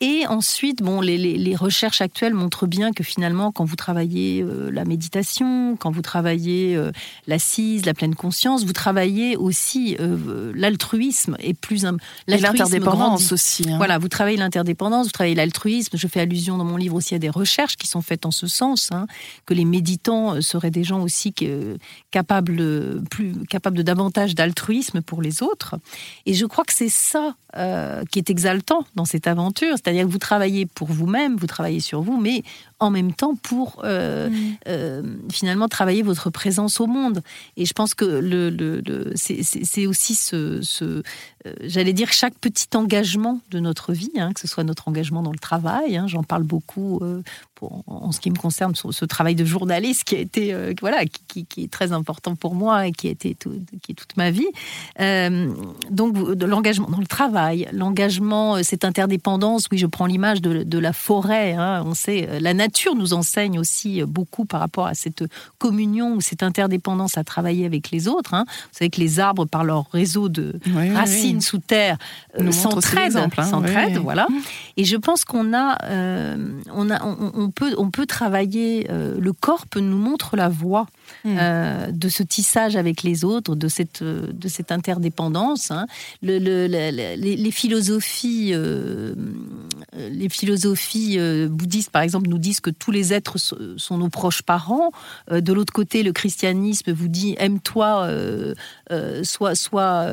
Et 0.00 0.26
ensuite, 0.26 0.82
bon, 0.82 1.00
les, 1.00 1.16
les, 1.16 1.54
recherches 1.54 2.00
actuelles 2.00 2.34
montrent 2.34 2.66
bien 2.66 2.90
que 2.90 3.04
finalement, 3.04 3.52
quand 3.52 3.64
vous 3.64 3.76
travaillez 3.76 4.42
euh, 4.42 4.70
la 4.72 4.84
méditation, 4.84 5.76
quand 5.76 5.92
vous 5.92 6.02
travaillez 6.02 6.74
euh, 6.74 6.90
l'assise, 7.28 7.86
la 7.86 7.94
pleine 7.94 8.16
conscience, 8.16 8.64
vous 8.64 8.72
travaillez 8.72 9.36
aussi 9.36 9.96
l'altruisme 10.54 11.36
et 11.38 11.54
plus 11.54 11.86
l'interdépendance 12.26 13.30
aussi. 13.30 13.70
Hein. 13.70 13.76
Voilà, 13.76 13.98
vous 13.98 14.08
travaillez 14.08 14.38
l'interdépendance, 14.38 15.06
vous 15.06 15.12
travaillez 15.12 15.36
l'altruisme. 15.36 15.96
Je 15.96 16.08
fais 16.08 16.20
allusion 16.20 16.58
dans 16.58 16.64
mon 16.64 16.78
livre 16.78 16.96
aussi 16.96 17.14
à 17.14 17.20
des 17.20 17.30
recherches 17.30 17.76
qui 17.76 17.86
sont 17.86 18.02
faites 18.02 18.26
en 18.26 18.32
ce 18.32 18.48
sens, 18.48 18.88
hein, 18.92 19.06
que 19.46 19.54
les 19.54 19.64
méditants 19.64 20.40
seraient 20.40 20.72
des 20.72 20.82
gens 20.82 21.02
aussi 21.02 21.32
capables, 22.10 23.02
plus 23.08 23.34
capables 23.48 23.76
de 23.76 23.82
davantage 23.82 24.34
d'altruisme 24.34 25.02
pour 25.02 25.22
les 25.22 25.44
autres. 25.44 25.59
Et 26.26 26.34
je 26.34 26.46
crois 26.46 26.64
que 26.64 26.72
c'est 26.72 26.88
ça 26.88 27.36
euh, 27.56 28.04
qui 28.12 28.20
est 28.20 28.30
exaltant 28.30 28.86
dans 28.94 29.04
cette 29.04 29.26
aventure, 29.26 29.72
c'est-à-dire 29.72 30.04
que 30.04 30.10
vous 30.12 30.18
travaillez 30.18 30.66
pour 30.66 30.86
vous-même, 30.86 31.34
vous 31.34 31.48
travaillez 31.48 31.80
sur 31.80 32.00
vous, 32.00 32.16
mais 32.20 32.44
en 32.78 32.90
même 32.90 33.12
temps 33.12 33.34
pour 33.34 33.80
euh, 33.82 34.30
mm. 34.30 34.56
euh, 34.68 35.02
finalement 35.32 35.66
travailler 35.66 36.02
votre 36.02 36.30
présence 36.30 36.80
au 36.80 36.86
monde. 36.86 37.22
Et 37.56 37.64
je 37.64 37.72
pense 37.72 37.94
que 37.94 38.04
le, 38.04 39.12
c'est 39.16 39.86
aussi 39.88 40.14
ce, 40.14 40.62
j'allais 41.64 41.92
dire, 41.92 42.12
chaque 42.12 42.38
petit 42.38 42.68
engagement 42.76 43.40
de 43.50 43.58
notre 43.58 43.92
vie, 43.92 44.12
hein, 44.16 44.32
que 44.32 44.40
ce 44.40 44.46
soit 44.46 44.62
notre 44.62 44.86
engagement 44.86 45.24
dans 45.24 45.32
le 45.32 45.38
travail, 45.38 45.96
hein, 45.96 46.06
j'en 46.06 46.22
parle 46.22 46.44
beaucoup 46.44 47.00
pour, 47.56 47.82
en 47.88 48.12
ce 48.12 48.20
qui 48.20 48.30
me 48.30 48.36
concerne, 48.36 48.76
ce, 48.76 48.92
ce, 48.92 49.04
travail 49.04 49.34
de 49.34 49.44
journaliste 49.44 50.04
qui 50.04 50.14
a 50.14 50.20
été, 50.20 50.54
voilà, 50.80 51.04
qui, 51.04 51.46
est 51.56 51.70
très 51.70 51.90
important 51.90 52.36
pour 52.36 52.54
moi 52.54 52.86
et 52.86 52.92
qui 52.92 53.08
a 53.08 53.10
été 53.10 53.36
qui 53.82 53.92
est 53.92 53.94
toute 53.96 54.16
ma 54.16 54.30
vie. 54.30 54.46
donc, 55.90 56.14
de 56.14 56.46
l'engagement 56.46 56.88
dans 56.88 57.00
le 57.00 57.06
travail 57.06 57.39
l'engagement, 57.72 58.56
euh, 58.56 58.62
cette 58.62 58.84
interdépendance. 58.84 59.66
Oui, 59.70 59.78
je 59.78 59.86
prends 59.86 60.06
l'image 60.06 60.40
de, 60.40 60.78
la 60.78 60.92
forêt. 60.92 61.52
Hein. 61.52 61.82
on 61.84 61.94
sait, 61.94 62.28
euh, 62.28 62.40
la 62.40 62.54
nature 62.54 62.94
nous 62.94 63.12
enseigne 63.12 63.58
aussi 63.58 64.00
euh, 64.00 64.06
beaucoup 64.06 64.44
par 64.44 64.60
rapport 64.60 64.86
à 64.86 64.94
cette 64.94 65.24
communion 65.58 66.14
ou 66.14 66.20
cette 66.20 66.42
interdépendance 66.42 67.18
à 67.18 67.24
travailler 67.24 67.66
avec 67.66 67.90
les 67.90 68.08
autres. 68.08 68.34
Hein. 68.34 68.44
Vous 68.48 68.78
savez 68.78 68.90
que 68.90 69.00
les 69.00 69.20
arbres, 69.20 69.44
par 69.44 69.64
leur 69.64 69.90
réseau 69.92 70.28
de 70.28 70.58
racines 70.94 71.40
sous 71.40 71.58
terre, 71.58 71.98
s'entraident, 72.50 73.16
hein. 73.16 74.00
voilà. 74.02 74.26
Et 74.76 74.84
je 74.84 74.96
pense 74.96 75.24
qu'on 75.24 75.54
a, 75.54 75.76
on 76.72 76.90
a, 76.90 77.04
on, 77.04 77.50
peut, 77.50 77.74
on 77.76 77.90
peut 77.90 78.06
travailler. 78.06 78.86
le 78.88 79.32
corps 79.32 79.66
peut 79.66 79.80
nous 79.80 79.98
montre 79.98 80.36
la 80.36 80.48
voie 80.48 80.86
hmm. 81.24 81.36
de 81.90 82.08
ce 82.08 82.22
tissage 82.22 82.76
avec 82.76 83.02
les 83.02 83.24
autres, 83.24 83.54
de 83.54 83.68
cette, 83.68 84.02
de 84.02 84.48
cette 84.48 84.72
interdépendance. 84.72 85.72
Le, 86.22 86.38
le, 86.38 86.66
les, 86.66 87.29
philosophies, 87.50 88.52
euh, 88.54 89.14
les 89.94 90.28
philosophies 90.28 91.16
euh, 91.18 91.48
bouddhistes, 91.48 91.90
par 91.90 92.02
exemple, 92.02 92.28
nous 92.28 92.38
disent 92.38 92.60
que 92.60 92.70
tous 92.70 92.90
les 92.90 93.12
êtres 93.12 93.36
sont 93.38 93.98
nos 93.98 94.08
proches 94.08 94.42
parents. 94.42 94.92
Euh, 95.30 95.40
de 95.40 95.52
l'autre 95.52 95.72
côté, 95.72 96.02
le 96.02 96.12
christianisme 96.12 96.92
vous 96.92 97.08
dit 97.08 97.36
aime-toi, 97.38 98.08
soit, 99.22 99.54
soit 99.54 100.06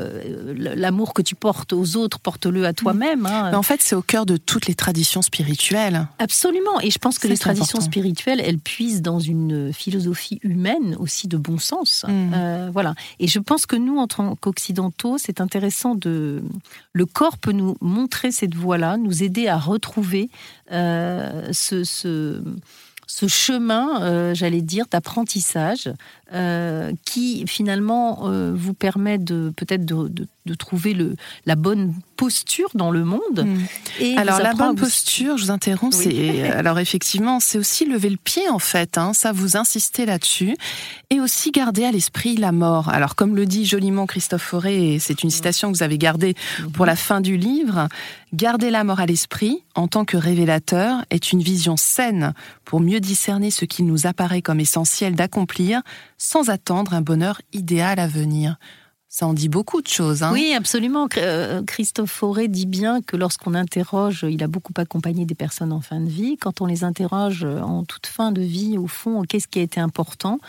l'amour 0.55 1.13
que 1.13 1.21
tu 1.21 1.35
portes 1.35 1.73
aux 1.73 1.95
autres, 1.95 2.19
porte-le 2.19 2.65
à 2.65 2.73
toi-même. 2.73 3.25
Hein. 3.25 3.53
en 3.53 3.63
fait, 3.63 3.81
c'est 3.81 3.95
au 3.95 4.01
cœur 4.01 4.25
de 4.25 4.37
toutes 4.37 4.67
les 4.67 4.75
traditions 4.75 5.21
spirituelles. 5.21 6.07
Absolument. 6.19 6.79
Et 6.81 6.91
je 6.91 6.99
pense 6.99 7.19
que 7.19 7.27
les 7.27 7.37
traditions 7.37 7.81
spirituelles, 7.81 8.41
elles 8.43 8.59
puisent 8.59 9.01
dans 9.01 9.19
une 9.19 9.73
philosophie 9.73 10.39
humaine 10.43 10.95
aussi 10.99 11.27
de 11.27 11.37
bon 11.37 11.57
sens. 11.57 12.05
Mm. 12.07 12.69
voilà. 12.71 12.95
Et 13.19 13.27
je 13.27 13.39
pense 13.39 13.65
que 13.65 13.75
nous, 13.75 13.97
en 13.97 14.07
tant 14.07 14.35
qu'occidentaux, 14.35 15.17
c'est 15.17 15.41
intéressant 15.41 15.95
de 15.95 16.41
le 16.93 17.05
corps 17.07 17.37
peut 17.37 17.51
nous 17.51 17.75
montrer 17.81 18.31
cette 18.31 18.55
voie-là, 18.55 18.97
nous 18.97 19.23
aider 19.23 19.47
à 19.47 19.57
retrouver 19.57 20.29
euh, 20.71 21.49
ce, 21.51 21.83
ce, 21.83 22.41
chemin, 23.07 24.01
euh, 24.01 24.33
j'allais 24.33 24.61
dire, 24.61 24.85
d'apprentissage 24.91 25.89
euh, 26.33 26.91
qui 27.05 27.45
finalement 27.47 28.29
vous 28.53 28.73
permet 28.73 29.17
de 29.17 29.51
peut-être 29.55 29.85
de, 29.85 30.27
de 30.47 30.53
trouver 30.55 30.93
le, 30.93 31.15
la 31.45 31.55
bonne 31.55 31.93
posture 32.15 32.69
dans 32.73 32.89
le 32.89 33.03
monde. 33.03 33.45
Hmm. 33.45 33.57
Et 33.99 34.17
alors 34.17 34.39
la 34.39 34.53
bonne 34.53 34.75
posture, 34.75 35.37
je 35.37 35.45
vous 35.45 35.51
interromps, 35.51 35.95
c'est 35.95 36.41
alors 36.51 36.79
effectivement 36.79 37.39
c'est 37.39 37.59
aussi 37.59 37.85
lever 37.85 38.09
le 38.09 38.17
pied 38.17 38.49
en 38.49 38.57
fait, 38.57 38.97
hein, 38.97 39.13
ça 39.13 39.31
vous 39.31 39.55
insistez 39.55 40.07
là-dessus, 40.07 40.57
et 41.11 41.19
aussi 41.19 41.51
garder 41.51 41.85
à 41.85 41.91
l'esprit 41.91 42.35
la 42.35 42.51
mort. 42.51 42.89
Alors 42.89 43.15
comme 43.15 43.35
le 43.35 43.45
dit 43.45 43.65
joliment 43.65 44.07
Christophe 44.07 44.41
Fauré, 44.41 44.95
et 44.95 44.99
c'est 44.99 45.21
une 45.21 45.29
citation 45.29 45.71
que 45.71 45.77
vous 45.77 45.83
avez 45.83 45.99
gardée 45.99 46.35
pour 46.73 46.87
la 46.87 46.95
fin 46.95 47.21
du 47.21 47.37
livre, 47.37 47.87
garder 48.33 48.69
la 48.69 48.83
mort 48.83 48.99
à 48.99 49.05
l'esprit 49.05 49.63
en 49.75 49.87
tant 49.87 50.05
que 50.05 50.17
révélateur 50.17 51.05
est 51.09 51.31
une 51.31 51.41
vision 51.41 51.77
saine 51.77 52.33
pour 52.65 52.79
mieux 52.79 52.99
discerner 52.99 53.51
ce 53.51 53.65
qu'il 53.65 53.85
nous 53.85 54.07
apparaît 54.07 54.41
comme 54.41 54.59
essentiel 54.59 55.15
d'accomplir 55.15 55.81
sans 56.17 56.49
attendre 56.49 56.93
un 56.93 57.01
bonheur 57.01 57.41
idéal 57.53 57.99
à 57.99 58.07
venir. 58.07 58.57
Ça 59.09 59.25
en 59.25 59.33
dit 59.33 59.47
beaucoup 59.47 59.81
de 59.81 59.87
choses. 59.87 60.21
Hein. 60.21 60.31
Oui, 60.33 60.53
absolument. 60.55 61.07
Euh, 61.17 61.63
Christophe 61.63 62.11
Fauré 62.11 62.49
dit 62.49 62.65
bien 62.65 63.01
que 63.01 63.15
lorsqu'on 63.15 63.53
interroge, 63.53 64.25
il 64.29 64.43
a 64.43 64.47
beaucoup 64.47 64.73
accompagné 64.75 65.25
des 65.25 65.33
personnes 65.33 65.71
en 65.71 65.79
fin 65.79 66.01
de 66.01 66.09
vie. 66.09 66.37
Quand 66.37 66.59
on 66.59 66.65
les 66.65 66.83
interroge 66.83 67.45
en 67.45 67.85
toute 67.85 68.05
fin 68.05 68.33
de 68.33 68.41
vie, 68.41 68.77
au 68.77 68.87
fond, 68.87 69.23
qu'est-ce 69.23 69.47
qui 69.47 69.59
a 69.59 69.61
été 69.61 69.79
important? 69.79 70.39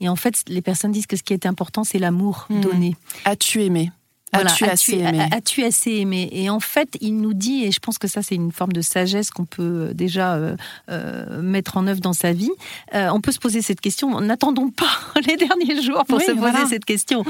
Et 0.00 0.08
en 0.08 0.16
fait, 0.16 0.42
les 0.48 0.62
personnes 0.62 0.90
disent 0.90 1.06
que 1.06 1.16
ce 1.16 1.22
qui 1.22 1.32
a 1.32 1.36
été 1.36 1.46
important, 1.46 1.84
c'est 1.84 2.00
l'amour 2.00 2.46
hmm. 2.50 2.60
donné. 2.60 2.96
As-tu 3.24 3.62
aimé? 3.62 3.92
As-tu 4.32 4.64
assez 4.64 4.98
aimé 4.98 5.26
As-tu 5.30 5.64
assez 5.64 5.92
aimé? 5.92 6.28
Et 6.32 6.50
en 6.50 6.60
fait, 6.60 6.96
il 7.00 7.20
nous 7.20 7.34
dit, 7.34 7.64
et 7.64 7.72
je 7.72 7.78
pense 7.80 7.98
que 7.98 8.08
ça, 8.08 8.22
c'est 8.22 8.34
une 8.34 8.52
forme 8.52 8.72
de 8.72 8.80
sagesse 8.80 9.30
qu'on 9.30 9.44
peut 9.44 9.62
euh, 9.62 9.94
déjà 9.94 10.34
euh, 10.34 10.56
euh, 10.90 11.40
mettre 11.42 11.76
en 11.76 11.86
œuvre 11.86 12.00
dans 12.00 12.12
sa 12.12 12.32
vie. 12.32 12.50
on 12.92 13.20
peut 13.20 13.32
se 13.32 13.38
poser 13.38 13.62
cette 13.62 13.80
question. 13.80 14.20
N'attendons 14.20 14.70
pas 14.70 14.90
les 15.26 15.36
derniers 15.36 15.82
jours 15.82 16.04
pour 16.06 16.20
se 16.20 16.32
poser 16.32 16.66
cette 16.68 16.84
question. 16.84 17.24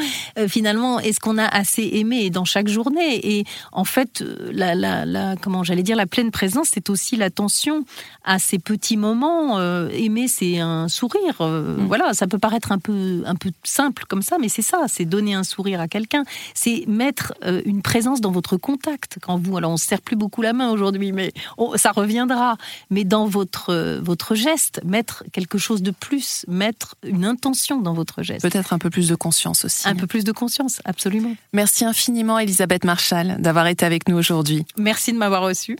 finalement, 0.49 0.99
est-ce 1.01 1.20
qu'on 1.20 1.38
a 1.38 1.46
assez 1.46 1.88
aimé? 1.94 2.30
Dans 2.30 2.44
chaque 2.44 2.68
journée 2.68 3.38
Et 3.38 3.44
en 3.72 3.84
fait, 3.84 4.24
la, 4.51 4.74
la, 4.74 5.05
la 5.05 5.36
comment 5.36 5.62
j'allais 5.64 5.82
dire, 5.82 5.96
la 5.96 6.07
pleine 6.07 6.30
présence, 6.30 6.68
c'est 6.72 6.90
aussi 6.90 7.16
l'attention 7.16 7.84
à 8.24 8.38
ces 8.38 8.59
petits 8.59 8.96
moments. 8.96 9.61
aimer, 9.90 10.28
c'est 10.28 10.59
un 10.59 10.88
sourire. 10.88 11.36
Mm. 11.40 11.86
Voilà, 11.86 12.14
ça 12.14 12.26
peut 12.26 12.38
paraître 12.38 12.72
un 12.72 12.78
peu, 12.78 13.22
un 13.26 13.34
peu 13.34 13.51
simple 13.64 14.05
comme 14.09 14.22
ça, 14.22 14.36
mais 14.40 14.49
c'est 14.49 14.62
ça. 14.62 14.84
C'est 14.88 15.05
donner 15.05 15.34
un 15.34 15.44
sourire 15.44 15.80
à 15.80 15.88
quelqu'un. 15.88 16.24
C'est 16.55 16.84
mettre 16.89 17.34
euh, 17.45 17.62
une 17.64 17.82
présence 17.82 18.20
dans 18.20 18.32
votre 18.32 18.57
contact 18.57 19.18
quand 19.20 19.39
vous. 19.39 19.57
Alors 19.57 19.70
on 19.70 19.76
se 19.76 19.86
serre 19.86 20.01
plus 20.01 20.16
beaucoup 20.16 20.43
la 20.43 20.53
main 20.53 20.70
aujourd'hui, 20.70 21.12
mais 21.12 21.32
ça 21.76 21.93
reviendra. 21.93 22.57
Mais 22.91 23.05
dans 23.05 23.26
votre 23.26 23.70
euh, 23.70 24.01
votre 24.03 24.34
geste, 24.34 24.80
mettre 24.84 25.24
quelque 25.32 25.59
chose 25.59 25.82
de 25.82 25.91
plus, 25.91 26.45
mettre 26.49 26.97
une 27.05 27.24
intention 27.24 27.80
dans 27.80 27.93
votre 27.93 28.22
geste. 28.22 28.43
Peut-être 28.43 28.72
un 28.72 28.78
peu 28.78 28.91
plus 28.91 29.09
de 29.09 29.14
conscience 29.14 29.64
aussi. 29.64 29.86
Un 29.86 29.95
peu 29.95 30.07
plus 30.07 30.24
de 30.24 30.32
conscience, 30.32 30.80
absolument. 30.84 31.34
Merci 31.53 31.84
infiniment, 31.84 32.39
Elisabeth 32.39 32.84
Marshall, 32.84 33.36
d'avoir 33.39 33.66
été 33.66 33.84
avec 33.84 34.09
nous 34.09 34.16
aujourd'hui. 34.16 34.64
Merci 34.76 35.12
de 35.12 35.18
m'avoir 35.18 35.43
reçu. 35.43 35.76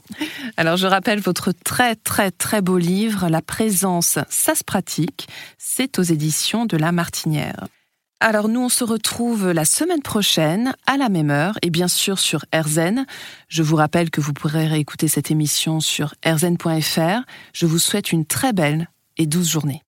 Alors 0.57 0.77
je 0.77 0.87
rappelle 0.87 1.19
votre 1.19 1.51
très 1.51 1.95
très 1.95 2.31
très 2.31 2.61
beau 2.61 2.77
livre, 2.77 3.27
La 3.29 3.41
présence, 3.41 4.19
ça 4.29 4.55
se 4.55 4.63
pratique. 4.63 5.27
C'est 5.57 5.97
aux 5.97 6.03
éditions 6.03 6.65
de 6.65 6.77
La 6.77 6.91
Martinière. 6.91 7.67
Alors 8.21 8.49
nous, 8.49 8.59
on 8.59 8.69
se 8.69 8.83
retrouve 8.83 9.51
la 9.51 9.63
semaine 9.63 10.01
prochaine 10.01 10.73
à 10.85 10.97
la 10.97 11.07
même 11.07 11.29
heure 11.29 11.57
et 11.61 11.69
bien 11.69 11.87
sûr 11.87 12.19
sur 12.19 12.43
RZN. 12.53 13.05
Je 13.47 13.63
vous 13.63 13.77
rappelle 13.77 14.09
que 14.09 14.19
vous 14.19 14.33
pourrez 14.33 14.67
réécouter 14.67 15.07
cette 15.07 15.31
émission 15.31 15.79
sur 15.79 16.13
rzn.fr. 16.25 17.21
Je 17.53 17.65
vous 17.65 17.79
souhaite 17.79 18.11
une 18.11 18.25
très 18.25 18.51
belle 18.51 18.89
et 19.17 19.25
douce 19.25 19.49
journée. 19.49 19.83